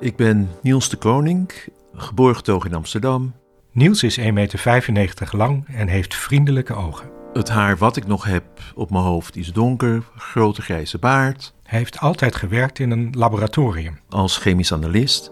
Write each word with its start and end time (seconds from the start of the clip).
Ik 0.00 0.16
ben 0.16 0.50
Niels 0.62 0.88
de 0.88 0.96
Koning, 0.96 1.52
geboren 1.94 2.36
getogen 2.36 2.70
in 2.70 2.76
Amsterdam. 2.76 3.34
Niels 3.72 4.02
is 4.02 4.18
1,95 4.20 4.24
meter 4.32 5.36
lang 5.36 5.66
en 5.68 5.88
heeft 5.88 6.14
vriendelijke 6.14 6.74
ogen. 6.74 7.10
Het 7.32 7.48
haar 7.48 7.76
wat 7.76 7.96
ik 7.96 8.06
nog 8.06 8.24
heb 8.24 8.44
op 8.74 8.90
mijn 8.90 9.04
hoofd 9.04 9.36
is 9.36 9.52
donker, 9.52 10.02
grote 10.16 10.62
grijze 10.62 10.98
baard. 10.98 11.54
Hij 11.62 11.78
heeft 11.78 11.98
altijd 11.98 12.36
gewerkt 12.36 12.78
in 12.78 12.90
een 12.90 13.14
laboratorium. 13.16 14.00
Als 14.08 14.36
chemisch 14.36 14.72
analist. 14.72 15.30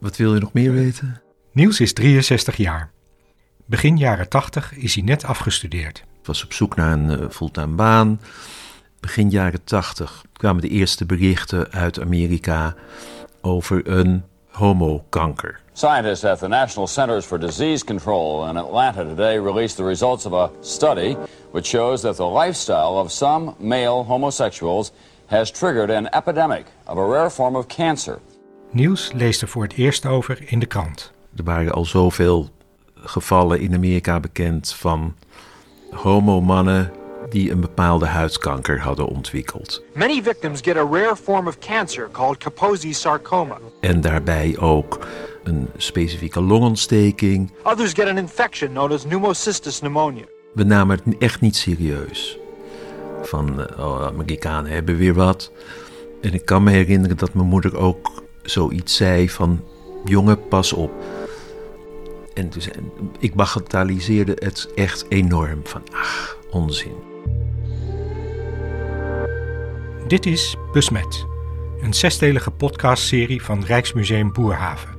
Wat 0.00 0.16
wil 0.16 0.34
je 0.34 0.40
nog 0.40 0.52
meer 0.52 0.72
weten? 0.72 1.22
Niels 1.52 1.80
is 1.80 1.92
63 1.92 2.56
jaar. 2.56 2.90
Begin 3.66 3.96
jaren 3.96 4.28
80 4.28 4.76
is 4.76 4.94
hij 4.94 5.04
net 5.04 5.24
afgestudeerd. 5.24 5.98
Ik 5.98 6.26
was 6.26 6.44
op 6.44 6.52
zoek 6.52 6.76
naar 6.76 6.92
een 6.92 7.20
uh, 7.20 7.28
fulltime 7.30 7.74
baan. 7.74 8.20
Begin 9.00 9.30
jaren 9.30 9.64
80 9.64 10.24
kwamen 10.32 10.62
de 10.62 10.68
eerste 10.68 11.06
berichten 11.06 11.70
uit 11.70 12.00
Amerika 12.00 12.74
over 13.42 13.88
een 13.88 14.22
homokanker. 14.50 15.60
Scientists 15.72 16.24
at 16.24 16.38
the 16.38 16.48
National 16.48 16.86
Centers 16.86 17.24
for 17.24 17.38
Disease 17.38 17.84
Control 17.84 18.48
in 18.48 18.56
Atlanta 18.56 19.04
today 19.04 19.38
released 19.38 19.76
the 19.76 19.84
results 19.84 20.26
of 20.26 20.32
a 20.32 20.50
study 20.60 21.16
which 21.50 21.66
shows 21.66 22.00
that 22.00 22.16
the 22.16 22.26
lifestyle 22.26 22.98
of 22.98 23.10
some 23.10 23.54
male 23.58 24.04
homosexuals 24.04 24.92
has 25.26 25.50
triggered 25.50 25.90
an 25.90 26.08
epidemic 26.12 26.66
of 26.86 26.98
a 26.98 27.04
rare 27.04 27.30
form 27.30 27.56
of 27.56 27.66
cancer. 27.66 28.18
Nieuws 28.70 29.12
leest 29.12 29.42
er 29.42 29.48
voor 29.48 29.62
het 29.62 29.72
eerst 29.72 30.06
over 30.06 30.42
in 30.46 30.58
de 30.58 30.66
krant. 30.66 31.12
Er 31.36 31.44
waren 31.44 31.72
al 31.72 31.84
zoveel 31.84 32.48
gevallen 32.94 33.60
in 33.60 33.74
Amerika 33.74 34.20
bekend 34.20 34.74
van 34.74 35.14
homomannen 35.90 36.92
die 37.32 37.50
een 37.50 37.60
bepaalde 37.60 38.06
huidkanker 38.06 38.80
hadden 38.80 39.06
ontwikkeld. 39.06 39.84
Many 39.92 40.22
victims 40.22 40.60
get 40.60 40.76
a 40.76 40.84
rare 40.90 41.16
form 41.16 41.46
of 41.46 41.58
cancer 41.58 42.08
called 42.10 42.36
Kaposi 42.36 42.92
sarcoma. 42.94 43.58
En 43.80 44.00
daarbij 44.00 44.56
ook 44.58 45.06
een 45.44 45.68
specifieke 45.76 46.40
longontsteking. 46.40 47.52
Others 47.62 47.92
get 47.92 48.08
an 48.08 48.18
infection 48.18 48.70
known 48.70 48.92
as 48.92 49.02
pneumocystis 49.02 49.78
pneumonia. 49.78 50.24
We 50.52 50.64
namen 50.64 51.00
het 51.04 51.18
echt 51.18 51.40
niet 51.40 51.56
serieus. 51.56 52.38
Van, 53.22 53.60
oh, 53.78 54.06
Amerikanen 54.06 54.70
hebben 54.70 54.96
weer 54.96 55.14
wat. 55.14 55.52
En 56.20 56.34
ik 56.34 56.44
kan 56.44 56.62
me 56.62 56.70
herinneren 56.70 57.16
dat 57.16 57.34
mijn 57.34 57.48
moeder 57.48 57.76
ook 57.76 58.22
zoiets 58.42 58.96
zei 58.96 59.30
van... 59.30 59.64
jongen, 60.04 60.48
pas 60.48 60.72
op. 60.72 60.92
En 62.34 62.50
dus, 62.50 62.68
ik 63.18 63.34
bagatelliseerde 63.34 64.36
het 64.38 64.68
echt 64.74 65.04
enorm. 65.08 65.60
Van, 65.64 65.82
ach, 65.92 66.36
onzin. 66.50 67.11
Dit 70.12 70.26
is 70.26 70.56
Besmet, 70.72 71.26
een 71.80 71.94
zesdelige 71.94 72.50
podcastserie 72.50 73.42
van 73.42 73.64
Rijksmuseum 73.64 74.32
Boerhaven. 74.32 74.90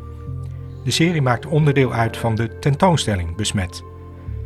De 0.83 0.91
serie 0.91 1.21
maakt 1.21 1.45
onderdeel 1.45 1.93
uit 1.93 2.17
van 2.17 2.35
de 2.35 2.59
tentoonstelling 2.59 3.35
Besmet. 3.35 3.83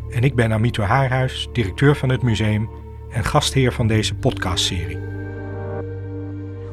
En 0.10 0.24
ik 0.24 0.36
ben 0.36 0.52
Amito 0.52 0.84
Haarhuis, 0.84 1.50
directeur 1.54 1.96
van 1.96 2.10
het 2.10 2.22
museum 2.22 2.70
en 3.12 3.24
gastheer 3.24 3.74
van 3.74 3.88
deze 3.88 4.16
podcastserie. 4.16 5.00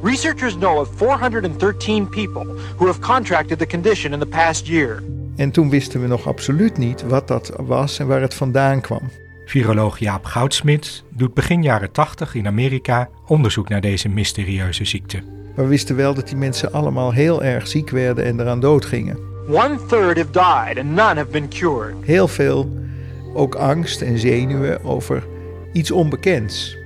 Researchers 0.02 0.54
know 0.54 0.78
of 0.78 0.88
413 0.96 2.08
people 2.08 2.46
who 2.76 2.86
have 2.86 3.00
contracted 3.00 3.58
the 3.58 3.66
condition 3.66 4.12
in 4.12 4.18
the 4.18 4.26
past 4.26 4.66
year. 4.66 5.02
En 5.36 5.50
toen 5.50 5.70
wisten 5.70 6.00
we 6.00 6.06
nog 6.06 6.26
absoluut 6.26 6.78
niet 6.78 7.02
wat 7.02 7.28
dat 7.28 7.52
was 7.56 7.98
en 7.98 8.06
waar 8.06 8.20
het 8.20 8.34
vandaan 8.34 8.80
kwam. 8.80 9.10
Viroloog 9.44 9.98
Jaap 9.98 10.24
Goudsmit 10.24 11.04
doet 11.08 11.34
begin 11.34 11.62
jaren 11.62 11.92
80 11.92 12.34
in 12.34 12.46
Amerika 12.46 13.08
onderzoek 13.26 13.68
naar 13.68 13.80
deze 13.80 14.08
mysterieuze 14.08 14.84
ziekte. 14.84 15.22
We 15.54 15.66
wisten 15.66 15.96
wel 15.96 16.14
dat 16.14 16.28
die 16.28 16.36
mensen 16.36 16.72
allemaal 16.72 17.12
heel 17.12 17.42
erg 17.42 17.66
ziek 17.66 17.90
werden 17.90 18.24
en 18.24 18.40
eraan 18.40 18.60
doodgingen. 18.60 19.18
One 19.48 19.78
third 19.88 20.16
have 20.16 20.30
died 20.30 20.78
and 20.78 20.90
none 20.90 21.14
have 21.14 21.26
been 21.30 21.48
cured. 21.48 21.94
Heel 22.00 22.28
veel 22.28 22.82
ook 23.34 23.54
angst 23.54 24.00
en 24.02 24.18
zenuwen 24.18 24.84
over 24.84 25.26
iets 25.72 25.90
onbekends. 25.90 26.76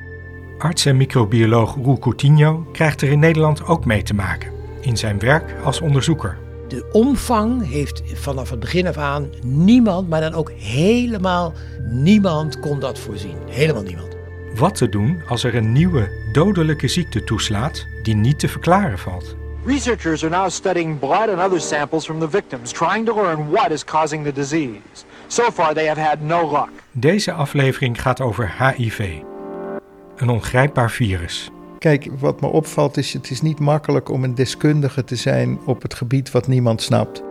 Arts 0.59 0.87
en 0.87 0.97
microbioloog 0.97 1.75
Roel 1.75 1.99
Coutinho 1.99 2.67
krijgt 2.73 3.03
er 3.03 3.09
in 3.09 3.19
Nederland 3.19 3.67
ook 3.67 3.85
mee 3.85 4.03
te 4.03 4.15
maken 4.15 4.51
in 4.81 4.97
zijn 4.97 5.19
werk 5.19 5.55
als 5.65 5.81
onderzoeker. 5.81 6.39
De 6.69 6.89
omvang 6.93 7.69
heeft 7.69 8.03
vanaf 8.15 8.51
het 8.51 8.61
begin 8.61 8.87
af 8.87 8.97
aan 8.97 9.31
niemand, 9.43 10.09
maar 10.09 10.21
dan 10.21 10.35
ook 10.35 10.51
helemaal 10.51 11.53
niemand 11.91 12.61
kon 12.61 12.81
dat 12.81 12.99
voorzien. 12.99 13.37
Helemaal 13.47 13.83
niemand. 13.83 14.17
Wat 14.55 14.75
te 14.75 14.89
doen 14.89 15.23
als 15.29 15.45
er 15.45 15.55
een 15.55 15.73
nieuwe 15.73 16.09
dodelijke 16.33 16.89
ziekte 16.89 17.25
toeslaat 17.25 17.87
die 18.03 18.15
niet 18.15 18.39
te 18.39 18.49
verklaren 18.49 18.99
valt? 18.99 19.37
Researchers 19.65 20.25
are 20.25 20.37
now 20.37 20.51
studying 20.51 20.99
blood 20.99 21.29
and 21.29 21.41
other 21.41 21.61
samples 21.61 22.05
from 22.05 22.21
the 22.21 22.31
victims, 22.31 22.73
trying 22.73 23.07
to 23.07 23.15
learn 23.23 23.51
what 23.51 23.71
is 23.71 23.85
causing 23.85 24.25
the 24.25 24.33
disease. 24.33 25.05
So 25.27 25.51
far 25.51 25.75
they 25.75 25.87
have 25.87 26.01
had 26.01 26.21
no 26.21 26.51
luck. 26.51 26.71
Deze 26.93 27.33
aflevering 27.33 28.03
gaat 28.03 28.21
over 28.21 28.55
HIV. 28.59 29.19
Een 30.17 30.29
ongrijpbaar 30.29 30.91
virus. 30.91 31.51
Kijk, 31.89 32.09
wat 32.19 32.41
me 32.41 32.47
opvalt 32.47 32.97
is, 32.97 33.13
het 33.13 33.31
is 33.31 33.41
niet 33.41 33.59
makkelijk 33.59 34.09
om 34.11 34.25
een 34.25 34.35
deskundige 34.35 35.05
te 35.05 35.17
zijn 35.17 35.61
op 35.67 35.83
het 35.83 35.95
gebied 35.95 36.31
wat 36.31 36.47
niemand 36.47 36.83
snapt. 36.83 37.23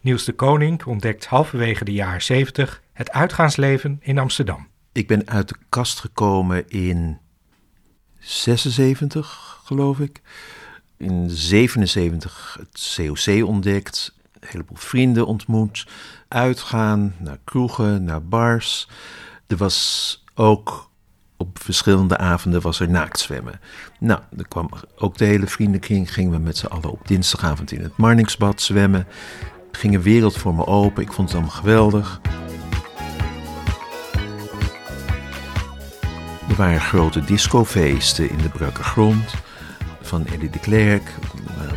Niels 0.00 0.24
de 0.24 0.32
Koning 0.32 0.84
ontdekt 0.84 1.26
halverwege 1.26 1.84
de 1.84 1.92
jaren 1.92 2.22
70 2.22 2.82
het 2.92 3.10
uitgaansleven 3.10 3.98
in 4.00 4.18
Amsterdam. 4.18 4.68
Ik 4.92 5.06
ben 5.06 5.28
uit 5.28 5.48
de 5.48 5.56
kast 5.68 6.00
gekomen 6.00 6.68
in 6.68 7.18
76, 8.18 9.60
geloof 9.64 10.00
ik. 10.00 10.20
In 10.96 11.30
77 11.30 12.56
het 12.60 12.94
COC 12.96 13.46
ontdekt, 13.46 14.17
een 14.40 14.48
heleboel 14.48 14.76
vrienden 14.76 15.26
ontmoet, 15.26 15.86
uitgaan 16.28 17.14
naar 17.18 17.38
kroegen, 17.44 18.04
naar 18.04 18.22
bars. 18.22 18.88
Er 19.46 19.56
was 19.56 20.24
ook 20.34 20.88
op 21.36 21.58
verschillende 21.62 22.16
avonden 22.16 22.60
was 22.60 22.80
er 22.80 22.88
naaktzwemmen. 22.88 23.60
Nou, 23.98 24.20
er 24.36 24.48
kwam 24.48 24.70
ook 24.96 25.18
de 25.18 25.24
hele 25.24 25.46
vriendenkring, 25.46 26.12
gingen 26.12 26.32
we 26.32 26.38
met 26.38 26.56
z'n 26.56 26.66
allen 26.66 26.90
op 26.90 27.08
dinsdagavond 27.08 27.72
in 27.72 27.82
het 27.82 27.96
Marnixbad 27.96 28.60
zwemmen. 28.60 29.06
Ging 29.72 29.94
een 29.94 30.02
wereld 30.02 30.36
voor 30.36 30.54
me 30.54 30.66
open, 30.66 31.02
ik 31.02 31.12
vond 31.12 31.28
het 31.28 31.38
allemaal 31.38 31.56
geweldig. 31.56 32.20
Er 36.48 36.56
waren 36.56 36.80
grote 36.80 37.24
discofeesten 37.24 38.30
in 38.30 38.38
de 38.38 38.48
Brakke 38.48 38.82
van 40.08 40.26
Eddie 40.26 40.50
de 40.50 40.58
Klerk. 40.58 41.14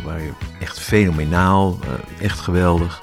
waren 0.04 0.34
echt 0.60 0.80
fenomenaal, 0.80 1.78
echt 2.20 2.40
geweldig. 2.40 3.02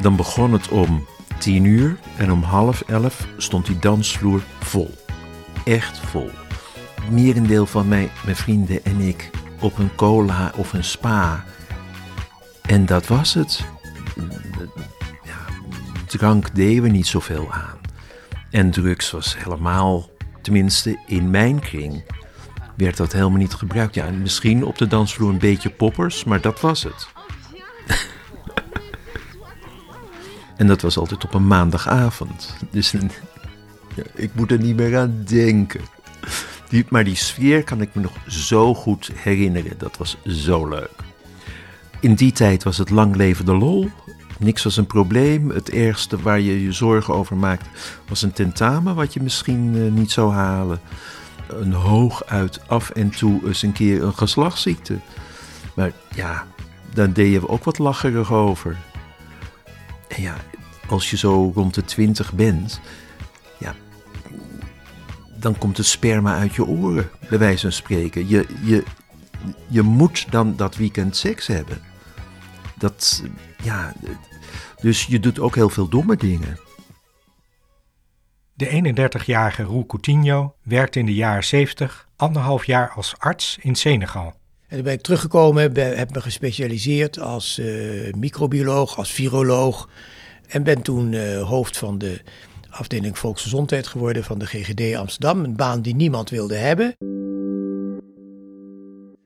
Dan 0.00 0.16
begon 0.16 0.52
het 0.52 0.68
om 0.68 1.06
tien 1.38 1.64
uur 1.64 1.98
en 2.16 2.32
om 2.32 2.42
half 2.42 2.80
elf 2.80 3.26
stond 3.36 3.66
die 3.66 3.78
dansvloer 3.78 4.42
vol. 4.60 4.94
Echt 5.64 5.98
vol. 5.98 6.30
Merendeel 7.10 7.66
van 7.66 7.88
mijn, 7.88 8.10
mijn 8.24 8.36
vrienden 8.36 8.84
en 8.84 9.00
ik 9.00 9.30
op 9.60 9.78
een 9.78 9.94
cola 9.94 10.52
of 10.56 10.72
een 10.72 10.84
spa. 10.84 11.44
En 12.62 12.86
dat 12.86 13.06
was 13.06 13.34
het. 13.34 13.64
Ja, 15.24 15.54
drank 16.06 16.54
deden 16.54 16.82
we 16.82 16.88
niet 16.88 17.06
zoveel 17.06 17.52
aan. 17.52 17.80
En 18.50 18.70
drugs 18.70 19.10
was 19.10 19.36
helemaal, 19.38 20.10
tenminste 20.40 20.98
in 21.06 21.30
mijn 21.30 21.60
kring, 21.60 22.04
werd 22.74 22.96
dat 22.96 23.12
helemaal 23.12 23.38
niet 23.38 23.54
gebruikt. 23.54 23.94
Ja, 23.94 24.10
misschien 24.10 24.64
op 24.64 24.78
de 24.78 24.86
dansvloer 24.86 25.30
een 25.30 25.38
beetje 25.38 25.70
poppers, 25.70 26.24
maar 26.24 26.40
dat 26.40 26.60
was 26.60 26.82
het. 26.82 27.08
en 30.56 30.66
dat 30.66 30.82
was 30.82 30.98
altijd 30.98 31.24
op 31.24 31.34
een 31.34 31.46
maandagavond. 31.46 32.54
Dus 32.70 32.90
ja, 33.94 34.02
ik 34.14 34.30
moet 34.34 34.50
er 34.50 34.58
niet 34.58 34.76
meer 34.76 34.98
aan 34.98 35.22
denken. 35.24 35.80
Maar 36.88 37.04
die 37.04 37.16
sfeer 37.16 37.64
kan 37.64 37.80
ik 37.80 37.94
me 37.94 38.02
nog 38.02 38.12
zo 38.26 38.74
goed 38.74 39.10
herinneren. 39.14 39.78
Dat 39.78 39.96
was 39.96 40.16
zo 40.26 40.68
leuk. 40.68 40.90
In 42.00 42.14
die 42.14 42.32
tijd 42.32 42.62
was 42.62 42.78
het 42.78 42.90
lang 42.90 43.16
leven 43.16 43.44
de 43.44 43.54
lol. 43.54 43.90
Niks 44.38 44.62
was 44.62 44.76
een 44.76 44.86
probleem. 44.86 45.50
Het 45.50 45.70
ergste 45.70 46.22
waar 46.22 46.40
je 46.40 46.62
je 46.62 46.72
zorgen 46.72 47.14
over 47.14 47.36
maakt 47.36 47.66
was 48.08 48.22
een 48.22 48.32
tentamen 48.32 48.94
wat 48.94 49.14
je 49.14 49.22
misschien 49.22 49.74
uh, 49.74 49.92
niet 49.92 50.10
zou 50.10 50.32
halen. 50.32 50.80
Een 51.60 51.72
hooguit 51.72 52.68
af 52.68 52.90
en 52.90 53.10
toe 53.10 53.46
eens 53.46 53.62
een 53.62 53.72
keer 53.72 54.02
een 54.02 54.14
geslachtsziekte. 54.14 54.98
Maar 55.74 55.92
ja, 56.14 56.46
daar 56.94 57.12
deden 57.12 57.40
we 57.40 57.48
ook 57.48 57.64
wat 57.64 57.78
lacherig 57.78 58.32
over. 58.32 58.76
En 60.08 60.22
ja, 60.22 60.36
als 60.88 61.10
je 61.10 61.16
zo 61.16 61.52
rond 61.54 61.74
de 61.74 61.84
twintig 61.84 62.32
bent, 62.32 62.80
ja, 63.58 63.74
dan 65.38 65.58
komt 65.58 65.76
het 65.76 65.86
sperma 65.86 66.36
uit 66.36 66.54
je 66.54 66.66
oren, 66.66 67.10
bij 67.28 67.38
wijze 67.38 67.60
van 67.60 67.72
spreken. 67.72 68.28
Je, 68.28 68.46
je, 68.62 68.84
je 69.68 69.82
moet 69.82 70.26
dan 70.30 70.56
dat 70.56 70.76
weekend 70.76 71.16
seks 71.16 71.46
hebben. 71.46 71.80
Dat, 72.78 73.22
ja, 73.62 73.92
dus 74.80 75.04
je 75.04 75.20
doet 75.20 75.40
ook 75.40 75.54
heel 75.54 75.68
veel 75.68 75.88
domme 75.88 76.16
dingen. 76.16 76.58
De 78.62 78.94
31-jarige 79.10 79.62
Roel 79.62 79.86
Coutinho 79.86 80.54
werkte 80.62 80.98
in 80.98 81.06
de 81.06 81.14
jaren 81.14 81.44
70 81.44 82.08
anderhalf 82.16 82.64
jaar 82.64 82.90
als 82.90 83.14
arts 83.18 83.58
in 83.60 83.74
Senegal. 83.74 84.34
En 84.68 84.76
toen 84.76 84.82
ben 84.82 84.92
ik 84.92 85.00
teruggekomen, 85.00 85.72
ben, 85.72 85.98
heb 85.98 86.14
me 86.14 86.20
gespecialiseerd 86.20 87.18
als 87.18 87.58
uh, 87.58 88.12
microbioloog, 88.12 88.96
als 88.96 89.12
viroloog. 89.12 89.88
En 90.48 90.62
ben 90.62 90.82
toen 90.82 91.12
uh, 91.12 91.42
hoofd 91.42 91.76
van 91.76 91.98
de 91.98 92.20
afdeling 92.70 93.18
volksgezondheid 93.18 93.86
geworden 93.86 94.24
van 94.24 94.38
de 94.38 94.46
GGD 94.46 94.96
Amsterdam. 94.96 95.44
Een 95.44 95.56
baan 95.56 95.82
die 95.82 95.94
niemand 95.94 96.30
wilde 96.30 96.56
hebben. 96.56 96.94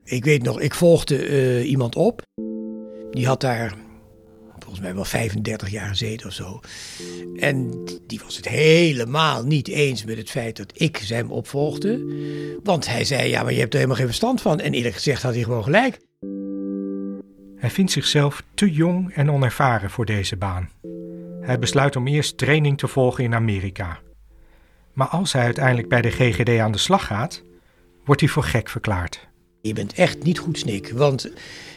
Ik 0.03 0.23
weet 0.23 0.43
nog, 0.43 0.59
ik 0.59 0.73
volgde 0.73 1.29
uh, 1.29 1.69
iemand 1.69 1.95
op. 1.95 2.21
Die 3.11 3.27
had 3.27 3.41
daar 3.41 3.73
volgens 4.67 4.85
mij 4.85 4.95
wel 4.95 5.05
35 5.05 5.69
jaar 5.69 5.87
gezeten 5.87 6.27
of 6.27 6.33
zo. 6.33 6.59
En 7.35 7.83
die 8.07 8.19
was 8.23 8.35
het 8.35 8.47
helemaal 8.47 9.43
niet 9.43 9.67
eens 9.67 10.05
met 10.05 10.17
het 10.17 10.29
feit 10.29 10.57
dat 10.57 10.71
ik 10.81 10.97
hem 10.97 11.31
opvolgde. 11.31 12.05
Want 12.63 12.87
hij 12.87 13.03
zei, 13.03 13.29
ja, 13.29 13.43
maar 13.43 13.53
je 13.53 13.59
hebt 13.59 13.71
er 13.71 13.75
helemaal 13.75 13.99
geen 13.99 14.07
verstand 14.07 14.41
van. 14.41 14.59
En 14.59 14.73
eerlijk 14.73 14.95
gezegd 14.95 15.21
had 15.21 15.33
hij 15.33 15.43
gewoon 15.43 15.63
gelijk. 15.63 15.99
Hij 17.57 17.69
vindt 17.69 17.91
zichzelf 17.91 18.43
te 18.53 18.71
jong 18.71 19.13
en 19.13 19.31
onervaren 19.31 19.89
voor 19.89 20.05
deze 20.05 20.37
baan. 20.37 20.69
Hij 21.41 21.59
besluit 21.59 21.95
om 21.95 22.07
eerst 22.07 22.37
training 22.37 22.77
te 22.77 22.87
volgen 22.87 23.23
in 23.23 23.35
Amerika. 23.35 23.99
Maar 24.93 25.07
als 25.07 25.33
hij 25.33 25.43
uiteindelijk 25.43 25.89
bij 25.89 26.01
de 26.01 26.11
GGD 26.11 26.59
aan 26.59 26.71
de 26.71 26.77
slag 26.77 27.05
gaat, 27.05 27.43
wordt 28.05 28.21
hij 28.21 28.29
voor 28.29 28.43
gek 28.43 28.69
verklaard. 28.69 29.26
Je 29.67 29.73
bent 29.73 29.93
echt 29.93 30.23
niet 30.23 30.39
goed 30.39 30.57
snik, 30.57 30.89
want 30.89 31.29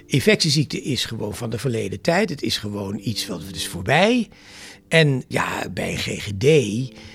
infectieziekte 0.06 0.82
is 0.82 1.04
gewoon 1.04 1.34
van 1.34 1.50
de 1.50 1.58
verleden 1.58 2.00
tijd. 2.00 2.30
Het 2.30 2.42
is 2.42 2.56
gewoon 2.56 3.00
iets 3.02 3.26
wat 3.26 3.42
is 3.52 3.68
voorbij. 3.68 4.28
En 4.88 5.24
ja, 5.28 5.68
bij 5.70 5.90
een 5.90 5.98
GGD, 5.98 6.42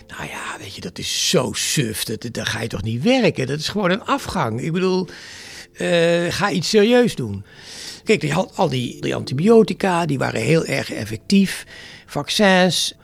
nou 0.07 0.29
ja, 0.29 0.57
weet 0.59 0.75
je, 0.75 0.81
dat 0.81 0.97
is 0.97 1.29
zo 1.29 1.53
suf. 1.53 2.03
Dat, 2.03 2.27
daar 2.31 2.45
ga 2.45 2.61
je 2.61 2.67
toch 2.67 2.83
niet 2.83 3.03
werken? 3.03 3.47
Dat 3.47 3.59
is 3.59 3.67
gewoon 3.67 3.91
een 3.91 4.03
afgang. 4.03 4.61
Ik 4.61 4.71
bedoel, 4.71 5.07
uh, 5.73 6.31
ga 6.31 6.51
iets 6.51 6.69
serieus 6.69 7.15
doen. 7.15 7.45
Kijk, 8.03 8.21
die 8.21 8.33
had 8.33 8.51
al 8.55 8.69
die, 8.69 9.01
die 9.01 9.15
antibiotica, 9.15 10.05
die 10.05 10.17
waren 10.17 10.41
heel 10.41 10.65
erg 10.65 10.91
effectief. 10.91 11.65
Vaccins. 12.05 12.95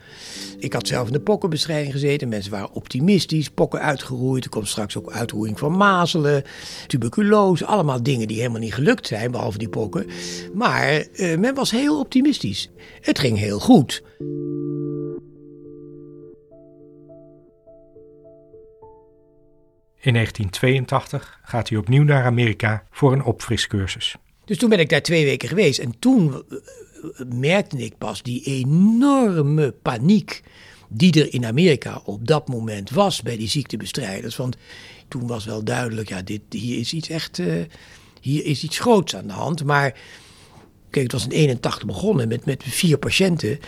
Ik 0.58 0.74
had 0.74 0.88
zelf 0.88 1.08
in 1.08 1.14
de 1.14 1.22
pokkenbestrijding 1.22 1.92
gezeten. 1.92 2.30
Mensen 2.30 2.52
waren 2.52 2.72
optimistisch, 2.72 3.50
pokken 3.50 3.82
uitgeroeid. 3.82 4.44
Er 4.44 4.50
komt 4.50 4.68
straks 4.68 4.98
ook 4.98 5.12
uitroeiing 5.12 5.60
van 5.60 5.78
mazelen, 5.78 6.44
tuberculose. 6.88 7.66
Allemaal 7.66 8.04
dingen 8.04 8.28
die 8.28 8.38
helemaal 8.38 8.60
niet 8.60 8.74
gelukt 8.74 9.08
zijn, 9.08 9.32
behalve 9.32 9.58
die 9.58 9.70
pokken. 9.70 10.06
Maar 10.54 11.08
uh, 11.14 11.38
men 11.38 11.56
was 11.56 11.72
heel 11.72 12.00
optimistisch. 12.00 12.70
Het 13.02 13.20
ging 13.20 13.38
heel 13.38 13.60
goed. 13.60 14.04
In 20.04 20.14
1982 20.14 21.40
gaat 21.44 21.70
hij 21.70 21.78
opnieuw 21.78 22.04
naar 22.04 22.26
Amerika 22.26 22.84
voor 22.92 23.14
een 23.14 23.24
opfriscursus. 23.24 24.16
Dus 24.46 24.58
toen 24.58 24.70
ben 24.70 24.80
ik 24.80 24.90
daar 24.90 25.02
twee 25.02 25.26
weken 25.26 25.50
geweest. 25.50 25.80
En 25.80 26.00
toen 26.00 26.44
merkte 27.36 27.78
ik 27.78 27.98
pas 27.98 28.22
die 28.22 28.44
enorme 28.44 29.72
paniek 29.72 30.42
die 30.94 31.22
er 31.22 31.34
in 31.34 31.46
Amerika 31.46 32.02
op 32.04 32.28
dat 32.28 32.48
moment 32.48 32.90
was 32.90 33.22
bij 33.22 33.38
die 33.38 33.48
ziektebestrijders. 33.48 34.36
Want 34.36 34.58
toen 35.08 35.28
was 35.28 35.46
wel 35.46 35.64
duidelijk, 35.64 36.10
ja, 36.10 36.22
dit, 36.22 36.42
hier 36.50 36.80
is 36.80 36.94
iets 36.94 37.10
echt, 37.10 37.38
uh, 37.38 37.64
hier 38.22 38.46
is 38.46 38.64
iets 38.64 38.80
groots 38.80 39.16
aan 39.16 39.28
de 39.28 39.34
hand. 39.34 39.64
Maar 39.64 39.92
kijk, 40.90 41.04
het 41.04 41.12
was 41.12 41.24
in 41.24 41.32
81 41.32 41.86
begonnen 41.86 42.28
met, 42.28 42.46
met 42.46 42.64
vier 42.64 42.98
patiënten. 42.98 43.60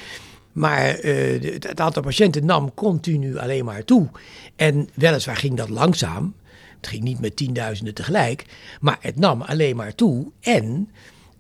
Maar 0.52 1.04
uh, 1.04 1.42
het 1.42 1.80
aantal 1.80 2.02
patiënten 2.02 2.46
nam 2.46 2.74
continu 2.74 3.38
alleen 3.38 3.66
maar 3.66 3.84
toe. 3.84 4.10
En 4.56 4.90
weliswaar 4.94 5.38
ging 5.38 5.58
dat 5.58 5.70
langzaam. 5.70 6.36
Het 6.76 6.88
ging 6.88 7.04
niet 7.04 7.20
met 7.20 7.36
tienduizenden 7.36 7.94
tegelijk. 7.94 8.46
Maar 8.80 8.98
het 9.00 9.20
nam 9.20 9.42
alleen 9.42 9.76
maar 9.76 9.96
toe. 9.96 10.32
En 10.40 10.90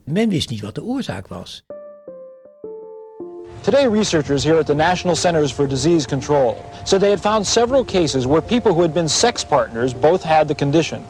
men 0.03 0.29
wist 0.29 0.49
niet 0.49 0.61
wat 0.61 0.75
de 0.75 0.83
oorzaak 0.83 1.27
was. 1.27 1.63
Today, 3.63 3.87
researchers 3.87 4.43
here 4.43 4.57
at 4.57 4.67
the 4.67 4.75
National 4.75 5.15
Centers 5.15 5.49
for 5.49 5.65
Disease 5.65 6.05
Control 6.05 6.61
said 6.83 6.99
they 6.99 7.11
had 7.11 7.21
found 7.21 7.47
several 7.47 7.85
cases 7.85 8.27
where 8.27 8.41
people 8.41 8.73
who 8.73 8.81
had 8.81 8.93
been 8.93 9.07
sex 9.07 9.45
partners 9.45 9.93
both 9.93 10.21
had 10.21 10.47
the 10.49 10.55
condition. 10.55 11.01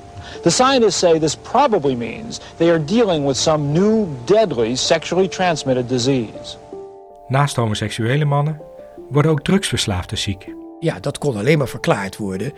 The 0.44 0.52
scientists 0.52 0.98
say 0.98 1.18
this 1.18 1.34
probably 1.34 1.96
means 1.96 2.40
they 2.60 2.70
are 2.70 2.78
dealing 2.78 3.26
with 3.26 3.38
some 3.38 3.74
new 3.74 4.06
deadly 4.26 4.76
sexually 4.76 5.28
transmitted 5.28 5.88
disease. 5.88 6.58
Naast 7.28 7.56
homoseksuele 7.56 8.26
mannen 8.26 8.62
worden 9.10 9.32
ook 9.32 9.44
drugsverslaafden 9.44 10.18
ziek. 10.18 10.54
Ja, 10.80 11.00
dat 11.00 11.18
kon 11.18 11.38
alleen 11.38 11.58
maar 11.58 11.68
verklaard 11.68 12.18
worden 12.18 12.54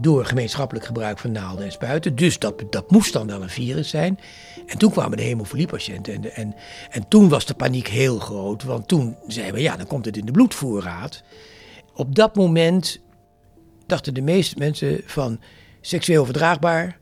door 0.00 0.24
gemeenschappelijk 0.24 0.86
gebruik 0.86 1.18
van 1.18 1.32
naalden 1.32 1.64
en 1.64 1.72
spuiten. 1.72 2.16
Dus 2.16 2.38
dat, 2.38 2.64
dat 2.70 2.90
moest 2.90 3.12
dan 3.12 3.26
wel 3.26 3.42
een 3.42 3.50
virus 3.50 3.88
zijn. 3.88 4.18
En 4.66 4.78
toen 4.78 4.90
kwamen 4.90 5.16
de 5.16 5.22
hemofiliepatiënten. 5.22 6.14
En, 6.14 6.34
en, 6.34 6.54
en 6.90 7.08
toen 7.08 7.28
was 7.28 7.46
de 7.46 7.54
paniek 7.54 7.88
heel 7.88 8.18
groot. 8.18 8.62
Want 8.62 8.88
toen 8.88 9.16
zeiden 9.26 9.54
we, 9.54 9.62
ja, 9.62 9.76
dan 9.76 9.86
komt 9.86 10.04
het 10.04 10.16
in 10.16 10.26
de 10.26 10.32
bloedvoorraad. 10.32 11.22
Op 11.94 12.14
dat 12.14 12.34
moment 12.34 13.00
dachten 13.86 14.14
de 14.14 14.20
meeste 14.20 14.54
mensen 14.58 15.00
van 15.06 15.40
seksueel 15.80 16.20
overdraagbaar 16.20 16.98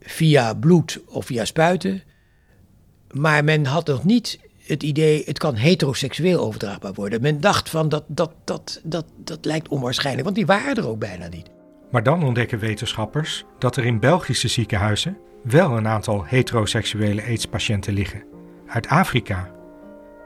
via 0.00 0.54
bloed 0.54 1.00
of 1.06 1.26
via 1.26 1.44
spuiten. 1.44 2.02
Maar 3.10 3.44
men 3.44 3.66
had 3.66 3.86
nog 3.86 4.04
niet 4.04 4.38
het 4.66 4.82
idee, 4.82 5.22
het 5.24 5.38
kan 5.38 5.54
heteroseksueel 5.54 6.40
overdraagbaar 6.40 6.94
worden. 6.94 7.20
Men 7.20 7.40
dacht 7.40 7.70
van 7.70 7.88
dat, 7.88 8.04
dat, 8.06 8.32
dat, 8.44 8.80
dat, 8.82 9.04
dat 9.16 9.44
lijkt 9.44 9.68
onwaarschijnlijk, 9.68 10.24
want 10.24 10.36
die 10.36 10.46
waren 10.46 10.74
er 10.74 10.88
ook 10.88 10.98
bijna 10.98 11.28
niet. 11.28 11.54
Maar 11.96 12.04
dan 12.04 12.24
ontdekken 12.24 12.58
wetenschappers 12.58 13.44
dat 13.58 13.76
er 13.76 13.84
in 13.84 14.00
Belgische 14.00 14.48
ziekenhuizen 14.48 15.18
wel 15.42 15.76
een 15.76 15.88
aantal 15.88 16.24
heteroseksuele 16.24 17.22
aidspatiënten 17.22 17.92
liggen. 17.92 18.22
Uit 18.66 18.88
Afrika. 18.88 19.50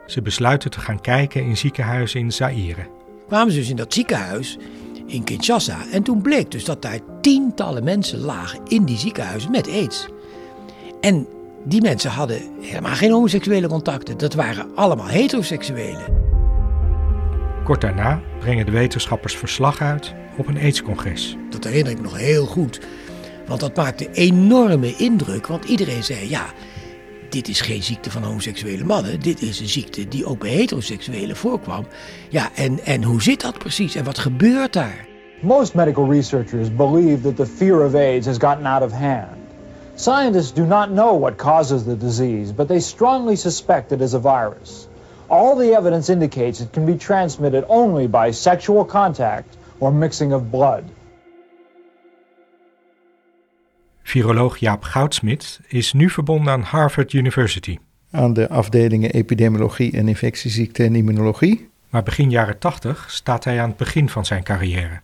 Ze 0.05 0.21
besluiten 0.21 0.71
te 0.71 0.79
gaan 0.79 1.01
kijken 1.01 1.43
in 1.43 1.57
ziekenhuizen 1.57 2.19
in 2.19 2.31
Zaire. 2.31 2.87
Kwamen 3.27 3.53
ze 3.53 3.59
dus 3.59 3.69
in 3.69 3.75
dat 3.75 3.93
ziekenhuis 3.93 4.57
in 5.05 5.23
Kinshasa 5.23 5.77
en 5.91 6.03
toen 6.03 6.21
bleek 6.21 6.51
dus 6.51 6.65
dat 6.65 6.81
daar 6.81 6.99
tientallen 7.21 7.83
mensen 7.83 8.19
lagen 8.19 8.59
in 8.67 8.85
die 8.85 8.97
ziekenhuizen 8.97 9.51
met 9.51 9.67
aids. 9.67 10.07
En 11.01 11.27
die 11.65 11.81
mensen 11.81 12.11
hadden 12.11 12.41
helemaal 12.61 12.95
geen 12.95 13.11
homoseksuele 13.11 13.67
contacten. 13.67 14.17
Dat 14.17 14.33
waren 14.33 14.75
allemaal 14.75 15.07
heteroseksuelen. 15.07 16.19
Kort 17.63 17.81
daarna 17.81 18.21
brengen 18.39 18.65
de 18.65 18.71
wetenschappers 18.71 19.35
verslag 19.35 19.81
uit 19.81 20.19
op 20.37 20.47
een 20.47 20.57
aidscongres. 20.57 21.37
Dat 21.49 21.63
herinner 21.63 21.91
ik 21.91 22.01
nog 22.01 22.17
heel 22.17 22.45
goed. 22.45 22.79
Want 23.47 23.59
dat 23.59 23.75
maakte 23.75 24.11
enorme 24.11 24.95
indruk. 24.95 25.47
Want 25.47 25.65
iedereen 25.65 26.03
zei: 26.03 26.29
ja, 26.29 26.45
dit 27.29 27.47
is 27.47 27.61
geen 27.61 27.83
ziekte 27.83 28.11
van 28.11 28.23
homoseksuele 28.23 28.83
mannen. 28.83 29.19
Dit 29.19 29.41
is 29.41 29.59
een 29.59 29.67
ziekte 29.67 30.07
die 30.07 30.25
ook 30.25 30.39
bij 30.39 30.49
heteroseksuelen 30.49 31.35
voorkwam. 31.35 31.85
Ja, 32.29 32.49
en, 32.55 32.79
en 32.85 33.03
hoe 33.03 33.21
zit 33.21 33.41
dat 33.41 33.57
precies? 33.57 33.95
En 33.95 34.03
wat 34.03 34.19
gebeurt 34.19 34.73
daar? 34.73 35.07
Most 35.41 35.73
medical 35.73 36.11
researchers 36.11 36.75
believe 36.75 37.21
that 37.21 37.35
the 37.35 37.45
fear 37.45 37.85
of 37.85 37.93
AIDS 37.93 38.25
has 38.25 38.37
gotten 38.37 38.65
out 38.65 38.83
of 38.83 38.91
hand. 38.91 39.39
Scientists 39.95 40.53
do 40.53 40.65
not 40.65 40.87
know 40.87 41.19
what 41.19 41.35
causes 41.35 41.83
the 41.83 41.97
disease, 41.97 42.53
but 42.53 42.67
they 42.67 42.79
strongly 42.79 43.35
suspect 43.35 43.91
it 43.91 44.01
is 44.01 44.13
a 44.13 44.19
virus. 44.19 44.87
All 45.27 45.55
the 45.55 45.75
evidence 45.75 46.11
indicates 46.11 46.61
it 46.61 46.71
can 46.71 46.85
be 46.85 46.97
transmitted 46.97 47.65
only 47.67 48.07
by 48.07 48.31
sexual 48.31 48.85
contact 48.85 49.55
or 49.81 49.93
mixing 49.93 50.33
of 50.33 50.49
blood. 50.49 50.83
Viroloog 54.03 54.57
Jaap 54.57 54.83
Goudsmit 54.83 55.59
is 55.67 55.93
nu 55.93 56.09
verbonden 56.09 56.53
aan 56.53 56.61
Harvard 56.61 57.13
University. 57.13 57.77
Aan 58.11 58.33
de 58.33 58.49
afdelingen 58.49 59.11
epidemiologie 59.11 59.91
en 59.91 60.07
infectieziekten 60.07 60.85
en 60.85 60.95
immunologie. 60.95 61.69
Maar 61.89 62.03
begin 62.03 62.29
jaren 62.29 62.59
80 62.59 63.05
staat 63.11 63.43
hij 63.43 63.61
aan 63.61 63.69
het 63.69 63.77
begin 63.77 64.09
van 64.09 64.25
zijn 64.25 64.43
carrière. 64.43 65.01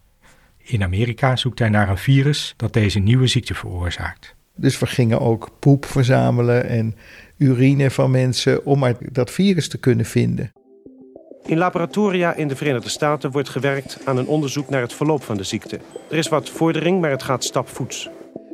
In 0.58 0.84
Amerika 0.84 1.36
zoekt 1.36 1.60
hij 1.60 1.70
naar 1.70 1.90
een 1.90 1.98
virus 1.98 2.54
dat 2.58 2.74
deze 2.74 3.00
nieuwe 3.00 3.28
ziekte 3.28 3.54
veroorzaakt. 3.54 4.36
Dus 4.56 4.80
we 4.80 4.86
gingen 4.86 5.20
ook 5.20 5.50
poep 5.60 5.86
verzamelen 5.86 6.70
en 6.70 6.96
urine 7.38 7.92
van 7.92 8.12
mensen 8.12 8.66
om 8.66 8.80
maar 8.80 8.96
dat 9.12 9.32
virus 9.32 9.68
te 9.68 9.78
kunnen 9.78 10.06
vinden. 10.06 10.52
In 11.48 11.58
laboratoria 11.58 12.34
in 12.34 12.48
de 12.48 12.56
Verenigde 12.56 12.90
Staten 12.90 13.32
wordt 13.32 13.50
gewerkt 13.50 13.98
aan 14.04 14.18
een 14.18 14.28
onderzoek 14.28 14.70
naar 14.70 14.82
het 14.82 14.94
verloop 14.94 15.24
van 15.24 15.38
de 15.38 15.44
ziekte. 15.44 15.80
Er 16.10 16.18
is 16.18 16.28
wat 16.28 16.50
vordering, 16.50 17.02
maar 17.02 17.10
het 17.10 17.24
gaat 17.24 17.44
stapvoets. 17.44 18.10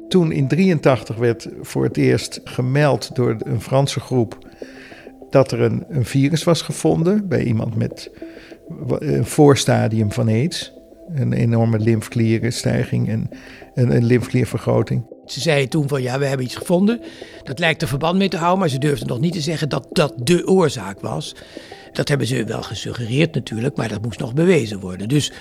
Toen 0.09 0.31
in 0.31 0.47
83 0.47 1.15
werd 1.15 1.47
voor 1.61 1.83
het 1.83 1.97
eerst 1.97 2.41
gemeld 2.43 3.15
door 3.15 3.35
een 3.39 3.61
Franse 3.61 3.99
groep 3.99 4.37
dat 5.29 5.51
er 5.51 5.61
een, 5.61 5.85
een 5.89 6.05
virus 6.05 6.43
was 6.43 6.61
gevonden 6.61 7.27
bij 7.27 7.43
iemand 7.43 7.75
met 7.75 8.11
een 8.99 9.25
voorstadium 9.25 10.11
van 10.11 10.27
AIDS. 10.27 10.73
Een 11.15 11.33
enorme 11.33 11.79
lymfklierenstijging 11.79 13.09
en 13.09 13.29
een, 13.73 13.95
een 13.95 14.05
lymfkliervergroting. 14.05 15.05
Ze 15.25 15.39
zeiden 15.39 15.69
toen 15.69 15.87
van 15.87 16.01
ja, 16.01 16.19
we 16.19 16.25
hebben 16.25 16.45
iets 16.45 16.55
gevonden. 16.55 17.01
Dat 17.43 17.59
lijkt 17.59 17.81
er 17.81 17.87
verband 17.87 18.17
mee 18.17 18.29
te 18.29 18.37
houden, 18.37 18.59
maar 18.59 18.69
ze 18.69 18.79
durfden 18.79 19.07
nog 19.07 19.19
niet 19.19 19.33
te 19.33 19.41
zeggen 19.41 19.69
dat 19.69 19.87
dat 19.91 20.13
de 20.17 20.47
oorzaak 20.47 20.99
was. 21.01 21.35
Dat 21.93 22.07
hebben 22.07 22.27
ze 22.27 22.43
wel 22.43 22.63
gesuggereerd 22.63 23.35
natuurlijk, 23.35 23.75
maar 23.75 23.89
dat 23.89 24.01
moest 24.01 24.19
nog 24.19 24.33
bewezen 24.33 24.79
worden. 24.79 25.07
Dus 25.07 25.31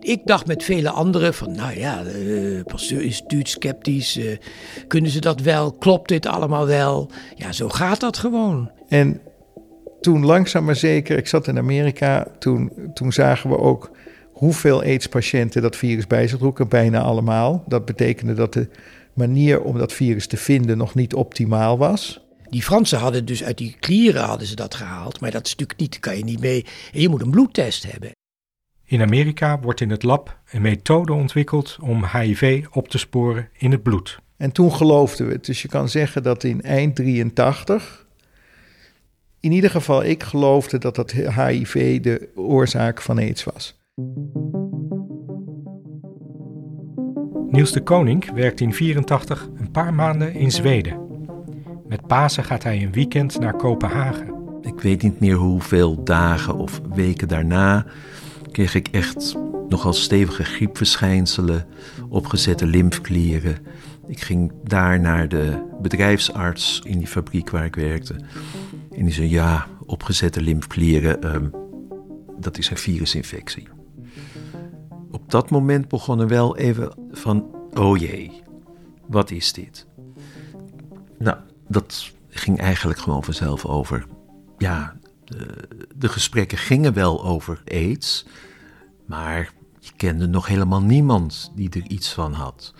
Ik 0.00 0.20
dacht 0.24 0.46
met 0.46 0.64
vele 0.64 0.90
anderen 0.90 1.34
van, 1.34 1.52
nou 1.52 1.78
ja, 1.78 2.02
uh, 2.04 2.62
Pasteur 2.64 3.02
Instituut 3.02 3.48
sceptisch. 3.48 4.16
Uh, 4.16 4.36
kunnen 4.88 5.10
ze 5.10 5.20
dat 5.20 5.40
wel? 5.40 5.72
Klopt 5.72 6.08
dit 6.08 6.26
allemaal 6.26 6.66
wel? 6.66 7.10
Ja, 7.34 7.52
zo 7.52 7.68
gaat 7.68 8.00
dat 8.00 8.16
gewoon. 8.18 8.70
En 8.88 9.20
toen 10.00 10.24
langzaam 10.24 10.64
maar 10.64 10.76
zeker, 10.76 11.16
ik 11.18 11.26
zat 11.26 11.48
in 11.48 11.58
Amerika, 11.58 12.26
toen, 12.38 12.72
toen 12.94 13.12
zagen 13.12 13.50
we 13.50 13.58
ook 13.58 13.90
hoeveel 14.32 14.82
AIDS-patiënten 14.82 15.62
dat 15.62 15.76
virus 15.76 16.06
bij 16.06 16.28
zich 16.28 16.38
droegen, 16.38 16.68
bijna 16.68 17.00
allemaal. 17.00 17.64
Dat 17.66 17.84
betekende 17.84 18.34
dat 18.34 18.52
de 18.52 18.68
manier 19.14 19.62
om 19.62 19.78
dat 19.78 19.92
virus 19.92 20.26
te 20.26 20.36
vinden 20.36 20.78
nog 20.78 20.94
niet 20.94 21.14
optimaal 21.14 21.78
was. 21.78 22.27
Die 22.50 22.62
Fransen 22.62 22.98
hadden 22.98 23.24
dus 23.24 23.44
uit 23.44 23.58
die 23.58 23.76
klieren 23.80 24.24
hadden 24.24 24.46
ze 24.46 24.54
dat 24.54 24.74
gehaald, 24.74 25.20
maar 25.20 25.30
dat 25.30 25.46
is 25.46 25.50
natuurlijk 25.50 25.80
niet, 25.80 25.98
kan 25.98 26.16
je 26.16 26.24
niet 26.24 26.40
mee. 26.40 26.64
En 26.92 27.00
je 27.00 27.08
moet 27.08 27.22
een 27.22 27.30
bloedtest 27.30 27.92
hebben. 27.92 28.10
In 28.84 29.02
Amerika 29.02 29.60
wordt 29.60 29.80
in 29.80 29.90
het 29.90 30.02
lab 30.02 30.38
een 30.50 30.62
methode 30.62 31.12
ontwikkeld 31.12 31.76
om 31.80 32.06
HIV 32.06 32.66
op 32.70 32.88
te 32.88 32.98
sporen 32.98 33.48
in 33.58 33.70
het 33.70 33.82
bloed. 33.82 34.18
En 34.36 34.52
toen 34.52 34.72
geloofden 34.72 35.26
we 35.26 35.32
het. 35.32 35.44
Dus 35.44 35.62
je 35.62 35.68
kan 35.68 35.88
zeggen 35.88 36.22
dat 36.22 36.44
in 36.44 36.62
eind 36.62 36.96
83, 36.96 38.06
in 39.40 39.52
ieder 39.52 39.70
geval 39.70 40.04
ik 40.04 40.22
geloofde 40.22 40.78
dat 40.78 40.94
dat 40.94 41.12
HIV 41.12 42.00
de 42.00 42.28
oorzaak 42.34 43.02
van 43.02 43.18
AIDS 43.18 43.44
was. 43.44 43.76
Niels 47.50 47.72
de 47.72 47.82
Koning 47.82 48.32
werkt 48.32 48.60
in 48.60 48.74
84 48.74 49.48
een 49.56 49.70
paar 49.70 49.94
maanden 49.94 50.34
in 50.34 50.50
Zweden. 50.50 51.07
Met 51.88 52.06
Pasen 52.06 52.44
gaat 52.44 52.62
hij 52.62 52.82
een 52.82 52.92
weekend 52.92 53.38
naar 53.38 53.56
Kopenhagen. 53.56 54.34
Ik 54.62 54.80
weet 54.80 55.02
niet 55.02 55.20
meer 55.20 55.34
hoeveel 55.34 56.04
dagen 56.04 56.56
of 56.56 56.80
weken 56.94 57.28
daarna 57.28 57.86
kreeg 58.50 58.74
ik 58.74 58.88
echt 58.88 59.36
nogal 59.68 59.92
stevige 59.92 60.44
griepverschijnselen, 60.44 61.66
opgezette 62.08 62.66
lymfklieren. 62.66 63.56
Ik 64.06 64.20
ging 64.20 64.52
daar 64.64 65.00
naar 65.00 65.28
de 65.28 65.66
bedrijfsarts 65.82 66.80
in 66.84 66.98
die 66.98 67.06
fabriek 67.06 67.50
waar 67.50 67.64
ik 67.64 67.74
werkte. 67.74 68.14
En 68.96 69.04
die 69.04 69.12
zei: 69.12 69.28
Ja, 69.28 69.66
opgezette 69.86 70.40
lymfklieren, 70.40 71.22
ehm, 71.22 71.48
dat 72.38 72.58
is 72.58 72.70
een 72.70 72.76
virusinfectie. 72.76 73.68
Op 75.10 75.30
dat 75.30 75.50
moment 75.50 75.88
begon 75.88 76.20
er 76.20 76.28
wel 76.28 76.56
even 76.56 76.92
van: 77.10 77.46
Oh 77.74 77.96
jee, 77.96 78.42
wat 79.06 79.30
is 79.30 79.52
dit? 79.52 79.86
Nou, 81.18 81.36
dat 81.68 82.10
ging 82.28 82.58
eigenlijk 82.58 82.98
gewoon 82.98 83.24
vanzelf 83.24 83.64
over. 83.64 84.06
Ja, 84.58 84.96
de, 85.24 85.68
de 85.96 86.08
gesprekken 86.08 86.58
gingen 86.58 86.92
wel 86.92 87.24
over 87.24 87.62
aids, 87.66 88.26
maar 89.06 89.52
je 89.78 89.90
kende 89.96 90.26
nog 90.26 90.46
helemaal 90.46 90.82
niemand 90.82 91.52
die 91.54 91.70
er 91.70 91.86
iets 91.88 92.12
van 92.12 92.32
had. 92.32 92.74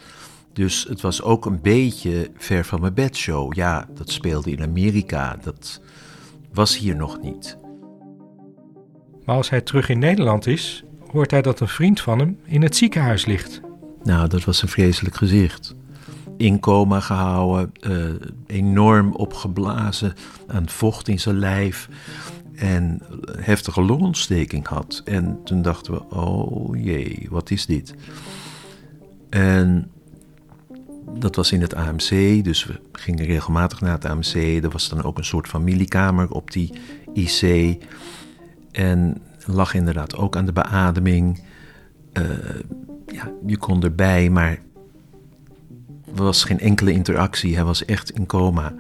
Dus 0.52 0.86
het 0.88 1.00
was 1.00 1.22
ook 1.22 1.46
een 1.46 1.60
beetje 1.60 2.30
ver 2.36 2.64
van 2.64 2.80
mijn 2.80 2.94
bedshow. 2.94 3.54
Ja, 3.54 3.88
dat 3.94 4.10
speelde 4.10 4.50
in 4.50 4.62
Amerika, 4.62 5.36
dat 5.42 5.80
was 6.52 6.78
hier 6.78 6.96
nog 6.96 7.20
niet. 7.22 7.58
Maar 9.24 9.36
als 9.36 9.50
hij 9.50 9.60
terug 9.60 9.88
in 9.88 9.98
Nederland 9.98 10.46
is, 10.46 10.84
hoort 11.10 11.30
hij 11.30 11.42
dat 11.42 11.60
een 11.60 11.68
vriend 11.68 12.00
van 12.00 12.18
hem 12.18 12.38
in 12.44 12.62
het 12.62 12.76
ziekenhuis 12.76 13.26
ligt. 13.26 13.60
Nou, 14.02 14.28
dat 14.28 14.44
was 14.44 14.62
een 14.62 14.68
vreselijk 14.68 15.16
gezicht 15.16 15.76
in 16.38 16.60
coma 16.60 17.00
gehouden, 17.00 17.72
uh, 17.80 18.14
enorm 18.46 19.12
opgeblazen 19.12 20.14
aan 20.46 20.68
vocht 20.68 21.08
in 21.08 21.20
zijn 21.20 21.38
lijf 21.38 21.88
en 22.54 23.02
heftige 23.40 23.82
longontsteking 23.82 24.66
had. 24.66 25.02
En 25.04 25.40
toen 25.44 25.62
dachten 25.62 25.92
we, 25.92 26.10
oh 26.10 26.76
jee, 26.76 27.26
wat 27.30 27.50
is 27.50 27.66
dit? 27.66 27.94
En 29.30 29.90
dat 31.18 31.36
was 31.36 31.52
in 31.52 31.60
het 31.60 31.74
AMC, 31.74 32.44
dus 32.44 32.64
we 32.64 32.80
gingen 32.92 33.24
regelmatig 33.24 33.80
naar 33.80 33.92
het 33.92 34.04
AMC. 34.04 34.34
Er 34.34 34.70
was 34.70 34.88
dan 34.88 35.02
ook 35.02 35.18
een 35.18 35.24
soort 35.24 35.48
familiekamer 35.48 36.30
op 36.30 36.50
die 36.50 36.72
IC. 37.14 37.76
En 38.72 39.22
lag 39.46 39.74
inderdaad 39.74 40.16
ook 40.16 40.36
aan 40.36 40.46
de 40.46 40.52
beademing. 40.52 41.44
Uh, 42.12 42.24
ja, 43.06 43.32
je 43.46 43.56
kon 43.56 43.82
erbij, 43.82 44.30
maar 44.30 44.58
er 46.16 46.22
was 46.22 46.44
geen 46.44 46.60
enkele 46.60 46.92
interactie. 46.92 47.54
Hij 47.54 47.64
was 47.64 47.84
echt 47.84 48.10
in 48.10 48.26
coma. 48.26 48.74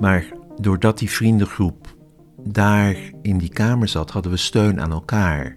Maar 0.00 0.24
doordat 0.60 0.98
die 0.98 1.10
vriendengroep 1.10 1.96
daar 2.44 2.96
in 3.22 3.38
die 3.38 3.48
kamer 3.48 3.88
zat, 3.88 4.10
hadden 4.10 4.32
we 4.32 4.38
steun 4.38 4.80
aan 4.80 4.92
elkaar. 4.92 5.56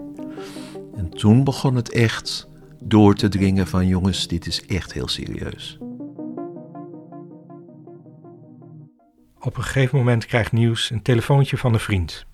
En 0.96 1.10
toen 1.10 1.44
begon 1.44 1.76
het 1.76 1.92
echt 1.92 2.48
door 2.80 3.16
te 3.16 3.28
dringen 3.28 3.68
van 3.68 3.88
jongens, 3.88 4.28
dit 4.28 4.48
is 4.48 4.66
echt 4.66 4.94
heel 4.94 5.08
serieus. 5.08 5.78
Op 9.40 9.58
een 9.58 9.64
gegeven 9.64 9.98
moment 9.98 10.26
krijgt 10.26 10.52
Nieuws 10.52 10.90
een 10.90 11.02
telefoontje 11.02 11.58
van 11.58 11.74
een 11.74 11.80
vriend. 11.80 12.26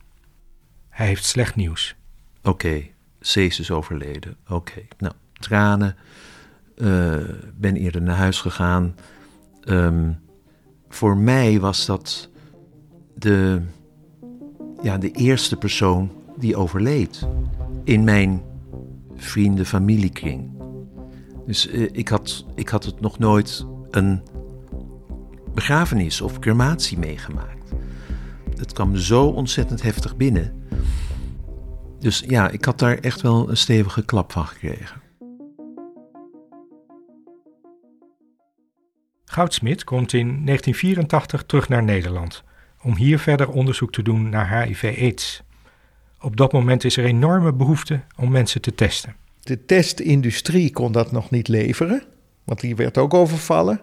Hij 0.89 1.07
heeft 1.07 1.25
slecht 1.25 1.55
nieuws. 1.55 1.95
Oké, 2.37 2.49
okay, 2.49 2.93
Cees 3.19 3.59
is 3.59 3.71
overleden. 3.71 4.37
Oké, 4.47 4.81
nou, 4.97 5.13
tranen. 5.33 5.95
Uh, 6.75 7.15
ben 7.55 7.75
eerder 7.75 8.01
naar 8.01 8.15
huis 8.15 8.41
gegaan. 8.41 8.96
Um, 9.67 10.20
voor 10.89 11.17
mij 11.17 11.60
was 11.60 11.86
dat 11.86 12.29
de, 13.15 13.62
ja, 14.82 14.98
de 14.98 15.12
eerste 15.12 15.58
persoon 15.58 16.12
die 16.38 16.55
overleed 16.55 17.27
in 17.84 18.03
mijn 18.03 18.41
vrienden-familiekring. 19.15 20.51
Dus 21.46 21.67
uh, 21.67 21.89
ik, 21.91 22.08
had, 22.08 22.46
ik 22.55 22.70
had 22.70 22.84
het 22.84 23.01
nog 23.01 23.20
nooit 23.20 23.65
een 23.91 24.22
begrafenis 25.53 26.22
of 26.22 26.39
crematie 26.39 26.98
meegemaakt. 26.98 27.72
Het 28.55 28.74
kwam 28.74 28.96
zo 28.96 29.25
ontzettend 29.25 29.82
heftig 29.82 30.15
binnen. 30.15 30.53
Dus 32.00 32.24
ja, 32.27 32.50
ik 32.50 32.65
had 32.65 32.79
daar 32.79 32.98
echt 32.98 33.22
wel 33.22 33.50
een 33.50 33.58
stevige 33.58 34.05
klap 34.05 34.32
van 34.32 34.46
gekregen. 34.46 35.01
Goudsmit 39.35 39.83
komt 39.83 40.13
in 40.13 40.27
1984 40.27 41.43
terug 41.43 41.69
naar 41.69 41.83
Nederland 41.83 42.43
om 42.81 42.95
hier 42.95 43.19
verder 43.19 43.49
onderzoek 43.49 43.91
te 43.91 44.01
doen 44.01 44.29
naar 44.29 44.63
HIV-AIDS. 44.63 45.43
Op 46.19 46.37
dat 46.37 46.51
moment 46.51 46.83
is 46.83 46.97
er 46.97 47.05
enorme 47.05 47.53
behoefte 47.53 48.01
om 48.17 48.31
mensen 48.31 48.61
te 48.61 48.75
testen. 48.75 49.15
De 49.43 49.65
testindustrie 49.65 50.71
kon 50.71 50.91
dat 50.91 51.11
nog 51.11 51.29
niet 51.29 51.47
leveren, 51.47 52.03
want 52.43 52.59
die 52.59 52.75
werd 52.75 52.97
ook 52.97 53.13
overvallen. 53.13 53.81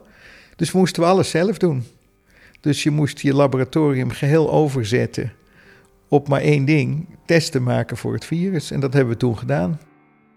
Dus 0.56 0.72
moesten 0.72 1.02
we 1.02 1.08
alles 1.08 1.30
zelf 1.30 1.58
doen. 1.58 1.84
Dus 2.60 2.82
je 2.82 2.90
moest 2.90 3.20
je 3.20 3.34
laboratorium 3.34 4.10
geheel 4.10 4.52
overzetten 4.52 5.32
op 6.08 6.28
maar 6.28 6.40
één 6.40 6.64
ding: 6.64 7.08
testen 7.26 7.62
maken 7.62 7.96
voor 7.96 8.12
het 8.12 8.24
virus. 8.24 8.70
En 8.70 8.80
dat 8.80 8.92
hebben 8.92 9.12
we 9.12 9.18
toen 9.18 9.38
gedaan. 9.38 9.80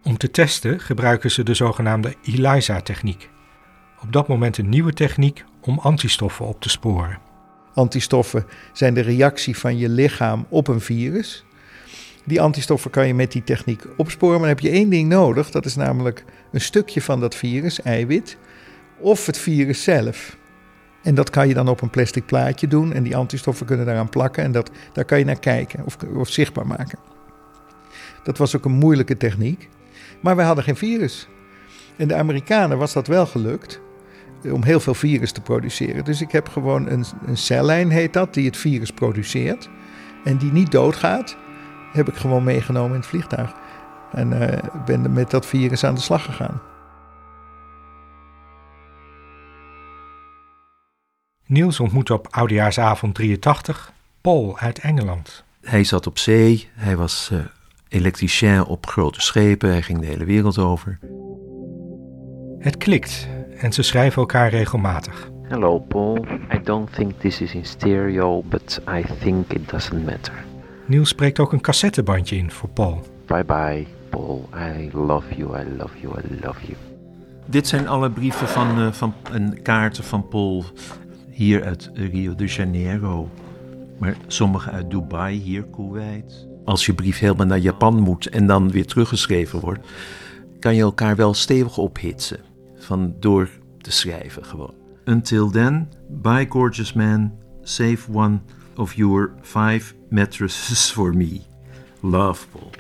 Om 0.03 0.17
te 0.17 0.31
testen 0.31 0.79
gebruiken 0.79 1.31
ze 1.31 1.43
de 1.43 1.53
zogenaamde 1.53 2.15
ELISA-techniek 2.23 3.29
op 4.05 4.11
dat 4.11 4.27
moment 4.27 4.57
een 4.57 4.69
nieuwe 4.69 4.93
techniek 4.93 5.43
om 5.61 5.79
antistoffen 5.79 6.45
op 6.45 6.61
te 6.61 6.69
sporen. 6.69 7.19
Antistoffen 7.73 8.45
zijn 8.73 8.93
de 8.93 9.01
reactie 9.01 9.57
van 9.57 9.77
je 9.77 9.89
lichaam 9.89 10.45
op 10.49 10.67
een 10.67 10.81
virus. 10.81 11.45
Die 12.25 12.41
antistoffen 12.41 12.91
kan 12.91 13.07
je 13.07 13.13
met 13.13 13.31
die 13.31 13.43
techniek 13.43 13.83
opsporen, 13.97 14.39
maar 14.39 14.47
dan 14.47 14.57
heb 14.57 14.59
je 14.59 14.77
één 14.77 14.89
ding 14.89 15.09
nodig. 15.09 15.51
Dat 15.51 15.65
is 15.65 15.75
namelijk 15.75 16.25
een 16.51 16.61
stukje 16.61 17.01
van 17.01 17.19
dat 17.19 17.35
virus, 17.35 17.81
eiwit, 17.81 18.37
of 18.99 19.25
het 19.25 19.37
virus 19.37 19.83
zelf. 19.83 20.37
En 21.03 21.15
dat 21.15 21.29
kan 21.29 21.47
je 21.47 21.53
dan 21.53 21.67
op 21.67 21.81
een 21.81 21.89
plastic 21.89 22.25
plaatje 22.25 22.67
doen 22.67 22.93
en 22.93 23.03
die 23.03 23.15
antistoffen 23.15 23.65
kunnen 23.65 23.85
daaraan 23.85 24.09
plakken 24.09 24.43
en 24.43 24.51
dat, 24.51 24.71
daar 24.93 25.05
kan 25.05 25.19
je 25.19 25.25
naar 25.25 25.39
kijken 25.39 25.85
of, 25.85 25.97
of 26.15 26.29
zichtbaar 26.29 26.67
maken. 26.67 26.99
Dat 28.23 28.37
was 28.37 28.55
ook 28.55 28.65
een 28.65 28.71
moeilijke 28.71 29.17
techniek, 29.17 29.69
maar 30.21 30.35
we 30.35 30.41
hadden 30.41 30.63
geen 30.63 30.75
virus. 30.75 31.27
En 31.97 32.07
de 32.07 32.15
Amerikanen 32.15 32.77
was 32.77 32.93
dat 32.93 33.07
wel 33.07 33.25
gelukt 33.25 33.83
om 34.51 34.63
heel 34.63 34.79
veel 34.79 34.93
virus 34.93 35.31
te 35.31 35.41
produceren. 35.41 36.03
Dus 36.03 36.21
ik 36.21 36.31
heb 36.31 36.49
gewoon 36.49 36.87
een, 36.89 37.05
een 37.25 37.37
cellijn, 37.37 37.89
heet 37.89 38.13
dat, 38.13 38.33
die 38.33 38.45
het 38.45 38.57
virus 38.57 38.91
produceert. 38.91 39.69
En 40.23 40.37
die 40.37 40.51
niet 40.51 40.71
doodgaat, 40.71 41.37
heb 41.93 42.07
ik 42.07 42.15
gewoon 42.15 42.43
meegenomen 42.43 42.91
in 42.91 42.99
het 42.99 43.05
vliegtuig. 43.05 43.53
En 44.11 44.31
uh, 44.31 44.47
ben 44.85 45.13
met 45.13 45.31
dat 45.31 45.45
virus 45.45 45.83
aan 45.83 45.95
de 45.95 46.01
slag 46.01 46.25
gegaan. 46.25 46.61
Niels 51.45 51.79
ontmoette 51.79 52.13
op 52.13 52.27
Oudejaarsavond 52.29 53.15
83 53.15 53.91
Paul 54.21 54.57
uit 54.59 54.79
Engeland. 54.79 55.43
Hij 55.61 55.83
zat 55.83 56.07
op 56.07 56.17
zee, 56.17 56.69
hij 56.73 56.97
was 56.97 57.29
uh, 57.33 57.39
elektricien 57.87 58.65
op 58.65 58.87
grote 58.87 59.21
schepen, 59.21 59.69
hij 59.69 59.81
ging 59.81 59.99
de 59.99 60.05
hele 60.05 60.25
wereld 60.25 60.57
over. 60.57 60.99
Het 62.59 62.77
klikt 62.77 63.27
en 63.57 63.73
ze 63.73 63.81
schrijven 63.81 64.21
elkaar 64.21 64.49
regelmatig. 64.49 65.29
Hello 65.43 65.79
Paul, 65.79 66.25
I 66.53 66.59
don't 66.63 66.93
think 66.93 67.19
this 67.19 67.41
is 67.41 67.53
in 67.53 67.65
stereo, 67.65 68.43
but 68.43 68.81
I 68.87 69.03
think 69.19 69.53
it 69.53 69.69
doesn't 69.69 70.05
matter. 70.05 70.33
Niels 70.85 71.09
spreekt 71.09 71.39
ook 71.39 71.51
een 71.51 71.61
cassettebandje 71.61 72.35
in 72.35 72.51
voor 72.51 72.69
Paul. 72.69 73.01
Bye 73.25 73.43
bye, 73.43 73.85
Paul. 74.09 74.49
I 74.77 74.89
love 74.93 75.35
you, 75.35 75.59
I 75.59 75.77
love 75.77 75.99
you, 76.01 76.13
I 76.19 76.45
love 76.45 76.59
you. 76.65 76.77
Dit 77.45 77.67
zijn 77.67 77.87
alle 77.87 78.11
brieven 78.11 78.47
van, 78.47 78.79
uh, 78.79 78.91
van 78.91 79.13
en 79.31 79.61
kaarten 79.61 80.03
van 80.03 80.27
Paul 80.27 80.63
hier 81.29 81.63
uit 81.63 81.91
Rio 81.93 82.35
de 82.35 82.45
Janeiro. 82.45 83.29
Maar 83.97 84.15
sommige 84.27 84.69
uit 84.69 84.89
Dubai, 84.89 85.37
hier 85.39 85.63
Kuwait. 85.63 86.47
Als 86.65 86.85
je 86.85 86.93
brief 86.93 87.19
helemaal 87.19 87.45
naar 87.45 87.57
Japan 87.57 87.99
moet 87.99 88.29
en 88.29 88.47
dan 88.47 88.71
weer 88.71 88.85
teruggeschreven 88.85 89.59
wordt, 89.59 89.87
kan 90.59 90.75
je 90.75 90.81
elkaar 90.81 91.15
wel 91.15 91.33
stevig 91.33 91.77
ophitsen. 91.77 92.39
Van 92.85 93.15
door 93.19 93.49
te 93.81 93.91
schrijven 93.91 94.45
gewoon. 94.45 94.73
Until 95.05 95.49
then, 95.49 95.89
bye 96.09 96.45
gorgeous 96.49 96.93
man, 96.93 97.33
save 97.63 98.11
one 98.11 98.39
of 98.75 98.93
your 98.93 99.31
five 99.41 99.93
mattresses 100.09 100.91
for 100.95 101.15
me. 101.15 101.41
Love 101.99 102.47
Paul. 102.47 102.71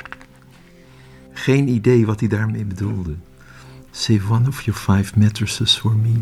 Geen 1.33 1.67
idee 1.67 2.05
wat 2.05 2.19
hij 2.19 2.29
daarmee 2.29 2.65
bedoelde. 2.65 3.15
Save 3.91 4.33
one 4.33 4.47
of 4.47 4.61
your 4.61 4.79
five 4.79 5.19
mattresses 5.19 5.77
for 5.77 5.95
me. 5.95 6.21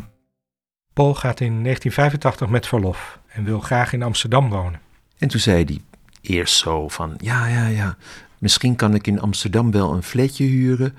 Paul 0.93 1.13
gaat 1.13 1.39
in 1.39 1.63
1985 1.63 2.49
met 2.49 2.67
verlof 2.67 3.19
en 3.27 3.43
wil 3.43 3.59
graag 3.59 3.93
in 3.93 4.03
Amsterdam 4.03 4.49
wonen. 4.49 4.79
En 5.17 5.27
toen 5.27 5.39
zei 5.39 5.63
hij 5.63 5.81
eerst 6.21 6.55
zo 6.55 6.87
van, 6.87 7.13
ja, 7.17 7.47
ja, 7.47 7.67
ja, 7.67 7.97
misschien 8.37 8.75
kan 8.75 8.93
ik 8.93 9.07
in 9.07 9.21
Amsterdam 9.21 9.71
wel 9.71 9.93
een 9.93 10.03
flatje 10.03 10.45
huren 10.45 10.95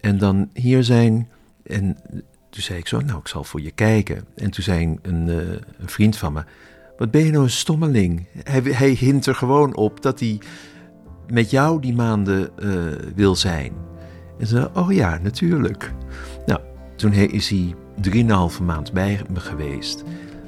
en 0.00 0.18
dan 0.18 0.50
hier 0.54 0.84
zijn. 0.84 1.28
En 1.70 1.96
toen 2.50 2.62
zei 2.62 2.78
ik 2.78 2.86
zo, 2.86 3.00
nou, 3.00 3.18
ik 3.18 3.28
zal 3.28 3.44
voor 3.44 3.60
je 3.60 3.70
kijken. 3.70 4.24
En 4.34 4.50
toen 4.50 4.64
zei 4.64 4.98
een, 5.02 5.28
uh, 5.28 5.36
een 5.78 5.88
vriend 5.88 6.16
van 6.16 6.32
me, 6.32 6.42
wat 6.98 7.10
ben 7.10 7.24
je 7.24 7.30
nou 7.30 7.44
een 7.44 7.50
stommeling? 7.50 8.26
Hij, 8.42 8.60
hij 8.60 8.90
hint 8.90 9.26
er 9.26 9.34
gewoon 9.34 9.76
op 9.76 10.02
dat 10.02 10.20
hij 10.20 10.40
met 11.28 11.50
jou 11.50 11.80
die 11.80 11.94
maanden 11.94 12.50
uh, 12.58 12.72
wil 13.14 13.36
zijn. 13.36 13.72
En 14.38 14.46
ze 14.46 14.70
oh 14.74 14.92
ja, 14.92 15.18
natuurlijk. 15.22 15.92
Nou, 16.46 16.60
toen 16.96 17.12
is 17.12 17.48
hij 17.48 17.74
drieënhalve 18.00 18.62
maand 18.62 18.92
bij 18.92 19.20
me 19.32 19.40
geweest. 19.40 20.04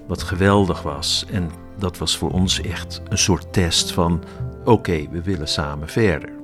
Wat 0.06 0.22
geweldig 0.22 0.82
was. 0.82 1.26
En 1.30 1.50
dat 1.78 1.98
was 1.98 2.16
voor 2.16 2.30
ons 2.30 2.60
echt 2.60 3.02
een 3.08 3.18
soort 3.18 3.52
test 3.52 3.92
van: 3.92 4.24
oké, 4.64 5.08
we 5.10 5.22
willen 5.22 5.48
samen 5.48 5.88
verder. 5.88 6.41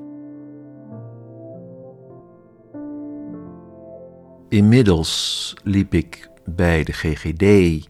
Inmiddels 4.49 5.55
liep 5.63 5.95
ik 5.95 6.29
bij 6.45 6.85
de 6.85 6.93
GGD 6.93 7.87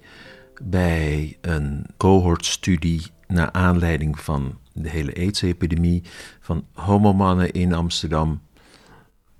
bij 0.62 1.36
een 1.40 1.86
cohortstudie 1.96 3.02
naar 3.26 3.52
aanleiding 3.52 4.20
van 4.20 4.58
de 4.72 4.90
hele 4.90 5.14
AIDS-epidemie 5.14 6.02
van 6.40 6.64
homomannen 6.72 7.52
in 7.52 7.72
Amsterdam 7.72 8.40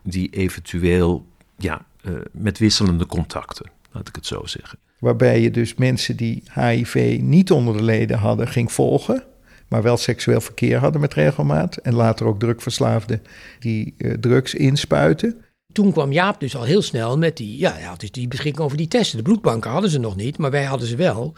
die 0.03 0.31
eventueel 0.31 1.27
ja, 1.57 1.87
uh, 2.03 2.15
met 2.33 2.59
wisselende 2.59 3.07
contacten, 3.07 3.71
laat 3.93 4.09
ik 4.09 4.15
het 4.15 4.27
zo 4.27 4.47
zeggen. 4.47 4.79
Waarbij 4.99 5.41
je 5.41 5.51
dus 5.51 5.75
mensen 5.75 6.17
die 6.17 6.43
HIV 6.55 7.19
niet 7.21 7.51
onder 7.51 7.77
de 7.77 7.83
leden 7.83 8.19
hadden 8.19 8.49
ging 8.49 8.73
volgen, 8.73 9.25
maar 9.69 9.83
wel 9.83 9.97
seksueel 9.97 10.41
verkeer 10.41 10.79
hadden 10.79 11.01
met 11.01 11.15
regelmaat. 11.15 11.77
En 11.77 11.95
later 11.95 12.27
ook 12.27 12.39
drugverslaafden 12.39 13.23
die 13.59 13.95
uh, 13.99 14.13
drugs 14.13 14.55
inspuiten. 14.55 15.43
Toen 15.79 15.93
kwam 15.93 16.13
Jaap 16.13 16.41
dus 16.41 16.57
al 16.57 16.63
heel 16.63 16.83
snel 16.83 17.19
met 17.19 17.37
die, 17.37 17.59
ja, 17.59 17.73
hij 17.73 17.83
had 17.83 18.01
dus 18.01 18.11
die 18.11 18.29
beschikking 18.29 18.65
over 18.65 18.77
die 18.77 18.89
testen. 18.89 19.17
De 19.17 19.23
bloedbanken 19.23 19.71
hadden 19.71 19.91
ze 19.91 19.99
nog 19.99 20.17
niet, 20.17 20.39
maar 20.39 20.51
wij 20.51 20.65
hadden 20.65 20.89
ze 20.89 20.97
wel. 20.97 21.35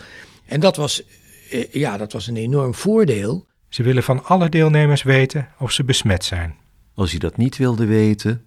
En 0.46 0.60
dat 0.60 0.76
was, 0.76 1.02
uh, 1.52 1.64
ja, 1.72 1.96
dat 1.96 2.12
was 2.12 2.26
een 2.26 2.36
enorm 2.36 2.74
voordeel. 2.74 3.46
Ze 3.68 3.82
willen 3.82 4.02
van 4.02 4.24
alle 4.24 4.48
deelnemers 4.48 5.02
weten 5.02 5.48
of 5.58 5.72
ze 5.72 5.84
besmet 5.84 6.24
zijn. 6.24 6.54
Als 6.94 7.12
je 7.12 7.18
dat 7.18 7.36
niet 7.36 7.56
wilde 7.56 7.84
weten, 7.84 8.44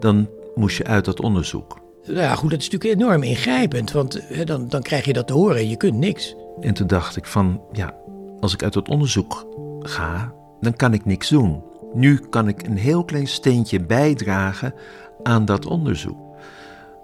dan 0.00 0.28
moest 0.54 0.76
je 0.76 0.84
uit 0.84 1.04
dat 1.04 1.20
onderzoek. 1.20 1.80
Nou 2.06 2.18
ja, 2.18 2.34
goed, 2.34 2.50
dat 2.50 2.60
is 2.60 2.70
natuurlijk 2.70 3.00
enorm 3.00 3.22
ingrijpend, 3.22 3.92
want 3.92 4.20
hè, 4.22 4.44
dan, 4.44 4.68
dan 4.68 4.82
krijg 4.82 5.04
je 5.04 5.12
dat 5.12 5.26
te 5.26 5.32
horen 5.32 5.56
en 5.56 5.68
je 5.68 5.76
kunt 5.76 5.94
niks. 5.94 6.34
En 6.60 6.74
toen 6.74 6.86
dacht 6.86 7.16
ik 7.16 7.26
van, 7.26 7.60
ja, 7.72 7.94
als 8.40 8.52
ik 8.52 8.62
uit 8.62 8.72
dat 8.72 8.88
onderzoek 8.88 9.46
ga, 9.80 10.34
dan 10.60 10.76
kan 10.76 10.92
ik 10.92 11.04
niks 11.04 11.28
doen. 11.28 11.62
Nu 11.94 12.20
kan 12.30 12.48
ik 12.48 12.66
een 12.66 12.76
heel 12.76 13.04
klein 13.04 13.26
steentje 13.26 13.80
bijdragen 13.80 14.74
aan 15.22 15.44
dat 15.44 15.66
onderzoek. 15.66 16.18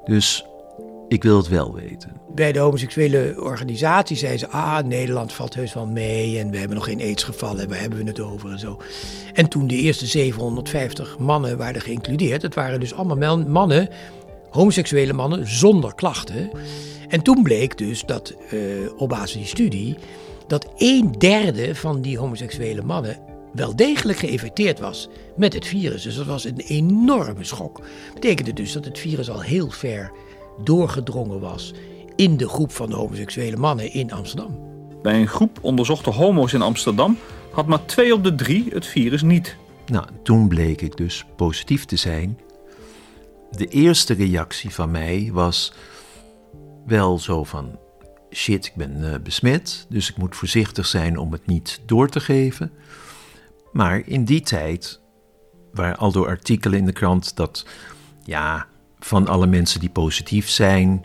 Dus 0.04 0.46
ik 1.08 1.22
wil 1.22 1.36
het 1.36 1.48
wel 1.48 1.74
weten. 1.74 2.12
Bij 2.34 2.52
de 2.52 2.58
homoseksuele 2.58 3.34
organisatie 3.38 4.16
zeiden 4.16 4.40
ze: 4.40 4.48
Ah, 4.48 4.84
Nederland 4.84 5.32
valt 5.32 5.54
heus 5.54 5.74
wel 5.74 5.86
mee. 5.86 6.38
En 6.38 6.50
we 6.50 6.58
hebben 6.58 6.76
nog 6.76 6.84
geen 6.84 7.00
aidsgevallen. 7.00 7.68
Waar 7.68 7.80
hebben 7.80 7.98
we 7.98 8.04
het 8.04 8.20
over 8.20 8.50
en 8.50 8.58
zo. 8.58 8.80
En 9.32 9.48
toen 9.48 9.66
de 9.66 9.76
eerste 9.76 10.06
750 10.06 11.18
mannen 11.18 11.58
waren 11.58 11.80
geïncludeerd. 11.80 12.42
Het 12.42 12.54
waren 12.54 12.80
dus 12.80 12.94
allemaal 12.94 13.38
mannen, 13.38 13.88
homoseksuele 14.50 15.12
mannen, 15.12 15.48
zonder 15.48 15.94
klachten. 15.94 16.50
En 17.08 17.22
toen 17.22 17.42
bleek 17.42 17.78
dus 17.78 18.02
dat, 18.02 18.34
uh, 18.52 18.60
op 18.96 19.08
basis 19.08 19.30
van 19.30 19.40
die 19.40 19.50
studie, 19.50 19.96
dat 20.46 20.68
een 20.76 21.12
derde 21.18 21.74
van 21.74 22.00
die 22.00 22.18
homoseksuele 22.18 22.82
mannen 22.82 23.18
wel 23.54 23.76
degelijk 23.76 24.18
geïnfecteerd 24.18 24.78
was 24.78 25.08
met 25.36 25.52
het 25.52 25.66
virus. 25.66 26.02
Dus 26.02 26.16
dat 26.16 26.26
was 26.26 26.44
een 26.44 26.60
enorme 26.60 27.44
schok. 27.44 27.76
Dat 27.76 28.14
betekende 28.14 28.52
dus 28.52 28.72
dat 28.72 28.84
het 28.84 28.98
virus 28.98 29.30
al 29.30 29.40
heel 29.40 29.70
ver 29.70 30.12
doorgedrongen 30.64 31.40
was 31.40 31.72
in 32.16 32.36
de 32.36 32.48
groep 32.48 32.72
van 32.72 32.88
de 32.88 32.94
homoseksuele 32.94 33.56
mannen 33.56 33.92
in 33.92 34.12
Amsterdam. 34.12 34.58
Bij 35.02 35.20
een 35.20 35.28
groep 35.28 35.58
onderzochte 35.60 36.10
homo's 36.10 36.52
in 36.52 36.62
Amsterdam 36.62 37.18
had 37.52 37.66
maar 37.66 37.84
twee 37.84 38.14
op 38.14 38.24
de 38.24 38.34
drie 38.34 38.66
het 38.68 38.86
virus 38.86 39.22
niet. 39.22 39.56
Nou, 39.86 40.06
toen 40.22 40.48
bleek 40.48 40.80
ik 40.80 40.96
dus 40.96 41.24
positief 41.36 41.84
te 41.84 41.96
zijn. 41.96 42.38
De 43.50 43.66
eerste 43.66 44.14
reactie 44.14 44.70
van 44.70 44.90
mij 44.90 45.30
was 45.32 45.72
wel 46.86 47.18
zo 47.18 47.44
van: 47.44 47.78
shit, 48.30 48.66
ik 48.66 48.74
ben 48.74 48.96
uh, 49.00 49.14
besmet, 49.22 49.86
dus 49.88 50.10
ik 50.10 50.16
moet 50.16 50.36
voorzichtig 50.36 50.86
zijn 50.86 51.18
om 51.18 51.32
het 51.32 51.46
niet 51.46 51.80
door 51.86 52.08
te 52.08 52.20
geven. 52.20 52.72
Maar 53.74 54.02
in 54.04 54.24
die 54.24 54.40
tijd 54.40 55.00
waren 55.72 55.96
al 55.96 56.12
door 56.12 56.26
artikelen 56.26 56.78
in 56.78 56.86
de 56.86 56.92
krant 56.92 57.36
dat 57.36 57.66
ja, 58.24 58.66
van 58.98 59.28
alle 59.28 59.46
mensen 59.46 59.80
die 59.80 59.90
positief 59.90 60.48
zijn, 60.48 61.04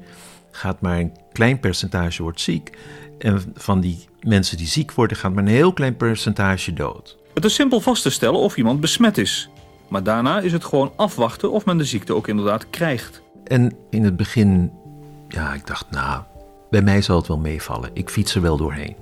gaat 0.51 0.82
maar 0.82 0.99
een 0.99 1.17
klein 1.32 1.60
percentage 1.60 2.21
wordt 2.21 2.41
ziek. 2.41 2.77
En 3.17 3.53
van 3.55 3.79
die 3.79 4.08
mensen 4.21 4.58
die 4.58 4.67
ziek 4.67 4.91
worden, 4.91 5.17
gaat 5.17 5.34
maar 5.34 5.43
een 5.43 5.49
heel 5.49 5.73
klein 5.73 5.97
percentage 5.97 6.73
dood. 6.73 7.17
Het 7.34 7.45
is 7.45 7.53
simpel 7.53 7.79
vast 7.79 8.01
te 8.01 8.10
stellen 8.10 8.39
of 8.39 8.58
iemand 8.58 8.79
besmet 8.79 9.17
is. 9.17 9.49
Maar 9.88 10.03
daarna 10.03 10.39
is 10.39 10.51
het 10.51 10.65
gewoon 10.65 10.91
afwachten 10.95 11.51
of 11.51 11.65
men 11.65 11.77
de 11.77 11.86
ziekte 11.86 12.13
ook 12.13 12.27
inderdaad 12.27 12.69
krijgt. 12.69 13.21
En 13.43 13.75
in 13.89 14.03
het 14.03 14.15
begin, 14.15 14.71
ja, 15.27 15.53
ik 15.53 15.67
dacht, 15.67 15.91
nou, 15.91 16.23
bij 16.69 16.82
mij 16.82 17.01
zal 17.01 17.17
het 17.17 17.27
wel 17.27 17.38
meevallen. 17.38 17.89
Ik 17.93 18.10
fiets 18.10 18.36
er 18.36 18.41
wel 18.41 18.58
doorheen. 18.58 18.95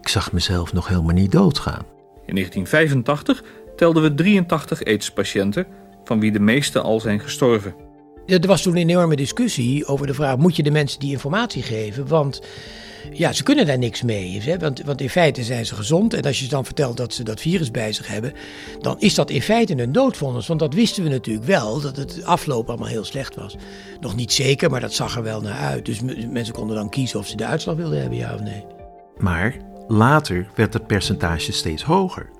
Ik 0.00 0.08
zag 0.08 0.32
mezelf 0.32 0.72
nog 0.72 0.88
helemaal 0.88 1.14
niet 1.14 1.32
doodgaan. 1.32 1.82
In 2.28 2.34
1985 2.34 3.44
telden 3.76 4.02
we 4.02 4.14
83 4.14 4.84
AIDS-patiënten, 4.84 5.66
van 6.04 6.20
wie 6.20 6.32
de 6.32 6.40
meeste 6.40 6.80
al 6.80 7.00
zijn 7.00 7.20
gestorven. 7.20 7.74
Er 8.26 8.46
was 8.46 8.62
toen 8.62 8.76
een 8.76 8.88
enorme 8.88 9.16
discussie 9.16 9.86
over 9.86 10.06
de 10.06 10.14
vraag: 10.14 10.36
moet 10.36 10.56
je 10.56 10.62
de 10.62 10.70
mensen 10.70 11.00
die 11.00 11.10
informatie 11.10 11.62
geven? 11.62 12.06
Want 12.06 12.40
ja, 13.12 13.32
ze 13.32 13.42
kunnen 13.42 13.66
daar 13.66 13.78
niks 13.78 14.02
mee. 14.02 14.40
Hè? 14.42 14.58
Want, 14.58 14.82
want 14.82 15.00
in 15.00 15.10
feite 15.10 15.42
zijn 15.42 15.66
ze 15.66 15.74
gezond. 15.74 16.14
En 16.14 16.22
als 16.22 16.40
je 16.40 16.48
dan 16.48 16.64
vertelt 16.64 16.96
dat 16.96 17.14
ze 17.14 17.22
dat 17.22 17.40
virus 17.40 17.70
bij 17.70 17.92
zich 17.92 18.08
hebben, 18.08 18.32
dan 18.80 19.00
is 19.00 19.14
dat 19.14 19.30
in 19.30 19.42
feite 19.42 19.82
een 19.82 19.92
doodvonnis. 19.92 20.46
Want 20.46 20.60
dat 20.60 20.74
wisten 20.74 21.02
we 21.02 21.08
natuurlijk 21.08 21.46
wel, 21.46 21.80
dat 21.80 21.96
het 21.96 22.24
afloop 22.24 22.68
allemaal 22.68 22.88
heel 22.88 23.04
slecht 23.04 23.34
was. 23.34 23.56
Nog 24.00 24.16
niet 24.16 24.32
zeker, 24.32 24.70
maar 24.70 24.80
dat 24.80 24.92
zag 24.94 25.16
er 25.16 25.22
wel 25.22 25.40
naar 25.40 25.58
uit. 25.58 25.84
Dus 25.84 26.00
mensen 26.30 26.54
konden 26.54 26.76
dan 26.76 26.90
kiezen 26.90 27.18
of 27.18 27.26
ze 27.26 27.36
de 27.36 27.46
uitslag 27.46 27.76
wilden 27.76 28.00
hebben, 28.00 28.18
ja 28.18 28.34
of 28.34 28.40
nee. 28.40 28.64
Maar 29.18 29.56
later 29.88 30.46
werd 30.54 30.72
het 30.72 30.86
percentage 30.86 31.52
steeds 31.52 31.82
hoger. 31.82 32.30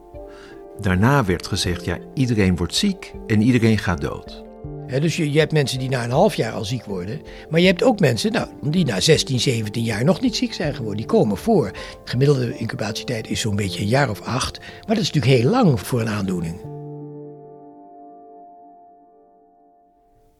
Daarna 0.80 1.24
werd 1.24 1.46
gezegd, 1.46 1.84
ja, 1.84 1.98
iedereen 2.14 2.56
wordt 2.56 2.74
ziek 2.74 3.14
en 3.26 3.42
iedereen 3.42 3.78
gaat 3.78 4.00
dood 4.00 4.46
dus 4.88 5.16
je, 5.16 5.32
je, 5.32 5.38
hebt 5.38 5.52
mensen 5.52 5.78
die 5.78 5.88
na 5.88 6.04
een 6.04 6.10
half 6.10 6.34
jaar 6.34 6.52
al 6.52 6.64
ziek 6.64 6.84
worden. 6.84 7.20
Maar 7.50 7.60
je 7.60 7.66
hebt 7.66 7.82
ook 7.82 8.00
mensen 8.00 8.32
nou, 8.32 8.48
die 8.62 8.84
na 8.84 9.00
16, 9.00 9.40
17 9.40 9.82
jaar 9.82 10.04
nog 10.04 10.20
niet 10.20 10.36
ziek 10.36 10.52
zijn 10.52 10.74
geworden. 10.74 10.96
Die 10.96 11.06
komen 11.06 11.36
voor. 11.36 11.70
De 11.72 12.10
gemiddelde 12.10 12.56
incubatietijd 12.56 13.28
is 13.28 13.40
zo'n 13.40 13.56
beetje 13.56 13.80
een 13.80 13.88
jaar 13.88 14.10
of 14.10 14.20
acht. 14.20 14.58
Maar 14.58 14.96
dat 14.96 15.04
is 15.04 15.12
natuurlijk 15.12 15.42
heel 15.42 15.50
lang 15.50 15.80
voor 15.80 16.00
een 16.00 16.08
aandoening. 16.08 16.60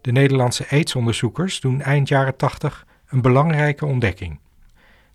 De 0.00 0.12
Nederlandse 0.12 0.68
aidsonderzoekers 0.70 1.60
doen 1.60 1.80
eind 1.80 2.08
jaren 2.08 2.36
80 2.36 2.86
een 3.08 3.22
belangrijke 3.22 3.86
ontdekking. 3.86 4.40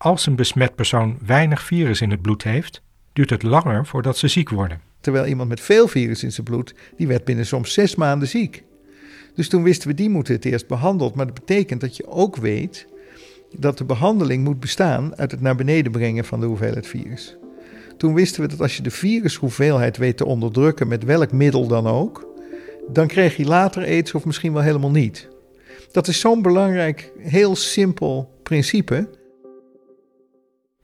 Als 0.03 0.25
een 0.25 0.35
besmet 0.35 0.75
persoon 0.75 1.17
weinig 1.25 1.63
virus 1.63 2.01
in 2.01 2.11
het 2.11 2.21
bloed 2.21 2.43
heeft, 2.43 2.81
duurt 3.13 3.29
het 3.29 3.43
langer 3.43 3.85
voordat 3.85 4.17
ze 4.17 4.27
ziek 4.27 4.49
worden. 4.49 4.81
Terwijl 5.01 5.25
iemand 5.25 5.49
met 5.49 5.61
veel 5.61 5.87
virus 5.87 6.23
in 6.23 6.31
zijn 6.31 6.45
bloed, 6.45 6.73
die 6.97 7.07
werd 7.07 7.23
binnen 7.23 7.45
soms 7.45 7.73
zes 7.73 7.95
maanden 7.95 8.27
ziek. 8.27 8.63
Dus 9.35 9.49
toen 9.49 9.63
wisten 9.63 9.87
we, 9.87 9.93
die 9.93 10.09
moeten 10.09 10.33
het 10.33 10.45
eerst 10.45 10.67
behandeld. 10.67 11.15
Maar 11.15 11.25
dat 11.25 11.33
betekent 11.33 11.81
dat 11.81 11.97
je 11.97 12.07
ook 12.07 12.35
weet 12.35 12.87
dat 13.57 13.77
de 13.77 13.83
behandeling 13.83 14.43
moet 14.43 14.59
bestaan 14.59 15.17
uit 15.17 15.31
het 15.31 15.41
naar 15.41 15.55
beneden 15.55 15.91
brengen 15.91 16.25
van 16.25 16.39
de 16.39 16.45
hoeveelheid 16.45 16.87
virus. 16.87 17.37
Toen 17.97 18.13
wisten 18.13 18.41
we 18.41 18.47
dat 18.47 18.61
als 18.61 18.77
je 18.77 18.83
de 18.83 18.91
virushoeveelheid 18.91 19.97
weet 19.97 20.17
te 20.17 20.25
onderdrukken 20.25 20.87
met 20.87 21.03
welk 21.03 21.31
middel 21.31 21.67
dan 21.67 21.87
ook, 21.87 22.27
dan 22.87 23.07
kreeg 23.07 23.35
hij 23.35 23.45
later 23.45 23.83
aids 23.83 24.13
of 24.13 24.25
misschien 24.25 24.53
wel 24.53 24.61
helemaal 24.61 24.91
niet. 24.91 25.27
Dat 25.91 26.07
is 26.07 26.19
zo'n 26.19 26.41
belangrijk, 26.41 27.11
heel 27.17 27.55
simpel 27.55 28.39
principe. 28.43 29.21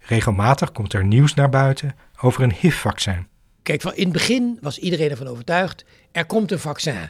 Regelmatig 0.09 0.71
komt 0.71 0.93
er 0.93 1.05
nieuws 1.05 1.33
naar 1.33 1.49
buiten 1.49 1.95
over 2.21 2.43
een 2.43 2.53
HIV-vaccin. 2.59 3.27
Kijk, 3.63 3.83
in 3.83 4.03
het 4.03 4.11
begin 4.11 4.57
was 4.61 4.79
iedereen 4.79 5.09
ervan 5.09 5.27
overtuigd, 5.27 5.85
er 6.11 6.25
komt 6.25 6.51
een 6.51 6.59
vaccin. 6.59 7.09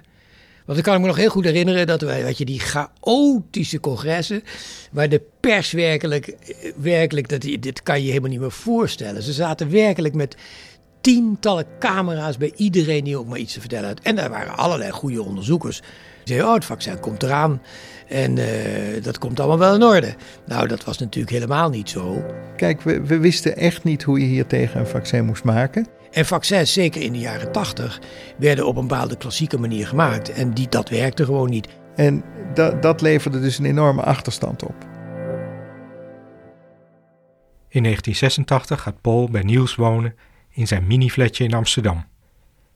Want 0.65 0.77
ik 0.77 0.83
kan 0.83 1.01
me 1.01 1.07
nog 1.07 1.15
heel 1.15 1.29
goed 1.29 1.43
herinneren 1.43 1.88
dat 1.88 2.01
wij, 2.01 2.23
weet 2.23 2.38
je, 2.38 2.45
die 2.45 2.59
chaotische 2.59 3.79
congressen, 3.79 4.43
waar 4.91 5.09
de 5.09 5.21
pers 5.39 5.71
werkelijk, 5.71 6.35
werkelijk 6.75 7.29
dat, 7.29 7.41
dit 7.41 7.83
kan 7.83 8.01
je 8.01 8.07
helemaal 8.07 8.29
niet 8.29 8.39
meer 8.39 8.51
voorstellen. 8.51 9.23
Ze 9.23 9.33
zaten 9.33 9.71
werkelijk 9.71 10.13
met 10.13 10.35
tientallen 11.01 11.65
camera's 11.79 12.38
bij 12.38 12.53
iedereen 12.55 13.03
die 13.03 13.17
ook 13.17 13.27
maar 13.27 13.39
iets 13.39 13.53
te 13.53 13.59
vertellen 13.59 13.88
had. 13.88 13.99
En 13.99 14.15
daar 14.15 14.29
waren 14.29 14.57
allerlei 14.57 14.91
goede 14.91 15.23
onderzoekers. 15.23 15.77
Die 15.79 15.88
zeiden, 16.23 16.47
oh, 16.47 16.53
het 16.53 16.65
vaccin 16.65 16.99
komt 16.99 17.23
eraan 17.23 17.62
en 18.10 18.38
uh, 18.38 18.45
dat 19.04 19.17
komt 19.17 19.39
allemaal 19.39 19.58
wel 19.58 19.76
in 19.76 19.84
orde. 19.84 20.15
Nou, 20.45 20.67
dat 20.67 20.84
was 20.84 20.98
natuurlijk 20.98 21.34
helemaal 21.34 21.69
niet 21.69 21.89
zo. 21.89 22.26
Kijk, 22.56 22.82
we, 22.82 23.02
we 23.02 23.17
wisten 23.17 23.58
echt 23.58 23.84
niet 23.84 24.04
hoe 24.04 24.19
je 24.19 24.26
hier 24.26 24.48
tegen 24.48 24.80
een 24.80 24.88
vaccin 24.88 25.26
moest 25.26 25.43
maken. 25.43 25.88
En 26.12 26.26
vaccins, 26.26 26.74
zeker 26.74 27.02
in 27.02 27.12
de 27.12 27.19
jaren 27.19 27.52
80, 27.52 28.02
werden 28.38 28.67
op 28.67 28.76
een 28.76 28.88
bepaalde 28.88 29.17
klassieke 29.17 29.58
manier 29.58 29.88
gemaakt. 29.88 30.32
En 30.32 30.54
die, 30.54 30.69
dat 30.69 30.89
werkte 30.89 31.26
gewoon 31.26 31.50
niet. 31.50 31.67
En 31.95 32.24
dat, 32.54 32.82
dat 32.82 33.02
leverde 33.02 33.39
dus 33.39 33.60
een 33.60 33.65
enorme 33.65 34.02
achterstand 34.02 34.63
op. 34.63 34.88
In 37.72 37.84
1986 37.84 38.82
gaat 38.82 39.02
Paul 39.02 39.30
bij 39.30 39.41
Niels 39.41 39.76
wonen 39.76 40.15
in 40.50 40.67
zijn 40.67 40.88
mini-flatje 40.88 41.43
in 41.43 41.54
Amsterdam. 41.54 42.06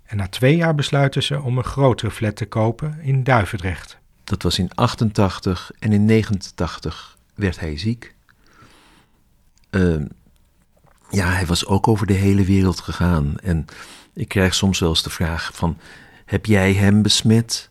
En 0.04 0.18
na 0.18 0.28
twee 0.28 0.56
jaar 0.56 0.76
besluiten 0.76 1.24
ze 1.24 1.42
om 1.42 1.58
een 1.58 1.64
grotere 1.64 2.12
flat 2.12 2.36
te 2.36 2.46
kopen 2.46 3.00
in 3.02 3.24
Duivendrecht. 3.24 4.02
Dat 4.24 4.44
was 4.44 4.60
in 4.60 4.76
88 4.76 5.72
en 5.80 5.92
in 5.94 6.06
89 6.06 7.18
werd 7.34 7.60
hij 7.60 7.78
ziek. 7.78 8.16
Uh, 9.72 10.06
ja, 11.10 11.32
hij 11.32 11.46
was 11.46 11.66
ook 11.66 11.88
over 11.88 12.08
de 12.08 12.14
hele 12.14 12.44
wereld 12.44 12.80
gegaan. 12.80 13.40
En 13.40 13.66
ik 14.14 14.28
krijg 14.28 14.56
soms 14.56 14.80
wel 14.80 14.90
eens 14.90 15.04
de 15.04 15.10
vraag 15.10 15.52
van, 15.54 15.78
heb 16.26 16.46
jij 16.46 16.74
hem 16.74 17.02
besmet? 17.02 17.70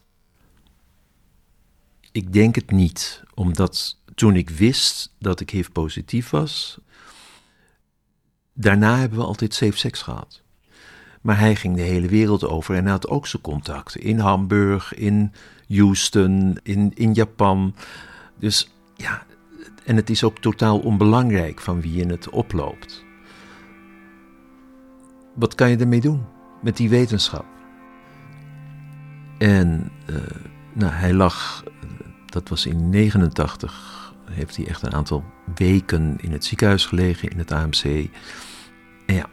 Ik 2.13 2.33
denk 2.33 2.55
het 2.55 2.71
niet, 2.71 3.23
omdat 3.35 3.97
toen 4.15 4.37
ik 4.37 4.51
wist 4.51 5.13
dat 5.19 5.41
ik 5.41 5.51
HIV 5.51 5.69
positief 5.73 6.31
was, 6.31 6.79
daarna 8.53 8.99
hebben 8.99 9.19
we 9.19 9.25
altijd 9.25 9.55
safe 9.55 9.77
seks 9.77 10.03
gehad. 10.03 10.43
Maar 11.23 11.39
hij 11.39 11.57
ging 11.57 11.77
de 11.77 11.83
hele 11.83 12.09
wereld 12.09 12.47
over 12.47 12.75
en 12.75 12.87
had 12.87 13.09
ook 13.09 13.27
zijn 13.27 13.43
contacten 13.43 14.01
in 14.01 14.19
Hamburg, 14.19 14.95
in 14.95 15.33
Houston, 15.69 16.59
in, 16.63 16.93
in 16.95 17.13
Japan. 17.13 17.75
Dus 18.39 18.73
ja, 18.97 19.23
en 19.85 19.97
het 19.97 20.11
is 20.11 20.25
ook 20.25 20.39
totaal 20.39 20.79
onbelangrijk 20.79 21.61
van 21.61 21.81
wie 21.81 21.95
je 21.95 22.07
het 22.07 22.31
oploopt 22.31 23.05
wat 25.35 25.55
kan 25.55 25.71
je 25.71 25.77
ermee 25.77 26.01
doen 26.01 26.25
met 26.61 26.77
die 26.77 26.89
wetenschap? 26.89 27.45
En 29.39 29.91
uh, 30.11 30.17
nou, 30.73 30.93
hij 30.93 31.13
lag, 31.13 31.65
dat 32.27 32.49
was 32.49 32.67
in 32.67 32.91
89, 32.91 34.15
heeft 34.31 34.57
hij 34.57 34.67
echt 34.67 34.83
een 34.83 34.95
aantal 34.95 35.25
weken 35.55 36.17
in 36.21 36.33
het 36.33 36.45
ziekenhuis 36.45 36.87
gelegen, 36.87 37.31
in 37.31 37.39
het 37.39 37.53
AMC. 37.53 38.09
Ja, 39.07 39.27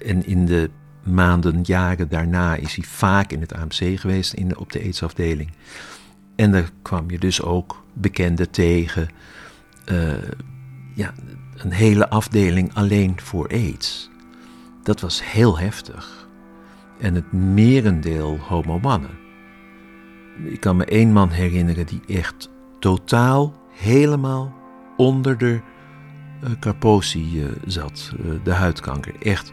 en 0.00 0.26
in 0.26 0.46
de 0.46 0.70
maanden, 1.04 1.60
jaren 1.62 2.08
daarna 2.08 2.54
is 2.54 2.74
hij 2.74 2.84
vaak 2.84 3.32
in 3.32 3.40
het 3.40 3.54
AMC 3.54 4.00
geweest, 4.00 4.32
in 4.32 4.56
op 4.56 4.72
de 4.72 4.80
aidsafdeling. 4.80 5.50
En 6.36 6.52
daar 6.52 6.70
kwam 6.82 7.10
je 7.10 7.18
dus 7.18 7.42
ook 7.42 7.84
bekenden 7.92 8.50
tegen. 8.50 9.08
Uh, 9.92 10.12
ja, 10.94 11.12
een 11.56 11.72
hele 11.72 12.08
afdeling 12.08 12.74
alleen 12.74 13.20
voor 13.20 13.48
aids 13.48 14.12
dat 14.84 15.00
was 15.00 15.32
heel 15.32 15.58
heftig. 15.58 16.28
En 17.00 17.14
het 17.14 17.32
merendeel 17.32 18.38
homo-mannen. 18.38 19.18
Ik 20.44 20.60
kan 20.60 20.76
me 20.76 20.84
één 20.84 21.12
man 21.12 21.30
herinneren 21.30 21.86
die 21.86 22.00
echt 22.06 22.50
totaal, 22.78 23.54
helemaal 23.72 24.54
onder 24.96 25.38
de 25.38 25.60
uh, 26.44 26.50
Kaposi 26.58 27.42
uh, 27.42 27.48
zat, 27.66 28.12
de 28.42 28.52
huidkanker. 28.52 29.14
Echt 29.20 29.52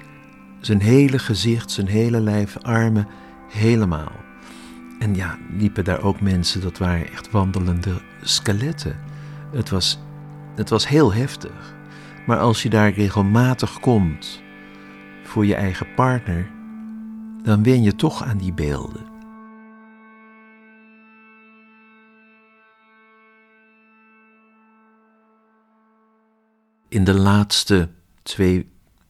zijn 0.61 0.81
hele 0.81 1.19
gezicht, 1.19 1.71
zijn 1.71 1.87
hele 1.87 2.19
lijf, 2.19 2.57
armen, 2.57 3.07
helemaal. 3.49 4.11
En 4.99 5.15
ja, 5.15 5.37
liepen 5.57 5.83
daar 5.83 6.01
ook 6.01 6.21
mensen, 6.21 6.61
dat 6.61 6.77
waren 6.77 7.11
echt 7.11 7.31
wandelende 7.31 8.01
skeletten. 8.21 8.99
Het 9.51 9.69
was, 9.69 9.99
het 10.55 10.69
was 10.69 10.87
heel 10.87 11.13
heftig. 11.13 11.75
Maar 12.25 12.39
als 12.39 12.63
je 12.63 12.69
daar 12.69 12.93
regelmatig 12.93 13.79
komt, 13.79 14.41
voor 15.23 15.45
je 15.45 15.55
eigen 15.55 15.87
partner, 15.95 16.49
dan 17.43 17.63
wen 17.63 17.83
je 17.83 17.95
toch 17.95 18.23
aan 18.23 18.37
die 18.37 18.53
beelden. 18.53 19.09
In 26.89 27.03
de 27.03 27.13
laatste 27.13 27.89
twee, 28.23 28.69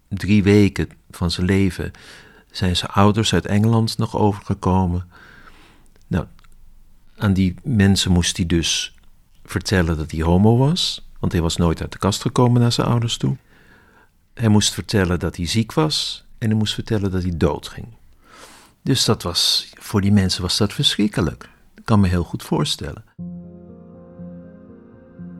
drie 0.09 0.43
weken 0.43 0.89
van 1.17 1.31
zijn 1.31 1.45
leven 1.45 1.91
zijn 2.51 2.75
zijn 2.75 2.91
ouders 2.91 3.33
uit 3.33 3.45
Engeland 3.45 3.97
nog 3.97 4.17
overgekomen. 4.17 5.09
Nou, 6.07 6.25
aan 7.17 7.33
die 7.33 7.55
mensen 7.63 8.11
moest 8.11 8.37
hij 8.37 8.45
dus 8.45 8.95
vertellen 9.45 9.97
dat 9.97 10.11
hij 10.11 10.21
homo 10.21 10.57
was, 10.57 11.07
want 11.19 11.31
hij 11.31 11.41
was 11.41 11.57
nooit 11.57 11.81
uit 11.81 11.91
de 11.91 11.97
kast 11.97 12.21
gekomen 12.21 12.61
naar 12.61 12.71
zijn 12.71 12.87
ouders 12.87 13.17
toe. 13.17 13.37
Hij 14.33 14.49
moest 14.49 14.73
vertellen 14.73 15.19
dat 15.19 15.35
hij 15.35 15.47
ziek 15.47 15.73
was 15.73 16.25
en 16.37 16.47
hij 16.49 16.57
moest 16.57 16.73
vertellen 16.73 17.11
dat 17.11 17.21
hij 17.21 17.37
doodging. 17.37 17.87
Dus 18.83 19.05
dat 19.05 19.23
was, 19.23 19.71
voor 19.79 20.01
die 20.01 20.11
mensen 20.11 20.41
was 20.41 20.57
dat 20.57 20.73
verschrikkelijk. 20.73 21.49
Ik 21.75 21.85
kan 21.85 21.99
me 21.99 22.07
heel 22.07 22.23
goed 22.23 22.43
voorstellen. 22.43 23.03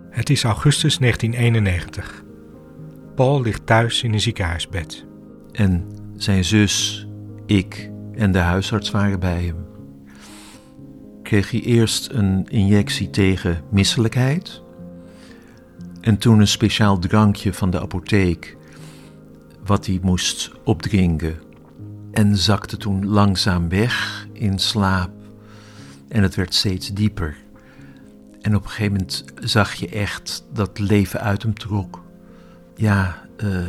Het 0.09 0.29
is 0.29 0.43
augustus 0.43 0.97
1991. 0.97 2.23
Paul 3.15 3.41
ligt 3.41 3.65
thuis 3.65 4.03
in 4.03 4.13
een 4.13 4.21
ziekenhuisbed. 4.21 5.05
En 5.61 5.85
zijn 6.15 6.43
zus, 6.45 7.07
ik 7.45 7.89
en 8.13 8.31
de 8.31 8.39
huisarts 8.39 8.91
waren 8.91 9.19
bij 9.19 9.43
hem. 9.43 9.65
Kreeg 11.23 11.51
hij 11.51 11.61
eerst 11.61 12.09
een 12.11 12.47
injectie 12.47 13.09
tegen 13.09 13.61
misselijkheid. 13.69 14.61
En 15.99 16.17
toen 16.17 16.39
een 16.39 16.47
speciaal 16.47 16.99
drankje 16.99 17.53
van 17.53 17.69
de 17.69 17.81
apotheek 17.81 18.57
wat 19.65 19.85
hij 19.85 19.99
moest 20.01 20.51
opdrinken 20.63 21.39
en 22.11 22.37
zakte 22.37 22.77
toen 22.77 23.07
langzaam 23.07 23.69
weg 23.69 24.27
in 24.33 24.59
slaap. 24.59 25.11
En 26.07 26.23
het 26.23 26.35
werd 26.35 26.53
steeds 26.53 26.93
dieper. 26.93 27.37
En 28.41 28.55
op 28.55 28.63
een 28.63 28.69
gegeven 28.69 28.91
moment 28.91 29.25
zag 29.35 29.73
je 29.73 29.89
echt 29.89 30.45
dat 30.53 30.79
leven 30.79 31.21
uit 31.21 31.43
hem 31.43 31.53
trok. 31.53 32.03
Ja, 32.75 33.27
uh, 33.43 33.59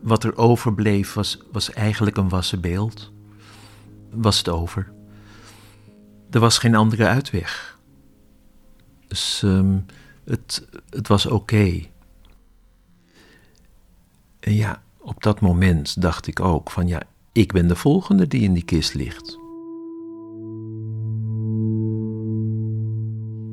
wat 0.00 0.24
er 0.24 0.36
overbleef 0.36 1.12
was, 1.14 1.38
was 1.52 1.72
eigenlijk 1.72 2.16
een 2.16 2.28
wassen 2.28 2.60
beeld. 2.60 3.12
Was 4.10 4.38
het 4.38 4.48
over. 4.48 4.92
Er 6.30 6.40
was 6.40 6.58
geen 6.58 6.74
andere 6.74 7.06
uitweg. 7.06 7.78
Dus 9.08 9.42
um, 9.44 9.86
het, 10.24 10.68
het 10.90 11.08
was 11.08 11.26
oké. 11.26 11.80
En 14.40 14.54
ja, 14.54 14.82
op 14.98 15.22
dat 15.22 15.40
moment 15.40 16.02
dacht 16.02 16.26
ik 16.26 16.40
ook 16.40 16.70
van 16.70 16.86
ja, 16.86 17.02
ik 17.32 17.52
ben 17.52 17.68
de 17.68 17.76
volgende 17.76 18.26
die 18.26 18.42
in 18.42 18.52
die 18.52 18.64
kist 18.64 18.94
ligt. 18.94 19.38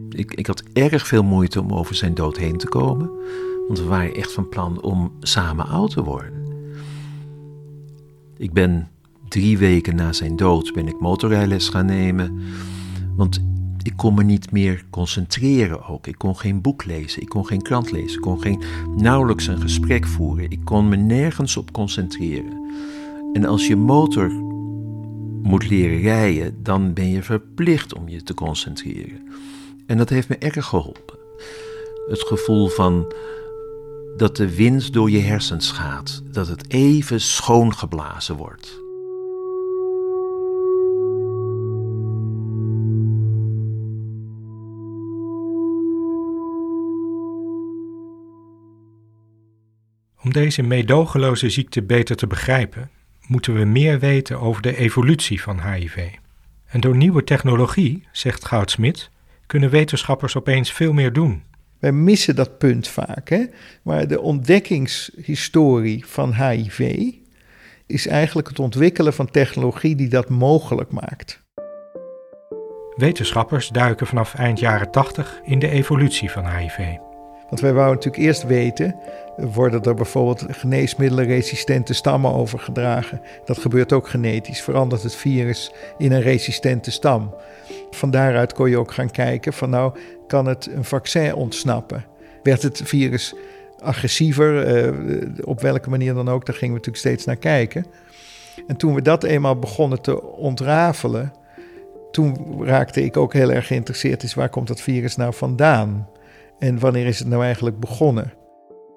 Ik, 0.10 0.34
ik 0.34 0.48
had 0.48 0.64
erg 0.74 1.08
veel 1.08 1.24
moeite 1.24 1.62
om 1.62 1.74
over 1.74 1.96
zijn 1.96 2.14
dood 2.14 2.38
heen 2.38 2.58
te 2.58 2.68
komen, 2.68 3.12
want 3.68 3.80
we 3.80 3.86
waren 3.86 4.16
echt 4.16 4.32
van 4.32 4.50
plan 4.50 4.82
om 4.82 5.12
samen 5.20 5.68
oud 5.68 5.92
te 5.92 6.04
worden. 6.04 6.34
Ik 8.38 8.54
ben 8.54 8.88
drie 9.28 9.58
weken 9.58 9.96
na 9.96 10.14
zijn 10.14 10.36
dood 10.36 10.74
ben 10.74 10.88
ik 10.88 11.00
motorrijles 11.00 11.70
gaan 11.70 11.86
nemen, 11.86 12.42
want 13.16 13.46
ik 13.88 13.94
kon 13.96 14.14
me 14.14 14.24
niet 14.24 14.52
meer 14.52 14.84
concentreren 14.90 15.88
ook. 15.88 16.08
Ik 16.08 16.18
kon 16.18 16.38
geen 16.38 16.62
boek 16.62 16.86
lezen, 16.86 17.22
ik 17.22 17.30
kon 17.30 17.46
geen 17.46 17.62
krant 17.62 17.92
lezen, 17.92 18.16
ik 18.16 18.22
kon 18.22 18.42
geen, 18.42 18.62
nauwelijks 18.96 19.48
een 19.48 19.62
gesprek 19.62 20.08
voeren. 20.08 20.50
Ik 20.50 20.60
kon 20.64 20.90
me 20.90 20.96
nergens 20.96 21.58
op 21.58 21.72
concentreren. 21.72 22.66
En 23.34 23.46
als 23.46 23.68
je 23.68 23.76
motor 23.76 24.30
moet 25.42 25.70
leren 25.70 26.00
rijden, 26.00 26.64
dan 26.64 26.94
ben 26.94 27.10
je 27.10 27.24
verplicht 27.24 27.94
om 27.94 28.10
je 28.10 28.24
te 28.24 28.34
concentreren. 28.34 29.28
En 29.86 29.98
dat 29.98 30.10
heeft 30.10 30.30
me 30.30 30.38
erg 30.38 30.66
geholpen. 30.66 31.18
Het 32.08 32.22
gevoel 32.22 32.68
van 32.68 33.14
dat 34.18 34.36
de 34.36 34.56
wind 34.56 34.94
door 34.94 35.10
je 35.10 35.20
hersens 35.20 35.72
gaat, 35.72 36.22
dat 36.32 36.48
het 36.48 36.72
even 36.72 37.22
schoongeblazen 37.22 38.36
wordt. 38.36 38.80
Om 50.24 50.34
deze 50.34 50.62
medogeloze 50.62 51.50
ziekte 51.50 51.84
beter 51.84 52.16
te 52.16 52.28
begrijpen, 52.28 52.90
moeten 53.28 53.54
we 53.54 53.66
meer 53.66 54.00
weten 54.00 54.40
over 54.40 54.62
de 54.62 54.78
evolutie 54.78 55.42
van 55.42 55.72
HIV. 55.72 56.10
En 56.66 56.80
door 56.80 56.96
nieuwe 56.96 57.24
technologie, 57.24 58.08
zegt 58.12 58.46
Goudsmit, 58.46 59.10
kunnen 59.46 59.70
wetenschappers 59.70 60.36
opeens 60.36 60.72
veel 60.72 60.94
meer 60.94 61.14
doen 61.14 61.44
wij 61.80 61.92
missen 61.92 62.36
dat 62.36 62.58
punt 62.58 62.88
vaak. 62.88 63.30
Hè? 63.30 63.46
Maar 63.82 64.08
de 64.08 64.22
ontdekkingshistorie 64.22 66.06
van 66.06 66.34
HIV 66.34 67.12
is 67.86 68.08
eigenlijk 68.08 68.48
het 68.48 68.60
ontwikkelen 68.60 69.14
van 69.14 69.32
technologie 69.32 69.96
die 69.96 70.10
dat 70.10 70.30
mogelijk 70.30 70.92
maakt. 70.92 71.46
Wetenschappers 72.96 73.68
duiken 73.68 74.08
vanaf 74.08 74.34
eind 74.34 74.60
jaren 74.60 74.92
80 74.92 75.40
in 75.44 75.60
de 75.60 75.70
evolutie 75.70 76.32
van 76.32 76.50
HIV. 76.50 77.07
Want 77.50 77.62
wij 77.62 77.74
wouden 77.74 77.96
natuurlijk 77.96 78.24
eerst 78.24 78.44
weten, 78.44 78.96
worden 79.38 79.84
er 79.84 79.94
bijvoorbeeld 79.94 80.46
geneesmiddelenresistente 80.50 81.94
stammen 81.94 82.34
overgedragen? 82.34 83.22
Dat 83.46 83.58
gebeurt 83.58 83.94
ook 83.94 84.08
genetisch, 84.08 84.62
verandert 84.62 85.04
het 85.04 85.16
virus 85.16 85.72
in 85.98 86.12
een 86.12 86.22
resistente 86.22 86.92
stam. 86.92 87.36
Van 87.92 88.12
daaruit 88.12 88.54
kon 88.54 88.70
je 88.70 88.78
ook 88.78 88.94
gaan 88.94 89.12
kijken 89.12 89.54
van 89.54 89.70
nou, 89.70 89.98
kan 90.28 90.46
het 90.46 90.70
een 90.74 90.84
vaccin 90.84 91.36
ontsnappen? 91.36 92.06
Werd 92.44 92.62
het 92.62 92.82
virus 92.84 93.36
agressiever, 93.80 94.66
eh, 94.66 94.92
op 95.44 95.62
welke 95.62 95.90
manier 95.90 96.14
dan 96.14 96.30
ook, 96.30 96.46
daar 96.46 96.56
gingen 96.56 96.74
we 96.74 96.80
natuurlijk 96.80 97.06
steeds 97.06 97.26
naar 97.26 97.36
kijken. 97.36 97.86
En 98.68 98.78
toen 98.78 98.94
we 98.94 99.02
dat 99.02 99.24
eenmaal 99.24 99.60
begonnen 99.60 100.02
te 100.02 100.24
ontrafelen, 100.24 101.34
toen 102.12 102.60
raakte 102.66 103.04
ik 103.04 103.18
ook 103.18 103.34
heel 103.34 103.52
erg 103.52 103.68
geïnteresseerd 103.68 104.24
in 104.24 104.30
waar 104.36 104.50
komt 104.50 104.68
dat 104.68 104.82
virus 104.82 105.16
nou 105.16 105.34
vandaan? 105.34 106.08
En 106.60 106.80
wanneer 106.80 107.06
is 107.06 107.20
het 107.20 107.28
nou 107.28 107.44
eigenlijk 107.44 107.80
begonnen? 107.80 108.34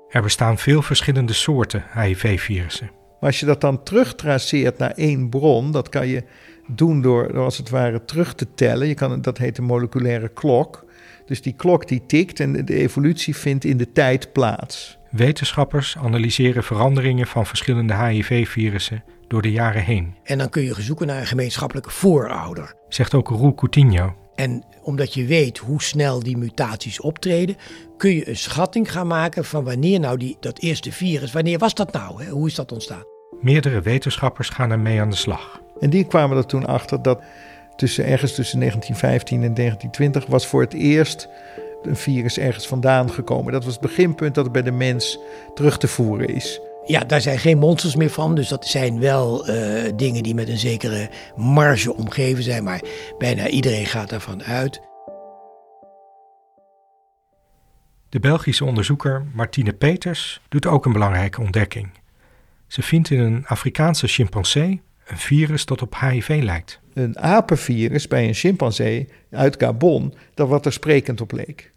Er 0.08 0.22
bestaan 0.22 0.58
veel 0.58 0.82
verschillende 0.82 1.32
soorten 1.32 1.84
HIV-virussen. 1.94 2.90
Maar 3.20 3.30
als 3.30 3.40
je 3.40 3.46
dat 3.46 3.60
dan 3.60 3.82
terugtraceert 3.82 4.78
naar 4.78 4.90
één 4.90 5.28
bron, 5.28 5.70
dat 5.70 5.88
kan 5.88 6.06
je 6.06 6.24
doen 6.66 7.02
door, 7.02 7.32
door 7.32 7.44
als 7.44 7.56
het 7.56 7.70
ware 7.70 8.04
terug 8.04 8.34
te 8.34 8.54
tellen. 8.54 8.88
Je 8.88 8.94
kan, 8.94 9.20
dat 9.20 9.38
heet 9.38 9.58
een 9.58 9.64
moleculaire 9.64 10.28
klok. 10.28 10.84
Dus 11.26 11.42
die 11.42 11.52
klok 11.52 11.88
die 11.88 12.06
tikt 12.06 12.40
en 12.40 12.64
de 12.64 12.74
evolutie 12.74 13.36
vindt 13.36 13.64
in 13.64 13.76
de 13.76 13.92
tijd 13.92 14.32
plaats. 14.32 14.98
Wetenschappers 15.10 15.96
analyseren 15.96 16.64
veranderingen 16.64 17.26
van 17.26 17.46
verschillende 17.46 17.94
HIV-virussen 17.94 19.04
door 19.28 19.42
de 19.42 19.50
jaren 19.50 19.82
heen. 19.82 20.14
En 20.22 20.38
dan 20.38 20.48
kun 20.48 20.62
je 20.62 20.82
zoeken 20.82 21.06
naar 21.06 21.20
een 21.20 21.26
gemeenschappelijke 21.26 21.90
voorouder. 21.90 22.74
Zegt 22.88 23.14
ook 23.14 23.28
Roel 23.28 23.54
Coutinho. 23.54 24.14
En 24.40 24.64
omdat 24.82 25.14
je 25.14 25.24
weet 25.24 25.58
hoe 25.58 25.82
snel 25.82 26.22
die 26.22 26.36
mutaties 26.36 27.00
optreden, 27.00 27.56
kun 27.96 28.10
je 28.10 28.28
een 28.28 28.36
schatting 28.36 28.92
gaan 28.92 29.06
maken 29.06 29.44
van 29.44 29.64
wanneer 29.64 30.00
nou 30.00 30.18
die, 30.18 30.36
dat 30.40 30.58
eerste 30.58 30.92
virus, 30.92 31.32
wanneer 31.32 31.58
was 31.58 31.74
dat 31.74 31.92
nou? 31.92 32.24
Hè? 32.24 32.30
Hoe 32.30 32.46
is 32.46 32.54
dat 32.54 32.72
ontstaan? 32.72 33.02
Meerdere 33.40 33.80
wetenschappers 33.80 34.48
gaan 34.48 34.70
ermee 34.70 35.00
aan 35.00 35.10
de 35.10 35.16
slag. 35.16 35.60
En 35.80 35.90
die 35.90 36.04
kwamen 36.04 36.36
er 36.36 36.46
toen 36.46 36.66
achter 36.66 37.02
dat 37.02 37.20
tussen 37.76 38.04
ergens 38.04 38.34
tussen 38.34 38.58
1915 38.58 39.42
en 39.42 39.54
1920 39.54 40.26
was 40.26 40.46
voor 40.46 40.60
het 40.60 40.74
eerst 40.74 41.28
een 41.82 41.96
virus 41.96 42.38
ergens 42.38 42.66
vandaan 42.66 43.10
gekomen. 43.10 43.52
Dat 43.52 43.64
was 43.64 43.72
het 43.72 43.82
beginpunt 43.82 44.34
dat 44.34 44.44
het 44.44 44.52
bij 44.52 44.62
de 44.62 44.70
mens 44.70 45.18
terug 45.54 45.78
te 45.78 45.88
voeren 45.88 46.28
is. 46.28 46.60
Ja, 46.90 47.04
daar 47.04 47.20
zijn 47.20 47.38
geen 47.38 47.58
monsters 47.58 47.96
meer 47.96 48.10
van. 48.10 48.34
Dus 48.34 48.48
dat 48.48 48.66
zijn 48.66 49.00
wel 49.00 49.50
uh, 49.50 49.82
dingen 49.96 50.22
die 50.22 50.34
met 50.34 50.48
een 50.48 50.58
zekere 50.58 51.10
marge 51.36 51.94
omgeven 51.94 52.42
zijn. 52.42 52.64
Maar 52.64 52.80
bijna 53.18 53.48
iedereen 53.48 53.86
gaat 53.86 54.08
daarvan 54.08 54.42
uit. 54.42 54.80
De 58.08 58.20
Belgische 58.20 58.64
onderzoeker 58.64 59.24
Martine 59.34 59.72
Peters 59.72 60.40
doet 60.48 60.66
ook 60.66 60.84
een 60.86 60.92
belangrijke 60.92 61.40
ontdekking. 61.40 61.90
Ze 62.66 62.82
vindt 62.82 63.10
in 63.10 63.20
een 63.20 63.46
Afrikaanse 63.46 64.06
chimpansee 64.06 64.82
een 65.06 65.18
virus 65.18 65.64
dat 65.64 65.82
op 65.82 66.00
HIV 66.00 66.40
lijkt. 66.42 66.80
Een 66.94 67.18
apenvirus 67.18 68.08
bij 68.08 68.28
een 68.28 68.34
chimpansee 68.34 69.08
uit 69.30 69.56
Gabon, 69.58 70.14
dat 70.34 70.48
wat 70.48 70.66
er 70.66 70.72
sprekend 70.72 71.20
op 71.20 71.32
leek. 71.32 71.72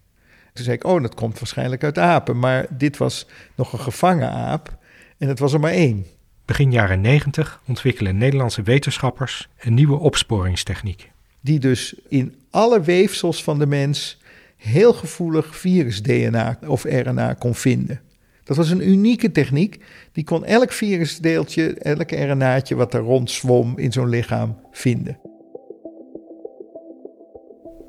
Toen 0.54 0.64
zei 0.64 0.76
ik, 0.76 0.84
oh, 0.84 1.02
dat 1.02 1.16
komt 1.16 1.40
waarschijnlijk 1.40 1.84
uit 1.84 1.98
apen. 1.98 2.40
Maar 2.40 2.66
dit 2.70 2.98
was 2.98 3.28
nog 3.56 3.74
een 3.74 3.80
gevangen 3.80 4.30
aap 4.30 4.82
en 5.24 5.30
het 5.30 5.40
was 5.40 5.54
er 5.54 5.60
maar 5.60 5.72
één. 5.72 6.06
Begin 6.46 6.72
jaren 6.72 7.02
90 7.02 7.62
ontwikkelen 7.68 8.18
Nederlandse 8.18 8.62
wetenschappers 8.62 9.50
een 9.60 9.74
nieuwe 9.74 10.00
opsporingstechniek. 10.00 11.12
Die 11.42 11.60
dus 11.60 11.96
in 12.08 12.36
alle 12.50 12.82
weefsels 12.82 13.44
van 13.44 13.60
de 13.60 13.66
mens 13.66 14.22
heel 14.58 14.94
gevoelig 14.94 15.58
virus-DNA 15.58 16.60
of 16.68 16.84
RNA 16.84 17.34
kon 17.34 17.56
vinden. 17.56 18.02
Dat 18.44 18.58
was 18.58 18.70
een 18.70 18.90
unieke 18.90 19.32
techniek. 19.32 19.84
Die 20.12 20.24
kon 20.24 20.46
elk 20.46 20.72
virusdeeltje, 20.72 21.74
elk 21.74 22.12
RNA'tje 22.12 22.76
wat 22.76 22.92
daar 22.92 23.02
rondzwom 23.02 23.78
in 23.78 23.92
zo'n 23.92 24.10
lichaam 24.10 24.60
vinden. 24.72 25.20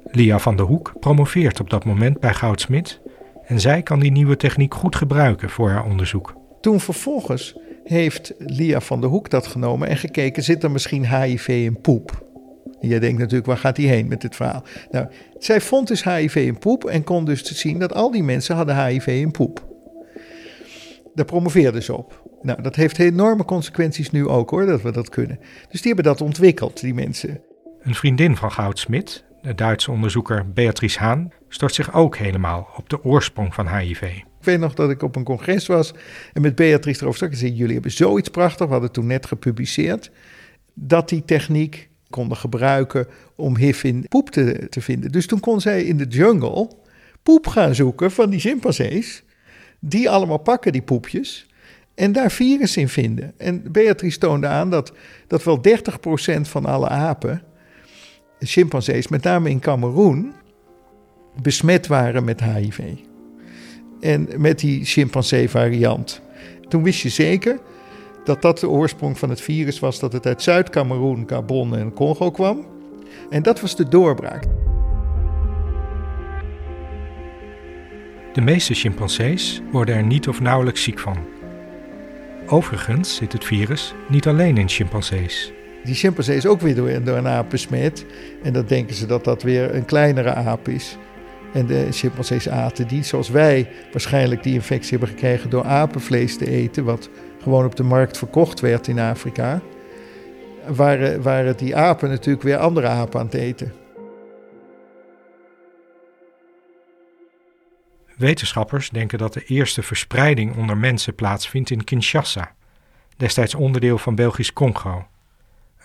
Lia 0.04 0.38
van 0.38 0.56
der 0.56 0.66
Hoek 0.66 0.92
promoveert 1.00 1.60
op 1.60 1.70
dat 1.70 1.84
moment 1.84 2.20
bij 2.20 2.34
Goudsmit 2.34 3.00
en 3.46 3.60
zij 3.60 3.82
kan 3.82 4.00
die 4.00 4.12
nieuwe 4.12 4.36
techniek 4.36 4.74
goed 4.74 4.96
gebruiken 4.96 5.50
voor 5.50 5.70
haar 5.70 5.84
onderzoek. 5.84 6.42
Toen 6.64 6.80
vervolgens 6.80 7.56
heeft 7.84 8.34
Lia 8.38 8.80
van 8.80 9.00
der 9.00 9.10
Hoek 9.10 9.30
dat 9.30 9.46
genomen 9.46 9.88
en 9.88 9.96
gekeken, 9.96 10.42
zit 10.42 10.62
er 10.62 10.70
misschien 10.70 11.20
HIV 11.20 11.48
in 11.48 11.80
poep? 11.80 12.26
En 12.80 12.88
denkt 12.88 13.18
natuurlijk, 13.18 13.46
waar 13.46 13.56
gaat 13.56 13.76
hij 13.76 13.86
heen 13.86 14.08
met 14.08 14.20
dit 14.20 14.36
verhaal? 14.36 14.62
Nou, 14.90 15.06
zij 15.38 15.60
vond 15.60 15.88
dus 15.88 16.04
HIV 16.04 16.34
in 16.34 16.58
poep 16.58 16.84
en 16.84 17.04
kon 17.04 17.24
dus 17.24 17.42
zien 17.42 17.78
dat 17.78 17.94
al 17.94 18.10
die 18.10 18.22
mensen 18.22 18.56
hadden 18.56 18.86
HIV 18.86 19.06
in 19.06 19.30
poep. 19.30 19.66
Daar 21.14 21.24
promoveerde 21.24 21.82
ze 21.82 21.96
op. 21.96 22.22
Nou, 22.42 22.62
dat 22.62 22.76
heeft 22.76 22.98
enorme 22.98 23.44
consequenties 23.44 24.10
nu 24.10 24.28
ook 24.28 24.50
hoor, 24.50 24.66
dat 24.66 24.82
we 24.82 24.92
dat 24.92 25.08
kunnen. 25.08 25.38
Dus 25.70 25.82
die 25.82 25.92
hebben 25.94 26.12
dat 26.12 26.20
ontwikkeld, 26.20 26.80
die 26.80 26.94
mensen. 26.94 27.40
Een 27.80 27.94
vriendin 27.94 28.36
van 28.36 28.52
Goudsmit, 28.52 29.24
de 29.42 29.54
Duitse 29.54 29.90
onderzoeker 29.90 30.52
Beatrice 30.52 30.98
Haan, 30.98 31.32
stort 31.48 31.74
zich 31.74 31.94
ook 31.94 32.16
helemaal 32.16 32.68
op 32.76 32.88
de 32.88 33.04
oorsprong 33.04 33.54
van 33.54 33.76
HIV. 33.76 34.22
Ik 34.44 34.50
weet 34.50 34.60
nog 34.60 34.74
dat 34.74 34.90
ik 34.90 35.02
op 35.02 35.16
een 35.16 35.24
congres 35.24 35.66
was 35.66 35.92
en 36.32 36.42
met 36.42 36.54
Beatrice 36.54 37.00
erover 37.00 37.16
sprak. 37.16 37.30
En 37.32 37.36
zei, 37.36 37.52
jullie 37.52 37.72
hebben 37.72 37.90
zoiets 37.90 38.28
prachtig, 38.28 38.66
we 38.66 38.72
hadden 38.72 38.92
toen 38.92 39.06
net 39.06 39.26
gepubliceerd, 39.26 40.10
dat 40.74 41.08
die 41.08 41.24
techniek 41.24 41.88
konden 42.10 42.36
gebruiken 42.36 43.06
om 43.36 43.56
HIV 43.56 43.84
in 43.84 44.06
poep 44.08 44.30
te, 44.30 44.66
te 44.70 44.80
vinden. 44.80 45.12
Dus 45.12 45.26
toen 45.26 45.40
kon 45.40 45.60
zij 45.60 45.84
in 45.84 45.96
de 45.96 46.06
jungle 46.06 46.70
poep 47.22 47.46
gaan 47.46 47.74
zoeken 47.74 48.10
van 48.10 48.30
die 48.30 48.40
chimpansees. 48.40 49.22
Die 49.78 50.10
allemaal 50.10 50.38
pakken, 50.38 50.72
die 50.72 50.82
poepjes. 50.82 51.46
En 51.94 52.12
daar 52.12 52.30
virus 52.30 52.76
in 52.76 52.88
vinden. 52.88 53.32
En 53.36 53.72
Beatrice 53.72 54.18
toonde 54.18 54.46
aan 54.46 54.70
dat, 54.70 54.92
dat 55.26 55.44
wel 55.44 55.60
30% 56.38 56.40
van 56.40 56.64
alle 56.64 56.88
apen, 56.88 57.42
chimpansees, 58.38 59.08
met 59.08 59.22
name 59.22 59.50
in 59.50 59.60
Cameroen, 59.60 60.32
besmet 61.42 61.86
waren 61.86 62.24
met 62.24 62.40
HIV. 62.40 62.80
En 64.04 64.28
met 64.36 64.58
die 64.58 64.84
chimpansee 64.84 65.50
variant. 65.50 66.20
Toen 66.68 66.82
wist 66.82 67.00
je 67.00 67.08
zeker 67.08 67.58
dat 68.24 68.42
dat 68.42 68.58
de 68.58 68.68
oorsprong 68.68 69.18
van 69.18 69.30
het 69.30 69.40
virus 69.40 69.78
was, 69.78 69.98
dat 69.98 70.12
het 70.12 70.26
uit 70.26 70.42
Zuid-Cameroen, 70.42 71.24
Gabon 71.26 71.76
en 71.76 71.92
Congo 71.92 72.30
kwam. 72.30 72.66
En 73.30 73.42
dat 73.42 73.60
was 73.60 73.76
de 73.76 73.88
doorbraak. 73.88 74.44
De 78.32 78.40
meeste 78.40 78.74
chimpansees 78.74 79.62
worden 79.72 79.94
er 79.94 80.04
niet 80.04 80.28
of 80.28 80.40
nauwelijks 80.40 80.82
ziek 80.82 80.98
van. 80.98 81.16
Overigens 82.46 83.16
zit 83.16 83.32
het 83.32 83.44
virus 83.44 83.94
niet 84.08 84.26
alleen 84.26 84.56
in 84.56 84.68
chimpansees. 84.68 85.52
Die 85.84 85.94
chimpansee 85.94 86.36
is 86.36 86.46
ook 86.46 86.60
weer 86.60 86.74
door, 86.74 87.02
door 87.04 87.16
een 87.16 87.28
aap 87.28 87.50
besmet. 87.50 88.04
En 88.42 88.52
dan 88.52 88.64
denken 88.66 88.94
ze 88.94 89.06
dat 89.06 89.24
dat 89.24 89.42
weer 89.42 89.74
een 89.74 89.84
kleinere 89.84 90.32
aap 90.32 90.68
is. 90.68 90.96
En 91.54 91.66
de 91.66 91.92
chimpansees 91.92 92.48
aten 92.48 92.88
die, 92.88 93.02
zoals 93.02 93.28
wij 93.28 93.68
waarschijnlijk 93.92 94.42
die 94.42 94.54
infectie 94.54 94.90
hebben 94.90 95.08
gekregen 95.08 95.50
door 95.50 95.64
apenvlees 95.64 96.36
te 96.36 96.50
eten, 96.50 96.84
wat 96.84 97.08
gewoon 97.42 97.64
op 97.64 97.76
de 97.76 97.82
markt 97.82 98.18
verkocht 98.18 98.60
werd 98.60 98.86
in 98.88 98.98
Afrika. 98.98 99.60
Waren, 100.66 101.22
waren 101.22 101.56
die 101.56 101.76
apen 101.76 102.08
natuurlijk 102.08 102.44
weer 102.44 102.56
andere 102.56 102.86
apen 102.86 103.20
aan 103.20 103.26
het 103.26 103.34
eten. 103.34 103.72
Wetenschappers 108.16 108.90
denken 108.90 109.18
dat 109.18 109.32
de 109.32 109.44
eerste 109.44 109.82
verspreiding 109.82 110.56
onder 110.56 110.76
mensen 110.76 111.14
plaatsvindt 111.14 111.70
in 111.70 111.84
Kinshasa, 111.84 112.54
destijds 113.16 113.54
onderdeel 113.54 113.98
van 113.98 114.14
Belgisch 114.14 114.52
Congo. 114.52 115.06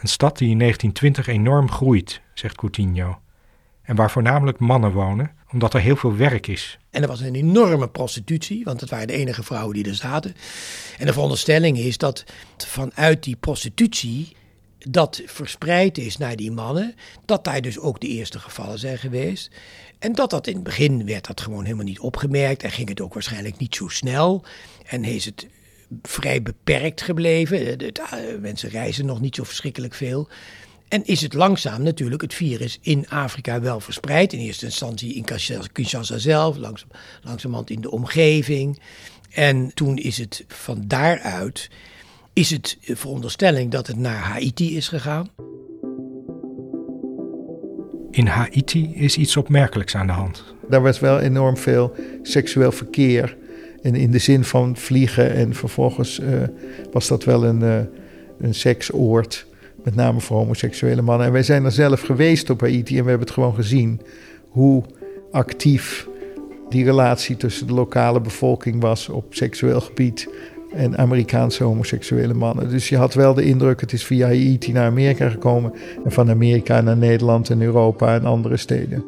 Een 0.02 0.08
stad 0.08 0.38
die 0.38 0.50
in 0.50 0.60
1920 0.60 1.28
enorm 1.36 1.72
groeit, 1.72 2.22
zegt 2.34 2.56
Coutinho, 2.56 3.20
en 3.90 3.96
waar 3.96 4.12
voornamelijk 4.12 4.60
mannen 4.60 4.92
wonen, 4.92 5.32
omdat 5.52 5.74
er 5.74 5.80
heel 5.80 5.96
veel 5.96 6.16
werk 6.16 6.48
is. 6.48 6.80
En 6.90 7.02
er 7.02 7.08
was 7.08 7.20
een 7.20 7.36
enorme 7.36 7.90
prostitutie, 7.90 8.64
want 8.64 8.82
het 8.82 8.90
waren 8.90 9.08
de 9.08 9.14
enige 9.14 9.44
vrouwen 9.44 9.74
die 9.74 9.88
er 9.88 9.96
zaten. 9.96 10.36
En 10.98 11.06
de 11.06 11.14
veronderstelling 11.14 11.78
is 11.78 11.98
dat 11.98 12.24
vanuit 12.58 13.24
die 13.24 13.36
prostitutie 13.36 14.36
dat 14.78 15.22
verspreid 15.26 15.98
is 15.98 16.18
naar 16.18 16.36
die 16.36 16.52
mannen, 16.52 16.96
dat 17.26 17.44
daar 17.44 17.62
dus 17.62 17.80
ook 17.80 18.00
de 18.00 18.08
eerste 18.08 18.40
gevallen 18.40 18.80
zijn 18.80 18.98
geweest. 18.98 19.52
En 20.00 20.14
dat 20.14 20.30
dat 20.30 20.48
in 20.48 20.54
het 20.54 20.64
begin 20.64 21.06
werd 21.06 21.28
dat 21.28 21.42
gewoon 21.42 21.64
helemaal 21.64 21.86
niet 21.86 22.00
opgemerkt 22.00 22.64
en 22.64 22.72
ging 22.72 22.90
het 22.90 23.02
ook 23.02 23.14
waarschijnlijk 23.14 23.58
niet 23.58 23.76
zo 23.76 23.88
snel. 23.88 24.46
En 24.86 25.04
is 25.04 25.26
het 25.26 25.48
vrij 26.02 26.42
beperkt 26.42 27.02
gebleven. 27.02 27.78
De, 27.78 28.38
mensen 28.42 28.70
reizen 28.70 29.06
nog 29.06 29.22
niet 29.22 29.36
zo 29.36 29.44
verschrikkelijk 29.44 29.94
veel. 29.94 30.30
En 30.90 31.06
is 31.06 31.22
het 31.22 31.34
langzaam 31.34 31.84
natuurlijk 31.84 32.22
het 32.22 32.34
virus 32.34 32.80
in 32.82 33.10
Afrika 33.10 33.62
wel 33.62 33.80
verspreid. 33.80 34.34
In 34.34 34.40
eerste 34.40 34.66
instantie 34.66 35.14
in 35.14 35.26
Kinshasa 35.72 36.18
zelf, 36.18 36.58
langzaam, 36.58 36.90
langzamerhand 37.24 37.70
in 37.70 37.82
de 37.82 37.92
omgeving. 37.92 38.80
En 39.30 39.72
toen 39.74 39.98
is 39.98 40.18
het 40.18 40.44
van 40.48 40.84
daaruit, 40.88 41.70
is 42.34 42.50
het 42.50 42.78
veronderstelling 42.82 43.72
dat 43.72 43.88
het 43.88 43.98
naar 43.98 44.22
Haiti 44.22 44.76
is 44.76 44.88
gegaan. 44.88 45.30
In 48.12 48.28
Haiti 48.28 48.94
is 48.96 49.18
iets 49.18 49.38
opmerkelijks 49.38 49.96
aan 49.96 50.08
de 50.08 50.14
hand. 50.14 50.44
Daar 50.70 50.82
was 50.82 51.00
wel 51.00 51.20
enorm 51.20 51.58
veel 51.58 51.96
seksueel 52.22 52.72
verkeer. 52.72 53.38
En 53.82 53.96
in 53.96 54.12
de 54.12 54.20
zin 54.20 54.44
van 54.44 54.78
vliegen. 54.78 55.34
En 55.34 55.54
vervolgens 55.56 56.20
uh, 56.20 56.42
was 56.92 57.08
dat 57.08 57.24
wel 57.24 57.46
een, 57.46 57.62
uh, 57.62 57.80
een 58.40 58.54
seksoord. 58.54 59.48
Met 59.84 59.96
name 59.96 60.20
voor 60.20 60.38
homoseksuele 60.38 61.02
mannen. 61.02 61.28
En 61.28 61.34
wij 61.34 61.44
zijn 61.44 61.66
er 61.66 61.72
zelf 61.72 62.02
geweest 62.02 62.50
op 62.50 62.62
Haiti. 62.62 62.98
En 62.98 63.04
we 63.04 63.10
hebben 63.10 63.28
het 63.28 63.36
gewoon 63.36 63.56
gezien 63.56 64.02
hoe 64.50 64.84
actief 65.32 66.08
die 66.70 66.84
relatie 66.84 67.38
tussen 67.38 67.68
de 67.68 67.74
lokale 67.74 68.22
bevolking 68.22 68.82
was 68.82 69.10
op 69.10 69.34
seksueel 69.34 69.82
gebied 69.82 70.30
en 70.74 70.98
Amerikaanse 70.98 71.64
homoseksuele 71.64 72.34
mannen. 72.34 72.70
Dus 72.70 72.90
je 72.90 72.98
had 72.98 73.14
wel 73.14 73.34
de 73.34 73.44
indruk, 73.44 73.82
het 73.82 73.94
is 73.94 74.04
via 74.04 74.28
Haiti 74.28 74.72
naar 74.72 74.86
Amerika 74.86 75.30
gekomen 75.30 75.74
en 76.04 76.12
van 76.12 76.30
Amerika 76.30 76.82
naar 76.82 76.98
Nederland 76.98 77.50
en 77.50 77.62
Europa 77.62 78.16
en 78.16 78.26
andere 78.26 78.58
steden. 78.58 79.06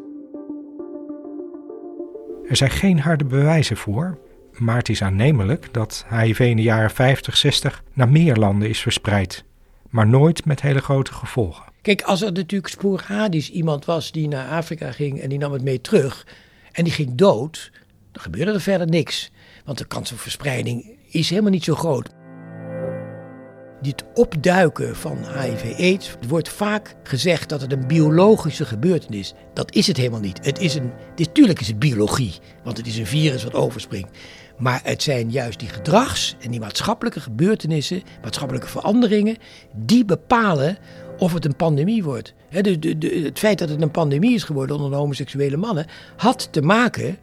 Er 2.48 2.56
zijn 2.56 2.70
geen 2.70 3.00
harde 3.00 3.26
bewijzen 3.26 3.78
voor, 3.78 4.18
maar 4.58 4.78
het 4.78 4.90
is 4.90 5.04
aannemelijk 5.04 5.68
dat 5.72 6.06
HIV 6.10 6.40
in 6.40 6.56
de 6.56 6.62
jaren 6.62 6.92
50, 6.92 7.38
60 7.38 7.84
naar 7.94 8.10
meer 8.10 8.36
landen 8.36 8.70
is 8.70 8.80
verspreid, 8.80 9.44
maar 9.92 10.08
nooit 10.08 10.46
met 10.46 10.62
hele 10.62 10.82
grote 10.82 11.14
gevolgen. 11.14 11.64
Kijk, 11.82 12.02
als 12.02 12.22
er 12.22 12.32
natuurlijk 12.32 12.72
sporadisch 12.72 13.52
iemand 13.52 13.86
was 13.86 14.12
die 14.12 14.28
naar 14.28 14.50
Afrika 14.50 14.92
ging 14.92 15.22
en 15.22 15.30
die 15.30 15.40
nam 15.40 15.52
het 15.52 15.64
mee 15.64 15.82
terug 15.82 16.28
en 16.72 16.84
die 16.84 16.94
ging 16.94 17.16
dood, 17.16 17.72
dan 18.12 18.22
gebeurde 18.22 18.52
er 18.52 18.62
verder 18.62 18.88
niks. 18.88 19.32
Want 19.66 19.78
de 19.78 19.86
kans 19.86 20.12
op 20.12 20.20
verspreiding 20.20 20.98
is 21.10 21.30
helemaal 21.30 21.52
niet 21.52 21.64
zo 21.64 21.76
groot. 21.76 22.10
Dit 23.82 24.04
opduiken 24.14 24.96
van 24.96 25.18
HIV-AIDS 25.18 26.16
wordt 26.28 26.50
vaak 26.50 26.96
gezegd 27.04 27.50
dat 27.50 27.62
het 27.62 27.72
een 27.72 27.88
biologische 27.88 28.66
gebeurtenis 28.66 29.20
is. 29.20 29.34
Dat 29.54 29.76
is 29.76 29.88
het 29.88 29.98
helemaal 29.98 30.20
niet. 30.20 30.46
Het 30.46 30.60
is 30.60 30.76
een, 30.76 30.92
natuurlijk 31.16 31.60
is 31.60 31.68
het 31.68 31.80
biologie, 31.80 32.34
want 32.64 32.78
het 32.78 32.88
is 32.88 32.98
een 32.98 33.06
virus 33.06 33.44
wat 33.44 33.54
overspringt. 33.54 34.18
Maar 34.62 34.82
het 34.84 35.04
zijn 35.04 35.32
juist 35.32 35.60
die 35.60 35.70
gedrags- 35.70 36.36
en 36.40 36.52
die 36.52 36.60
maatschappelijke 36.60 37.20
gebeurtenissen, 37.20 38.04
maatschappelijke 38.22 38.68
veranderingen, 38.68 39.38
die 39.76 40.06
bepalen 40.06 40.78
of 41.18 41.34
het 41.34 41.46
een 41.46 41.56
pandemie 41.56 42.04
wordt. 42.04 42.34
de, 42.50 42.80
de, 42.80 42.98
de, 42.98 43.08
het 43.08 43.40
feit 43.40 43.60
dat 43.60 43.70
het 43.70 43.82
een 43.82 43.92
pandemie 43.92 44.34
is 44.34 44.44
geworden 44.44 44.76
onder 44.76 44.92
de 44.92 44.98
homoseksuele 44.98 45.58
mannen 45.58 45.86
had 46.18 46.48
te 46.52 46.62
maken 46.62 47.18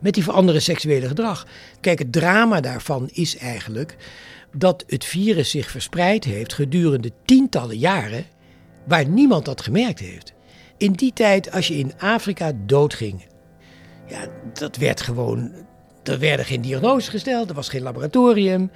met 0.00 0.14
die 0.14 0.22
veranderde 0.22 0.60
seksuele 0.60 1.08
gedrag. 1.08 1.46
Kijk, 1.80 1.98
het 1.98 2.12
drama 2.12 2.60
daarvan 2.60 3.08
is 3.12 3.36
eigenlijk 3.36 3.96
dat 4.52 4.84
het 4.86 5.04
virus 5.04 5.50
zich 5.50 5.70
verspreid 5.70 6.24
heeft 6.24 6.52
gedurende 6.52 7.12
tientallen 7.24 7.78
jaren 7.78 8.24
waar 8.86 9.08
niemand 9.08 9.44
dat 9.44 9.60
gemerkt 9.60 9.98
heeft. 9.98 10.32
In 10.76 10.92
die 10.92 11.12
tijd, 11.12 11.52
als 11.52 11.68
je 11.68 11.78
in 11.78 11.92
Afrika 11.98 12.52
doodging, 12.66 13.26
ja, 14.08 14.26
dat 14.52 14.76
werd 14.76 15.00
gewoon, 15.00 15.52
er 16.08 16.18
werden 16.18 16.46
geen 16.46 16.60
diagnoses 16.60 17.08
gesteld, 17.08 17.48
er 17.48 17.54
was 17.54 17.68
geen 17.68 17.82
laboratorium. 17.82 18.70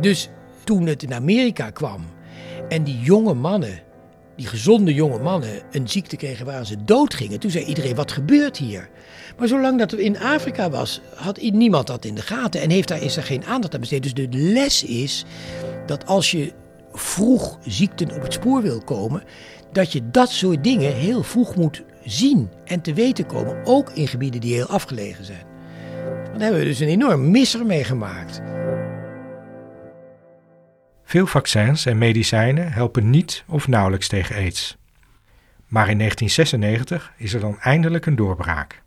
Dus 0.00 0.28
toen 0.64 0.86
het 0.86 1.02
in 1.02 1.14
Amerika 1.14 1.70
kwam 1.70 2.04
en 2.68 2.84
die 2.84 3.00
jonge 3.00 3.34
mannen, 3.34 3.80
die 4.36 4.46
gezonde 4.46 4.94
jonge 4.94 5.18
mannen, 5.18 5.62
een 5.70 5.88
ziekte 5.88 6.16
kregen 6.16 6.46
waar 6.46 6.66
ze 6.66 6.84
doodgingen, 6.84 7.40
toen 7.40 7.50
zei 7.50 7.64
iedereen: 7.64 7.94
wat 7.94 8.12
gebeurt 8.12 8.56
hier? 8.56 8.88
Maar 9.38 9.48
zolang 9.48 9.78
dat 9.78 9.92
in 9.92 10.18
Afrika 10.18 10.70
was, 10.70 11.00
had 11.14 11.40
niemand 11.40 11.86
dat 11.86 12.04
in 12.04 12.14
de 12.14 12.22
gaten 12.22 12.60
en 12.60 12.70
heeft 12.70 12.88
daar, 12.88 13.02
is 13.02 13.16
er 13.16 13.22
geen 13.22 13.44
aandacht 13.44 13.74
aan 13.74 13.80
besteed. 13.80 14.02
Dus 14.02 14.14
de 14.14 14.28
les 14.30 14.84
is 14.84 15.24
dat 15.86 16.06
als 16.06 16.30
je 16.30 16.52
vroeg 16.92 17.58
ziekten 17.66 18.14
op 18.14 18.22
het 18.22 18.32
spoor 18.32 18.62
wil 18.62 18.80
komen, 18.80 19.22
dat 19.72 19.92
je 19.92 20.10
dat 20.10 20.30
soort 20.30 20.64
dingen 20.64 20.94
heel 20.94 21.22
vroeg 21.22 21.56
moet 21.56 21.82
zien 22.04 22.48
en 22.64 22.80
te 22.80 22.94
weten 22.94 23.26
komen, 23.26 23.64
ook 23.64 23.90
in 23.90 24.08
gebieden 24.08 24.40
die 24.40 24.54
heel 24.54 24.66
afgelegen 24.66 25.24
zijn. 25.24 25.47
Dan 26.32 26.40
hebben 26.40 26.60
we 26.60 26.66
dus 26.66 26.80
een 26.80 26.88
enorm 26.88 27.30
misser 27.30 27.66
meegemaakt. 27.66 28.40
Veel 31.04 31.26
vaccins 31.26 31.86
en 31.86 31.98
medicijnen 31.98 32.72
helpen 32.72 33.10
niet 33.10 33.44
of 33.46 33.68
nauwelijks 33.68 34.08
tegen 34.08 34.36
aids. 34.36 34.76
Maar 35.66 35.88
in 35.90 35.98
1996 35.98 37.12
is 37.16 37.34
er 37.34 37.40
dan 37.40 37.60
eindelijk 37.60 38.06
een 38.06 38.16
doorbraak 38.16 38.82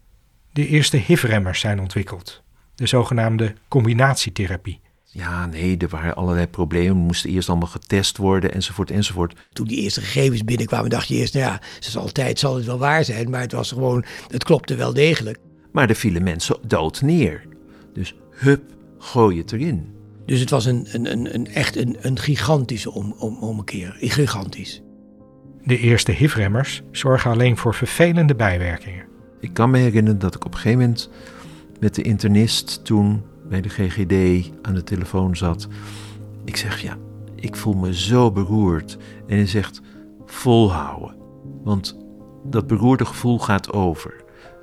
de 0.51 0.67
eerste 0.67 0.97
HIV-remmers 0.97 1.59
zijn 1.59 1.79
ontwikkeld, 1.79 2.41
de 2.75 2.87
zogenaamde 2.87 3.53
combinatietherapie. 3.67 4.79
Ja, 5.03 5.45
nee, 5.45 5.77
er 5.77 5.87
waren 5.87 6.15
allerlei 6.15 6.47
problemen. 6.47 6.97
moesten 6.97 7.29
eerst 7.29 7.49
allemaal 7.49 7.67
getest 7.67 8.17
worden, 8.17 8.53
enzovoort, 8.53 8.91
enzovoort. 8.91 9.39
Toen 9.53 9.67
die 9.67 9.81
eerste 9.81 10.01
gegevens 10.01 10.43
binnenkwamen, 10.43 10.89
dacht 10.89 11.07
je 11.07 11.15
eerst, 11.15 11.33
nou 11.33 11.45
ja, 11.45 11.61
zal 11.79 12.01
altijd 12.01 12.39
zal 12.39 12.55
het 12.55 12.65
wel 12.65 12.77
waar 12.77 13.03
zijn, 13.03 13.29
maar 13.29 13.41
het 13.41 13.51
was 13.51 13.71
gewoon, 13.71 14.05
het 14.27 14.43
klopte 14.43 14.75
wel 14.75 14.93
degelijk. 14.93 15.37
Maar 15.71 15.89
er 15.89 15.95
vielen 15.95 16.23
mensen 16.23 16.57
dood 16.67 17.01
neer. 17.01 17.47
Dus 17.93 18.15
hup, 18.29 18.63
gooi 18.97 19.37
het 19.37 19.51
erin. 19.51 19.87
Dus 20.25 20.39
het 20.39 20.49
was 20.49 20.65
een, 20.65 20.87
een, 20.91 21.11
een, 21.11 21.35
een 21.35 21.47
echt 21.47 21.75
een, 21.75 21.97
een 22.01 22.19
gigantische 22.19 22.91
om, 22.91 23.15
om, 23.17 23.37
ommekeer. 23.37 23.95
Gigantisch. 23.99 24.81
De 25.63 25.77
eerste 25.77 26.11
HIV-remmers 26.11 26.81
zorgen 26.91 27.31
alleen 27.31 27.57
voor 27.57 27.73
vervelende 27.73 28.35
bijwerkingen. 28.35 29.05
Ik 29.39 29.53
kan 29.53 29.69
me 29.69 29.77
herinneren 29.77 30.19
dat 30.19 30.35
ik 30.35 30.45
op 30.45 30.53
een 30.53 30.59
gegeven 30.59 30.79
moment 30.79 31.09
met 31.79 31.95
de 31.95 32.01
internist 32.01 32.85
toen 32.85 33.21
bij 33.49 33.61
de 33.61 33.69
GGD 33.69 34.49
aan 34.61 34.73
de 34.73 34.83
telefoon 34.83 35.37
zat. 35.37 35.67
Ik 36.45 36.55
zeg 36.55 36.81
ja, 36.81 36.97
ik 37.35 37.55
voel 37.55 37.73
me 37.73 37.95
zo 37.95 38.31
beroerd. 38.31 38.97
En 39.27 39.35
hij 39.35 39.47
zegt 39.47 39.81
volhouden. 40.25 41.15
Want 41.63 41.97
dat 42.43 42.67
beroerde 42.67 43.05
gevoel 43.05 43.39
gaat 43.39 43.73
over. 43.73 44.20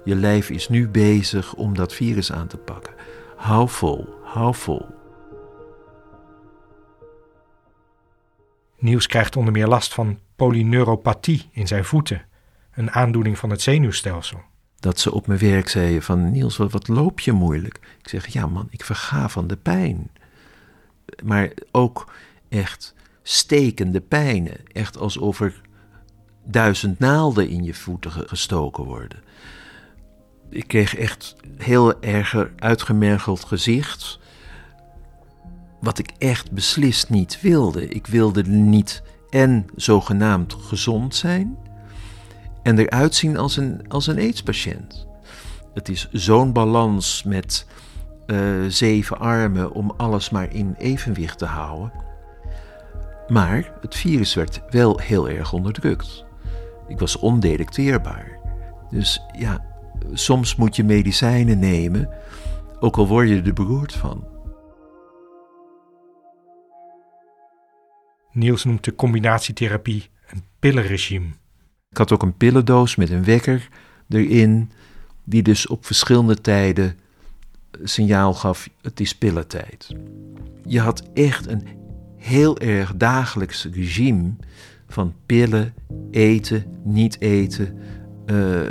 Je 0.08 0.14
lijf 0.14 0.50
is 0.50 0.68
nu 0.68 0.88
bezig 0.88 1.54
om 1.54 1.74
dat 1.74 1.94
virus 1.94 2.32
aan 2.32 2.46
te 2.46 2.56
pakken. 2.56 2.94
Hou 3.36 3.68
vol, 3.68 4.08
hou 4.22 4.54
vol. 4.54 4.86
Niels 8.78 9.06
krijgt 9.06 9.36
onder 9.36 9.52
meer 9.52 9.66
last 9.66 9.94
van 9.94 10.18
polyneuropathie 10.36 11.48
in 11.52 11.66
zijn 11.66 11.84
voeten, 11.84 12.26
een 12.72 12.90
aandoening 12.90 13.38
van 13.38 13.50
het 13.50 13.62
zenuwstelsel 13.62 14.40
dat 14.80 15.00
ze 15.00 15.12
op 15.12 15.26
mijn 15.26 15.38
werk 15.38 15.68
zeiden 15.68 16.02
van 16.02 16.30
Niels, 16.30 16.56
wat, 16.56 16.72
wat 16.72 16.88
loop 16.88 17.20
je 17.20 17.32
moeilijk? 17.32 17.80
Ik 17.98 18.08
zeg, 18.08 18.26
ja 18.26 18.46
man, 18.46 18.66
ik 18.70 18.84
verga 18.84 19.28
van 19.28 19.46
de 19.46 19.56
pijn. 19.56 20.10
Maar 21.24 21.52
ook 21.70 22.12
echt 22.48 22.94
stekende 23.22 24.00
pijnen. 24.00 24.56
Echt 24.72 24.98
alsof 24.98 25.40
er 25.40 25.60
duizend 26.44 26.98
naalden 26.98 27.48
in 27.48 27.64
je 27.64 27.74
voeten 27.74 28.10
gestoken 28.10 28.84
worden. 28.84 29.26
Ik 30.50 30.68
kreeg 30.68 30.96
echt 30.96 31.36
heel 31.56 32.02
erg 32.02 32.48
uitgemergeld 32.56 33.44
gezicht. 33.44 34.18
Wat 35.80 35.98
ik 35.98 36.10
echt 36.18 36.52
beslist 36.52 37.10
niet 37.10 37.40
wilde. 37.40 37.88
Ik 37.88 38.06
wilde 38.06 38.42
niet 38.42 39.02
en 39.30 39.66
zogenaamd 39.76 40.54
gezond 40.54 41.14
zijn 41.14 41.58
en 42.62 42.78
eruit 42.78 43.14
zien 43.14 43.36
als 43.36 43.56
een, 43.56 43.88
als 43.88 44.06
een 44.06 44.18
aidspatiënt. 44.18 45.06
Het 45.74 45.88
is 45.88 46.08
zo'n 46.12 46.52
balans 46.52 47.22
met 47.22 47.66
uh, 48.26 48.64
zeven 48.68 49.18
armen 49.18 49.72
om 49.72 49.92
alles 49.96 50.30
maar 50.30 50.54
in 50.54 50.74
evenwicht 50.78 51.38
te 51.38 51.46
houden. 51.46 51.92
Maar 53.28 53.72
het 53.80 53.94
virus 53.94 54.34
werd 54.34 54.60
wel 54.70 54.98
heel 54.98 55.28
erg 55.28 55.52
onderdrukt. 55.52 56.24
Ik 56.88 56.98
was 56.98 57.16
ondetecteerbaar. 57.16 58.38
Dus 58.90 59.22
ja, 59.32 59.64
soms 60.12 60.56
moet 60.56 60.76
je 60.76 60.84
medicijnen 60.84 61.58
nemen, 61.58 62.08
ook 62.80 62.96
al 62.96 63.06
word 63.06 63.28
je 63.28 63.42
er 63.42 63.52
beroerd 63.52 63.92
van. 63.92 64.24
Niels 68.32 68.64
noemt 68.64 68.84
de 68.84 68.94
combinatietherapie 68.94 70.08
een 70.30 70.42
pillenregime. 70.58 71.26
Ik 71.90 71.96
had 71.96 72.12
ook 72.12 72.22
een 72.22 72.36
pillendoos 72.36 72.96
met 72.96 73.10
een 73.10 73.24
wekker 73.24 73.68
erin, 74.08 74.70
die 75.24 75.42
dus 75.42 75.66
op 75.66 75.86
verschillende 75.86 76.40
tijden 76.40 76.98
signaal 77.82 78.34
gaf: 78.34 78.68
het 78.82 79.00
is 79.00 79.14
pillentijd. 79.14 79.94
Je 80.64 80.80
had 80.80 81.10
echt 81.14 81.46
een 81.46 81.66
heel 82.16 82.58
erg 82.58 82.96
dagelijks 82.96 83.68
regime 83.72 84.34
van 84.88 85.14
pillen, 85.26 85.74
eten, 86.10 86.64
niet 86.84 87.20
eten, 87.20 87.78
uh, 88.26 88.66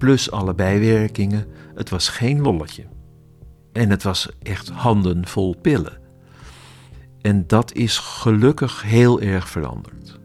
plus 0.00 0.30
alle 0.30 0.54
bijwerkingen. 0.54 1.46
Het 1.74 1.90
was 1.90 2.08
geen 2.08 2.40
lolletje. 2.40 2.86
En 3.72 3.90
het 3.90 4.02
was 4.02 4.28
echt 4.42 4.68
handen 4.68 5.26
vol 5.26 5.56
pillen. 5.56 5.98
En 7.20 7.46
dat 7.46 7.72
is 7.72 7.98
gelukkig 7.98 8.82
heel 8.82 9.20
erg 9.20 9.48
veranderd. 9.48 10.18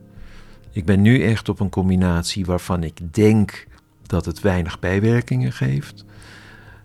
Ik 0.71 0.85
ben 0.85 1.01
nu 1.01 1.23
echt 1.23 1.49
op 1.49 1.59
een 1.59 1.69
combinatie 1.69 2.45
waarvan 2.45 2.83
ik 2.83 3.13
denk 3.13 3.67
dat 4.01 4.25
het 4.25 4.39
weinig 4.39 4.79
bijwerkingen 4.79 5.51
geeft. 5.51 6.05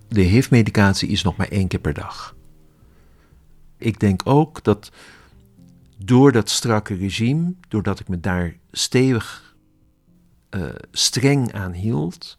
De 0.08 0.20
HIV-medicatie 0.20 1.08
is 1.08 1.22
nog 1.22 1.36
maar 1.36 1.48
één 1.48 1.68
keer 1.68 1.80
per 1.80 1.94
dag. 1.94 2.34
Ik 3.76 4.00
denk 4.00 4.20
ook 4.24 4.64
dat 4.64 4.92
door 5.98 6.32
dat 6.32 6.50
strakke 6.50 6.94
regime, 6.94 7.54
doordat 7.68 8.00
ik 8.00 8.08
me 8.08 8.20
daar 8.20 8.56
stevig 8.70 9.54
uh, 10.50 10.64
streng 10.90 11.52
aan 11.52 11.72
hield, 11.72 12.38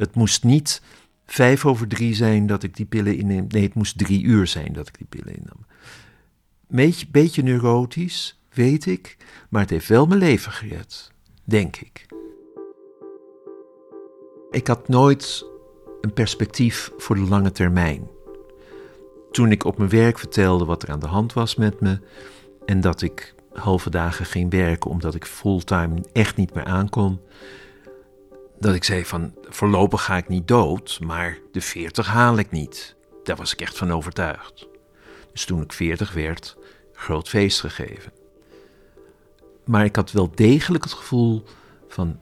het 0.00 0.14
moest 0.14 0.44
niet 0.44 0.82
vijf 1.26 1.66
over 1.66 1.88
drie 1.88 2.14
zijn 2.14 2.46
dat 2.46 2.62
ik 2.62 2.76
die 2.76 2.86
pillen 2.86 3.16
inneem. 3.16 3.44
Nee, 3.48 3.62
het 3.62 3.74
moest 3.74 3.98
drie 3.98 4.22
uur 4.22 4.46
zijn 4.46 4.72
dat 4.72 4.88
ik 4.88 4.98
die 4.98 5.06
pillen 5.06 5.36
innam. 5.36 5.66
Beetje, 6.68 7.06
beetje 7.10 7.42
neurotisch, 7.42 8.40
weet 8.52 8.86
ik, 8.86 9.16
maar 9.48 9.60
het 9.60 9.70
heeft 9.70 9.88
wel 9.88 10.06
mijn 10.06 10.20
leven 10.20 10.52
gered, 10.52 11.12
denk 11.44 11.76
ik. 11.76 12.06
Ik 14.50 14.66
had 14.66 14.88
nooit 14.88 15.46
een 16.00 16.12
perspectief 16.12 16.90
voor 16.96 17.16
de 17.16 17.28
lange 17.28 17.52
termijn. 17.52 18.08
Toen 19.30 19.50
ik 19.50 19.64
op 19.64 19.78
mijn 19.78 19.90
werk 19.90 20.18
vertelde 20.18 20.64
wat 20.64 20.82
er 20.82 20.90
aan 20.90 21.00
de 21.00 21.06
hand 21.06 21.32
was 21.32 21.54
met 21.54 21.80
me 21.80 22.00
en 22.66 22.80
dat 22.80 23.02
ik 23.02 23.34
halve 23.52 23.90
dagen 23.90 24.26
ging 24.26 24.50
werken 24.50 24.90
omdat 24.90 25.14
ik 25.14 25.24
fulltime 25.24 26.04
echt 26.12 26.36
niet 26.36 26.54
meer 26.54 26.64
aankon, 26.64 27.20
dat 28.60 28.74
ik 28.74 28.84
zei 28.84 29.04
van 29.04 29.34
voorlopig 29.48 30.04
ga 30.04 30.16
ik 30.16 30.28
niet 30.28 30.48
dood, 30.48 30.98
maar 31.02 31.38
de 31.52 31.60
40 31.60 32.06
haal 32.06 32.38
ik 32.38 32.50
niet. 32.50 32.94
Daar 33.22 33.36
was 33.36 33.52
ik 33.52 33.60
echt 33.60 33.78
van 33.78 33.92
overtuigd. 33.92 34.68
Dus 35.32 35.44
toen 35.44 35.62
ik 35.62 35.72
40 35.72 36.12
werd, 36.12 36.56
groot 36.92 37.28
feest 37.28 37.60
gegeven. 37.60 38.12
Maar 39.64 39.84
ik 39.84 39.96
had 39.96 40.12
wel 40.12 40.30
degelijk 40.34 40.84
het 40.84 40.92
gevoel 40.92 41.44
van 41.88 42.18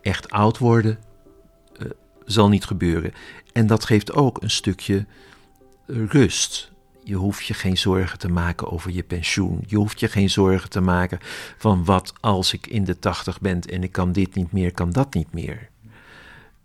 echt 0.00 0.30
oud 0.30 0.58
worden 0.58 0.98
uh, 1.78 1.90
zal 2.24 2.48
niet 2.48 2.64
gebeuren. 2.64 3.12
En 3.52 3.66
dat 3.66 3.84
geeft 3.84 4.12
ook 4.12 4.42
een 4.42 4.50
stukje 4.50 5.06
rust. 5.86 6.72
Je 7.04 7.14
hoeft 7.14 7.46
je 7.46 7.54
geen 7.54 7.78
zorgen 7.78 8.18
te 8.18 8.28
maken 8.28 8.70
over 8.70 8.90
je 8.90 9.02
pensioen. 9.02 9.64
Je 9.66 9.76
hoeft 9.76 10.00
je 10.00 10.08
geen 10.08 10.30
zorgen 10.30 10.70
te 10.70 10.80
maken 10.80 11.18
van 11.58 11.84
wat 11.84 12.12
als 12.20 12.52
ik 12.52 12.66
in 12.66 12.84
de 12.84 12.98
tachtig 12.98 13.40
ben 13.40 13.60
en 13.60 13.82
ik 13.82 13.92
kan 13.92 14.12
dit 14.12 14.34
niet 14.34 14.52
meer, 14.52 14.72
kan 14.72 14.90
dat 14.90 15.14
niet 15.14 15.32
meer. 15.32 15.68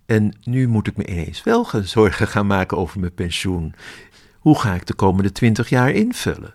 En 0.06 0.34
nu 0.44 0.68
moet 0.68 0.88
ik 0.88 0.98
me 0.98 1.08
ineens 1.08 1.44
wel 1.44 1.66
gaan 1.66 1.84
zorgen 1.84 2.28
gaan 2.28 2.48
maken 2.48 2.78
over 2.78 3.00
mijn 3.00 3.14
pensioen. 3.14 3.74
Hoe 4.40 4.60
ga 4.60 4.74
ik 4.74 4.86
de 4.86 4.94
komende 4.94 5.32
twintig 5.32 5.70
jaar 5.70 5.92
invullen? 5.92 6.54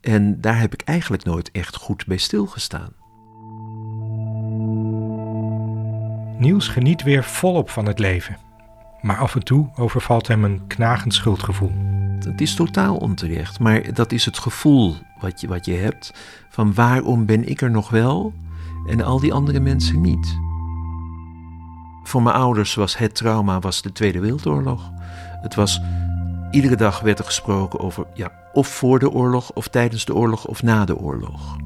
En 0.00 0.40
daar 0.40 0.60
heb 0.60 0.72
ik 0.72 0.82
eigenlijk 0.82 1.24
nooit 1.24 1.50
echt 1.50 1.76
goed 1.76 2.06
bij 2.06 2.16
stilgestaan. 2.16 2.92
Niels 6.38 6.68
geniet 6.68 7.02
weer 7.02 7.24
volop 7.24 7.70
van 7.70 7.86
het 7.86 7.98
leven. 7.98 8.38
Maar 9.00 9.18
af 9.18 9.34
en 9.34 9.44
toe 9.44 9.70
overvalt 9.76 10.28
hem 10.28 10.44
een 10.44 10.66
knagend 10.66 11.14
schuldgevoel. 11.14 12.05
Het 12.24 12.40
is 12.40 12.54
totaal 12.54 12.96
onterecht, 12.96 13.58
maar 13.58 13.92
dat 13.94 14.12
is 14.12 14.24
het 14.24 14.38
gevoel 14.38 14.96
wat 15.20 15.40
je, 15.40 15.48
wat 15.48 15.64
je 15.64 15.74
hebt 15.74 16.12
van 16.48 16.74
waarom 16.74 17.26
ben 17.26 17.48
ik 17.48 17.60
er 17.60 17.70
nog 17.70 17.90
wel 17.90 18.32
en 18.86 19.00
al 19.00 19.20
die 19.20 19.32
andere 19.32 19.60
mensen 19.60 20.00
niet. 20.00 20.38
Voor 22.02 22.22
mijn 22.22 22.36
ouders 22.36 22.74
was 22.74 22.98
het 22.98 23.14
trauma 23.14 23.60
was 23.60 23.82
de 23.82 23.92
Tweede 23.92 24.20
Wereldoorlog. 24.20 24.90
Het 25.42 25.54
was, 25.54 25.80
iedere 26.50 26.76
dag 26.76 27.00
werd 27.00 27.18
er 27.18 27.24
gesproken 27.24 27.80
over 27.80 28.06
ja, 28.14 28.32
of 28.52 28.68
voor 28.68 28.98
de 28.98 29.10
oorlog 29.10 29.52
of 29.52 29.68
tijdens 29.68 30.04
de 30.04 30.14
oorlog 30.14 30.46
of 30.46 30.62
na 30.62 30.84
de 30.84 30.96
oorlog. 30.96 31.56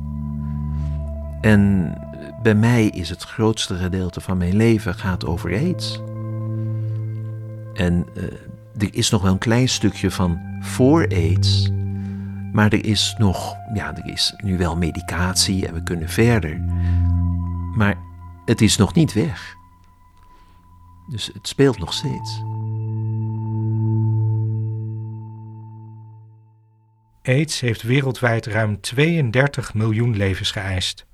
En 1.40 1.94
bij 2.42 2.54
mij 2.54 2.86
is 2.86 3.08
het 3.08 3.22
grootste 3.22 3.74
gedeelte 3.74 4.20
van 4.20 4.36
mijn 4.36 4.56
leven 4.56 4.94
gaat 4.94 5.26
over 5.26 5.52
aids. 5.52 6.00
En 7.74 8.06
uh, 8.14 8.24
er 8.80 8.94
is 8.94 9.10
nog 9.10 9.22
wel 9.22 9.32
een 9.32 9.38
klein 9.38 9.68
stukje 9.68 10.10
van 10.10 10.40
voor 10.60 11.08
aids. 11.08 11.70
Maar 12.52 12.72
er 12.72 12.84
is 12.84 13.14
nog, 13.18 13.56
ja, 13.74 13.96
er 13.96 14.12
is 14.12 14.34
nu 14.36 14.58
wel 14.58 14.76
medicatie 14.76 15.66
en 15.66 15.74
we 15.74 15.82
kunnen 15.82 16.08
verder. 16.08 16.60
Maar 17.76 17.94
het 18.44 18.60
is 18.60 18.76
nog 18.76 18.94
niet 18.94 19.12
weg. 19.12 19.54
Dus 21.08 21.30
het 21.32 21.48
speelt 21.48 21.78
nog 21.78 21.92
steeds. 21.92 22.42
AIDS 27.22 27.60
heeft 27.60 27.82
wereldwijd 27.82 28.46
ruim 28.46 28.80
32 28.80 29.74
miljoen 29.74 30.16
levens 30.16 30.50
geëist. 30.50 31.06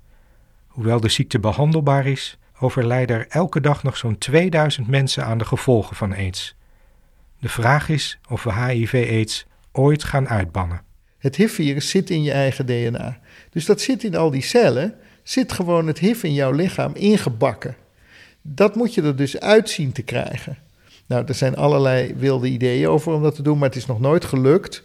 Hoewel 0.67 0.99
de 0.99 1.09
ziekte 1.09 1.39
behandelbaar 1.39 2.05
is, 2.05 2.37
overlijden 2.59 3.17
er 3.17 3.27
elke 3.29 3.61
dag 3.61 3.83
nog 3.83 3.97
zo'n 3.97 4.17
2000 4.17 4.87
mensen 4.87 5.25
aan 5.25 5.37
de 5.37 5.45
gevolgen 5.45 5.95
van 5.95 6.13
AIDS. 6.13 6.55
De 7.39 7.49
vraag 7.49 7.89
is 7.89 8.19
of 8.29 8.43
we 8.43 8.53
HIV-AIDS 8.53 9.45
ooit 9.71 10.03
gaan 10.03 10.29
uitbannen. 10.29 10.81
Het 11.17 11.35
HIV-virus 11.35 11.89
zit 11.89 12.09
in 12.09 12.23
je 12.23 12.31
eigen 12.31 12.65
DNA. 12.65 13.19
Dus 13.49 13.65
dat 13.65 13.81
zit 13.81 14.03
in 14.03 14.15
al 14.15 14.31
die 14.31 14.41
cellen, 14.41 14.95
zit 15.23 15.51
gewoon 15.51 15.87
het 15.87 15.99
HIV 15.99 16.23
in 16.23 16.33
jouw 16.33 16.51
lichaam 16.51 16.95
ingebakken. 16.95 17.75
Dat 18.41 18.75
moet 18.75 18.93
je 18.93 19.01
er 19.01 19.15
dus 19.15 19.39
uitzien 19.39 19.91
te 19.91 20.01
krijgen. 20.01 20.57
Nou, 21.05 21.25
er 21.27 21.33
zijn 21.33 21.55
allerlei 21.55 22.13
wilde 22.15 22.47
ideeën 22.47 22.87
over 22.87 23.13
om 23.13 23.21
dat 23.21 23.35
te 23.35 23.41
doen, 23.41 23.57
maar 23.57 23.67
het 23.67 23.77
is 23.77 23.85
nog 23.85 23.99
nooit 23.99 24.25
gelukt 24.25 24.83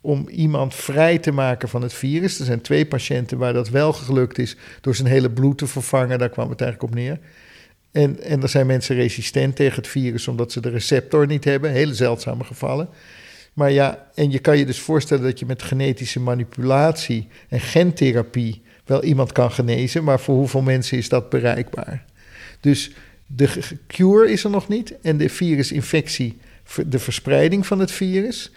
om 0.00 0.28
iemand 0.28 0.74
vrij 0.74 1.18
te 1.18 1.32
maken 1.32 1.68
van 1.68 1.82
het 1.82 1.92
virus. 1.92 2.38
Er 2.38 2.44
zijn 2.44 2.60
twee 2.60 2.86
patiënten 2.86 3.38
waar 3.38 3.52
dat 3.52 3.68
wel 3.68 3.92
gelukt 3.92 4.38
is 4.38 4.56
door 4.80 4.94
zijn 4.94 5.08
hele 5.08 5.30
bloed 5.30 5.58
te 5.58 5.66
vervangen. 5.66 6.18
Daar 6.18 6.28
kwam 6.28 6.50
het 6.50 6.60
eigenlijk 6.60 6.92
op 6.92 6.98
neer. 6.98 7.18
En, 7.96 8.22
en 8.22 8.42
er 8.42 8.48
zijn 8.48 8.66
mensen 8.66 8.96
resistent 8.96 9.56
tegen 9.56 9.76
het 9.76 9.88
virus 9.88 10.28
omdat 10.28 10.52
ze 10.52 10.60
de 10.60 10.68
receptor 10.68 11.26
niet 11.26 11.44
hebben. 11.44 11.70
Hele 11.70 11.94
zeldzame 11.94 12.44
gevallen. 12.44 12.88
Maar 13.52 13.70
ja, 13.72 14.06
en 14.14 14.30
je 14.30 14.38
kan 14.38 14.58
je 14.58 14.66
dus 14.66 14.78
voorstellen 14.78 15.24
dat 15.24 15.38
je 15.38 15.46
met 15.46 15.62
genetische 15.62 16.20
manipulatie 16.20 17.28
en 17.48 17.60
gentherapie 17.60 18.62
wel 18.84 19.04
iemand 19.04 19.32
kan 19.32 19.50
genezen. 19.50 20.04
Maar 20.04 20.20
voor 20.20 20.34
hoeveel 20.34 20.62
mensen 20.62 20.98
is 20.98 21.08
dat 21.08 21.28
bereikbaar? 21.28 22.04
Dus 22.60 22.90
de 23.26 23.48
cure 23.86 24.30
is 24.30 24.44
er 24.44 24.50
nog 24.50 24.68
niet. 24.68 24.94
En 25.02 25.16
de 25.16 25.28
virusinfectie, 25.28 26.38
de 26.86 26.98
verspreiding 26.98 27.66
van 27.66 27.78
het 27.78 27.90
virus, 27.90 28.52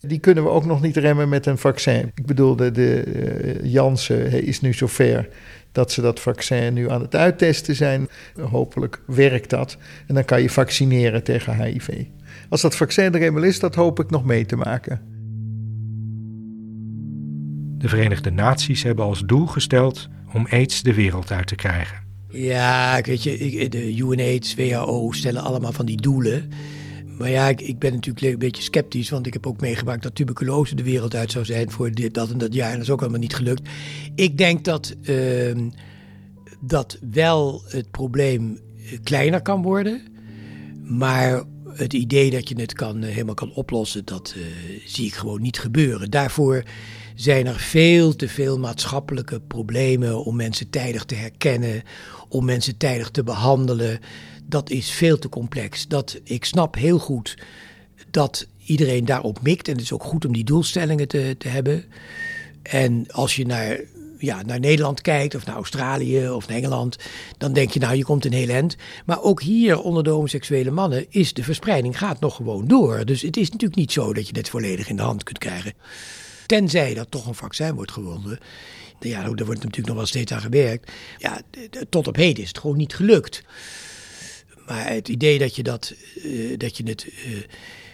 die 0.00 0.18
kunnen 0.18 0.44
we 0.44 0.50
ook 0.50 0.64
nog 0.64 0.82
niet 0.82 0.96
remmen 0.96 1.28
met 1.28 1.46
een 1.46 1.58
vaccin. 1.58 2.12
Ik 2.14 2.26
bedoel, 2.26 2.56
de, 2.56 2.70
de 2.70 3.04
uh, 3.06 3.72
Janssen 3.72 4.44
is 4.44 4.60
nu 4.60 4.72
zover 4.72 5.28
dat 5.72 5.92
ze 5.92 6.00
dat 6.00 6.20
vaccin 6.20 6.74
nu 6.74 6.90
aan 6.90 7.00
het 7.00 7.14
uittesten 7.14 7.74
zijn. 7.74 8.08
Hopelijk 8.40 9.02
werkt 9.06 9.50
dat. 9.50 9.76
En 10.06 10.14
dan 10.14 10.24
kan 10.24 10.42
je 10.42 10.50
vaccineren 10.50 11.22
tegen 11.22 11.64
HIV. 11.64 12.04
Als 12.48 12.60
dat 12.60 12.76
vaccin 12.76 13.14
er 13.14 13.22
eenmaal 13.22 13.42
is, 13.42 13.60
dat 13.60 13.74
hoop 13.74 14.00
ik 14.00 14.10
nog 14.10 14.24
mee 14.24 14.46
te 14.46 14.56
maken. 14.56 15.00
De 17.78 17.88
Verenigde 17.88 18.30
Naties 18.30 18.82
hebben 18.82 19.04
als 19.04 19.20
doel 19.20 19.46
gesteld 19.46 20.08
om 20.32 20.46
aids 20.50 20.82
de 20.82 20.94
wereld 20.94 21.32
uit 21.32 21.46
te 21.46 21.54
krijgen. 21.54 21.98
Ja, 22.28 23.00
weet 23.02 23.22
je, 23.22 23.68
de 23.68 23.96
UNAIDS, 23.96 24.54
WHO 24.54 25.12
stellen 25.12 25.42
allemaal 25.42 25.72
van 25.72 25.86
die 25.86 26.00
doelen. 26.00 26.50
Maar 27.20 27.30
ja, 27.30 27.48
ik, 27.48 27.78
ben 27.78 27.92
natuurlijk 27.92 28.26
een 28.26 28.38
beetje 28.38 28.62
sceptisch, 28.62 29.10
want 29.10 29.26
ik 29.26 29.32
heb 29.32 29.46
ook 29.46 29.60
meegemaakt 29.60 30.02
dat 30.02 30.14
tuberculose 30.14 30.74
de 30.74 30.82
wereld 30.82 31.14
uit 31.14 31.30
zou 31.30 31.44
zijn 31.44 31.70
voor 31.70 31.90
dit, 31.90 32.14
dat 32.14 32.30
en 32.30 32.38
dat 32.38 32.54
jaar. 32.54 32.68
En 32.68 32.74
dat 32.74 32.82
is 32.82 32.90
ook 32.90 33.00
allemaal 33.00 33.20
niet 33.20 33.34
gelukt. 33.34 33.68
Ik 34.14 34.38
denk 34.38 34.64
dat, 34.64 34.94
uh, 35.02 35.56
dat 36.60 36.98
wel 37.10 37.62
het 37.66 37.90
probleem 37.90 38.58
eh, 38.76 38.98
kleiner 39.02 39.42
kan 39.42 39.62
worden. 39.62 40.02
Maar 40.84 41.42
het 41.72 41.92
idee 41.92 42.30
dat 42.30 42.48
je 42.48 42.60
het 42.60 42.72
kan, 42.72 43.02
eh, 43.02 43.10
helemaal 43.10 43.34
kan 43.34 43.52
oplossen, 43.52 44.04
dat 44.04 44.34
uh, 44.36 44.44
zie 44.86 45.06
ik 45.06 45.14
gewoon 45.14 45.42
niet 45.42 45.58
gebeuren. 45.58 46.10
Daarvoor 46.10 46.62
zijn 47.14 47.46
er 47.46 47.58
veel 47.58 48.16
te 48.16 48.28
veel 48.28 48.58
maatschappelijke 48.58 49.40
problemen 49.40 50.24
om 50.24 50.36
mensen 50.36 50.70
tijdig 50.70 51.04
te 51.04 51.14
herkennen, 51.14 51.82
om 52.28 52.44
mensen 52.44 52.76
tijdig 52.76 53.10
te 53.10 53.22
behandelen. 53.22 54.00
Dat 54.50 54.70
is 54.70 54.90
veel 54.90 55.18
te 55.18 55.28
complex. 55.28 55.88
Dat, 55.88 56.20
ik 56.24 56.44
snap 56.44 56.74
heel 56.74 56.98
goed 56.98 57.38
dat 58.10 58.46
iedereen 58.64 59.04
daarop 59.04 59.42
mikt. 59.42 59.68
En 59.68 59.74
het 59.74 59.82
is 59.82 59.92
ook 59.92 60.04
goed 60.04 60.24
om 60.24 60.32
die 60.32 60.44
doelstellingen 60.44 61.08
te, 61.08 61.34
te 61.38 61.48
hebben. 61.48 61.84
En 62.62 63.04
als 63.10 63.36
je 63.36 63.46
naar, 63.46 63.80
ja, 64.18 64.42
naar 64.42 64.60
Nederland 64.60 65.00
kijkt, 65.00 65.34
of 65.34 65.46
naar 65.46 65.54
Australië 65.54 66.30
of 66.30 66.48
naar 66.48 66.56
Engeland, 66.56 66.96
dan 67.38 67.52
denk 67.52 67.70
je, 67.70 67.80
nou, 67.80 67.96
je 67.96 68.04
komt 68.04 68.24
een 68.24 68.32
heel 68.32 68.48
eind. 68.48 68.76
Maar 69.06 69.22
ook 69.22 69.42
hier 69.42 69.80
onder 69.80 70.04
de 70.04 70.10
homoseksuele 70.10 70.70
mannen 70.70 71.06
is 71.08 71.32
de 71.32 71.42
verspreiding 71.42 71.98
gaat 71.98 72.20
nog 72.20 72.36
gewoon 72.36 72.68
door. 72.68 73.04
Dus 73.04 73.22
het 73.22 73.36
is 73.36 73.50
natuurlijk 73.50 73.80
niet 73.80 73.92
zo 73.92 74.12
dat 74.12 74.26
je 74.26 74.32
dit 74.32 74.48
volledig 74.48 74.88
in 74.88 74.96
de 74.96 75.02
hand 75.02 75.22
kunt 75.22 75.38
krijgen. 75.38 75.72
Tenzij 76.46 76.94
dat 76.94 77.10
toch 77.10 77.26
een 77.26 77.34
vaccin 77.34 77.74
wordt 77.74 77.92
gewonnen. 77.92 78.38
Ja, 79.00 79.22
daar 79.22 79.46
wordt 79.46 79.62
natuurlijk 79.62 79.86
nog 79.86 79.96
wel 79.96 80.06
steeds 80.06 80.32
aan 80.32 80.40
gewerkt. 80.40 80.90
Ja, 81.18 81.40
tot 81.88 82.08
op 82.08 82.16
heden 82.16 82.42
is 82.42 82.48
het 82.48 82.58
gewoon 82.58 82.76
niet 82.76 82.94
gelukt. 82.94 83.42
Maar 84.70 84.88
het 84.88 85.08
idee 85.08 85.38
dat 85.38 85.56
je, 85.56 85.62
dat, 85.62 85.94
uh, 86.24 86.58
dat 86.58 86.76
je 86.76 86.84
het 86.84 87.06
uh, 87.06 87.38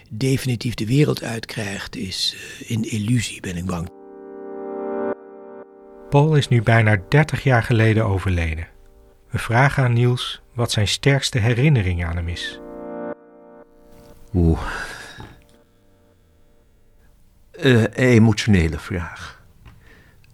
definitief 0.09 0.73
de 0.73 0.85
wereld 0.85 1.23
uitkrijgt, 1.23 1.95
is 1.95 2.35
uh, 2.35 2.69
een 2.69 2.83
illusie, 2.83 3.41
ben 3.41 3.55
ik 3.55 3.65
bang. 3.65 3.89
Paul 6.09 6.35
is 6.35 6.47
nu 6.47 6.61
bijna 6.61 7.01
30 7.09 7.43
jaar 7.43 7.63
geleden 7.63 8.05
overleden. 8.05 8.67
We 9.29 9.37
vragen 9.37 9.83
aan 9.83 9.93
Niels 9.93 10.41
wat 10.53 10.71
zijn 10.71 10.87
sterkste 10.87 11.39
herinnering 11.39 12.05
aan 12.05 12.15
hem 12.15 12.27
is. 12.27 12.59
Oeh. 14.33 14.61
Eh, 17.51 17.83
emotionele 17.93 18.79
vraag. 18.79 19.43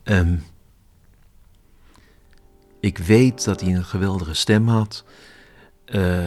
Ehm, 0.04 0.36
ik 2.80 2.98
weet 2.98 3.44
dat 3.44 3.62
hij 3.62 3.76
een 3.76 3.86
geweldige 3.86 4.34
stem 4.34 4.68
had. 4.68 5.04
Eh, 5.94 6.26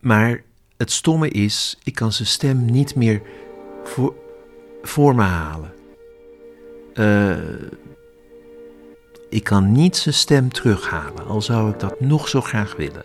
maar 0.00 0.42
het 0.76 0.92
stomme 0.92 1.28
is, 1.28 1.78
ik 1.84 1.94
kan 1.94 2.12
zijn 2.12 2.28
stem 2.28 2.64
niet 2.64 2.94
meer 2.94 3.22
voor, 3.84 4.14
voor 4.82 5.14
me 5.14 5.22
halen. 5.22 5.72
Eh, 6.94 7.36
ik 9.28 9.44
kan 9.44 9.72
niet 9.72 9.96
zijn 9.96 10.14
stem 10.14 10.52
terughalen, 10.52 11.26
al 11.26 11.42
zou 11.42 11.70
ik 11.70 11.80
dat 11.80 12.00
nog 12.00 12.28
zo 12.28 12.40
graag 12.40 12.76
willen. 12.76 13.04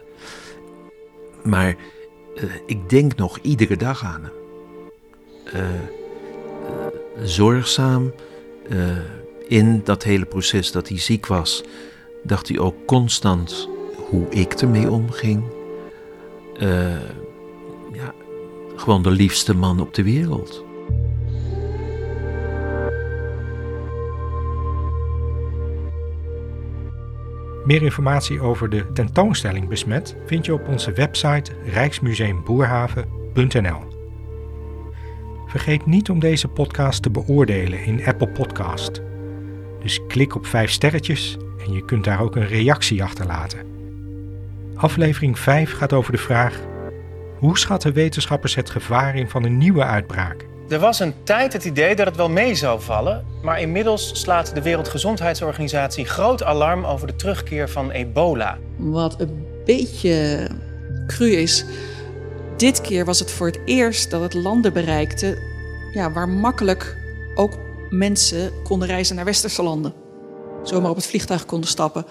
Maar 1.43 1.75
eh, 2.35 2.43
ik 2.65 2.89
denk 2.89 3.15
nog 3.15 3.37
iedere 3.37 3.77
dag 3.77 4.03
aan 4.03 4.23
hem. 4.23 4.41
zorgzaam 7.23 8.13
in 9.47 9.81
dat 9.83 10.03
hele 10.03 10.25
proces 10.25 10.71
dat 10.71 10.87
hij 10.87 10.99
ziek 10.99 11.25
was, 11.25 11.63
dacht 12.23 12.47
hij 12.47 12.59
ook 12.59 12.75
constant 12.85 13.69
hoe 14.13 14.29
ik 14.29 14.53
ermee 14.53 14.91
omging. 14.91 15.43
Uh, 16.61 16.95
ja, 17.93 18.13
gewoon 18.75 19.01
de 19.01 19.11
liefste 19.11 19.55
man 19.55 19.79
op 19.79 19.93
de 19.93 20.03
wereld. 20.03 20.65
Meer 27.65 27.81
informatie 27.81 28.41
over 28.41 28.69
de 28.69 28.91
tentoonstelling 28.91 29.67
Besmet 29.67 30.15
vind 30.25 30.45
je 30.45 30.53
op 30.53 30.67
onze 30.67 30.91
website 30.91 31.51
rijksmuseumboerhaven.nl. 31.65 33.81
Vergeet 35.47 35.85
niet 35.85 36.09
om 36.09 36.19
deze 36.19 36.47
podcast 36.47 37.03
te 37.03 37.09
beoordelen 37.09 37.83
in 37.83 38.05
Apple 38.05 38.29
Podcast. 38.29 39.01
Dus 39.81 39.99
klik 40.07 40.35
op 40.35 40.45
5 40.45 40.71
sterretjes 40.71 41.37
en 41.65 41.73
je 41.73 41.85
kunt 41.85 42.03
daar 42.03 42.21
ook 42.21 42.35
een 42.35 42.47
reactie 42.47 43.03
achterlaten. 43.03 43.73
Aflevering 44.75 45.39
5 45.39 45.73
gaat 45.73 45.93
over 45.93 46.11
de 46.11 46.17
vraag: 46.17 46.59
hoe 47.39 47.57
schatten 47.57 47.93
wetenschappers 47.93 48.55
het 48.55 48.69
gevaar 48.69 49.15
in 49.15 49.29
van 49.29 49.43
een 49.43 49.57
nieuwe 49.57 49.83
uitbraak? 49.83 50.45
Er 50.69 50.79
was 50.79 50.99
een 50.99 51.13
tijd 51.23 51.53
het 51.53 51.65
idee 51.65 51.95
dat 51.95 52.05
het 52.05 52.15
wel 52.15 52.29
mee 52.29 52.55
zou 52.55 52.81
vallen, 52.81 53.25
maar 53.41 53.61
inmiddels 53.61 54.21
slaat 54.21 54.55
de 54.55 54.61
Wereldgezondheidsorganisatie 54.61 56.05
groot 56.05 56.43
alarm 56.43 56.85
over 56.85 57.07
de 57.07 57.15
terugkeer 57.15 57.69
van 57.69 57.91
ebola. 57.91 58.57
Wat 58.77 59.21
een 59.21 59.45
beetje 59.65 60.49
cru 61.07 61.31
is, 61.31 61.65
dit 62.57 62.81
keer 62.81 63.05
was 63.05 63.19
het 63.19 63.31
voor 63.31 63.47
het 63.47 63.59
eerst 63.65 64.11
dat 64.11 64.21
het 64.21 64.33
landen 64.33 64.73
bereikte 64.73 65.37
ja, 65.93 66.11
waar 66.11 66.29
makkelijk 66.29 66.97
ook 67.35 67.57
mensen 67.89 68.51
konden 68.63 68.87
reizen 68.87 69.15
naar 69.15 69.25
westerse 69.25 69.63
landen. 69.63 69.93
Zomaar 70.63 70.89
op 70.89 70.95
het 70.95 71.07
vliegtuig 71.07 71.45
konden 71.45 71.69
stappen 71.69 72.05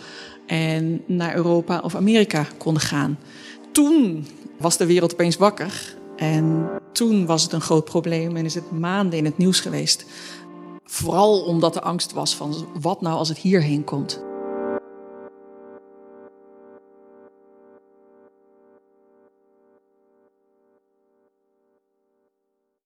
en 0.46 1.02
naar 1.06 1.34
Europa 1.34 1.80
of 1.80 1.94
Amerika 1.94 2.46
konden 2.58 2.82
gaan. 2.82 3.18
Toen 3.72 4.26
was 4.58 4.76
de 4.76 4.86
wereld 4.86 5.12
opeens 5.12 5.36
wakker 5.36 5.96
en 6.16 6.68
toen 6.92 7.26
was 7.26 7.42
het 7.42 7.52
een 7.52 7.60
groot 7.60 7.84
probleem 7.84 8.36
en 8.36 8.44
is 8.44 8.54
het 8.54 8.70
maanden 8.70 9.18
in 9.18 9.24
het 9.24 9.38
nieuws 9.38 9.60
geweest. 9.60 10.04
Vooral 10.84 11.40
omdat 11.40 11.74
de 11.74 11.82
angst 11.82 12.12
was 12.12 12.36
van 12.36 12.66
wat 12.80 13.00
nou 13.00 13.16
als 13.16 13.28
het 13.28 13.38
hierheen 13.38 13.84
komt. 13.84 14.22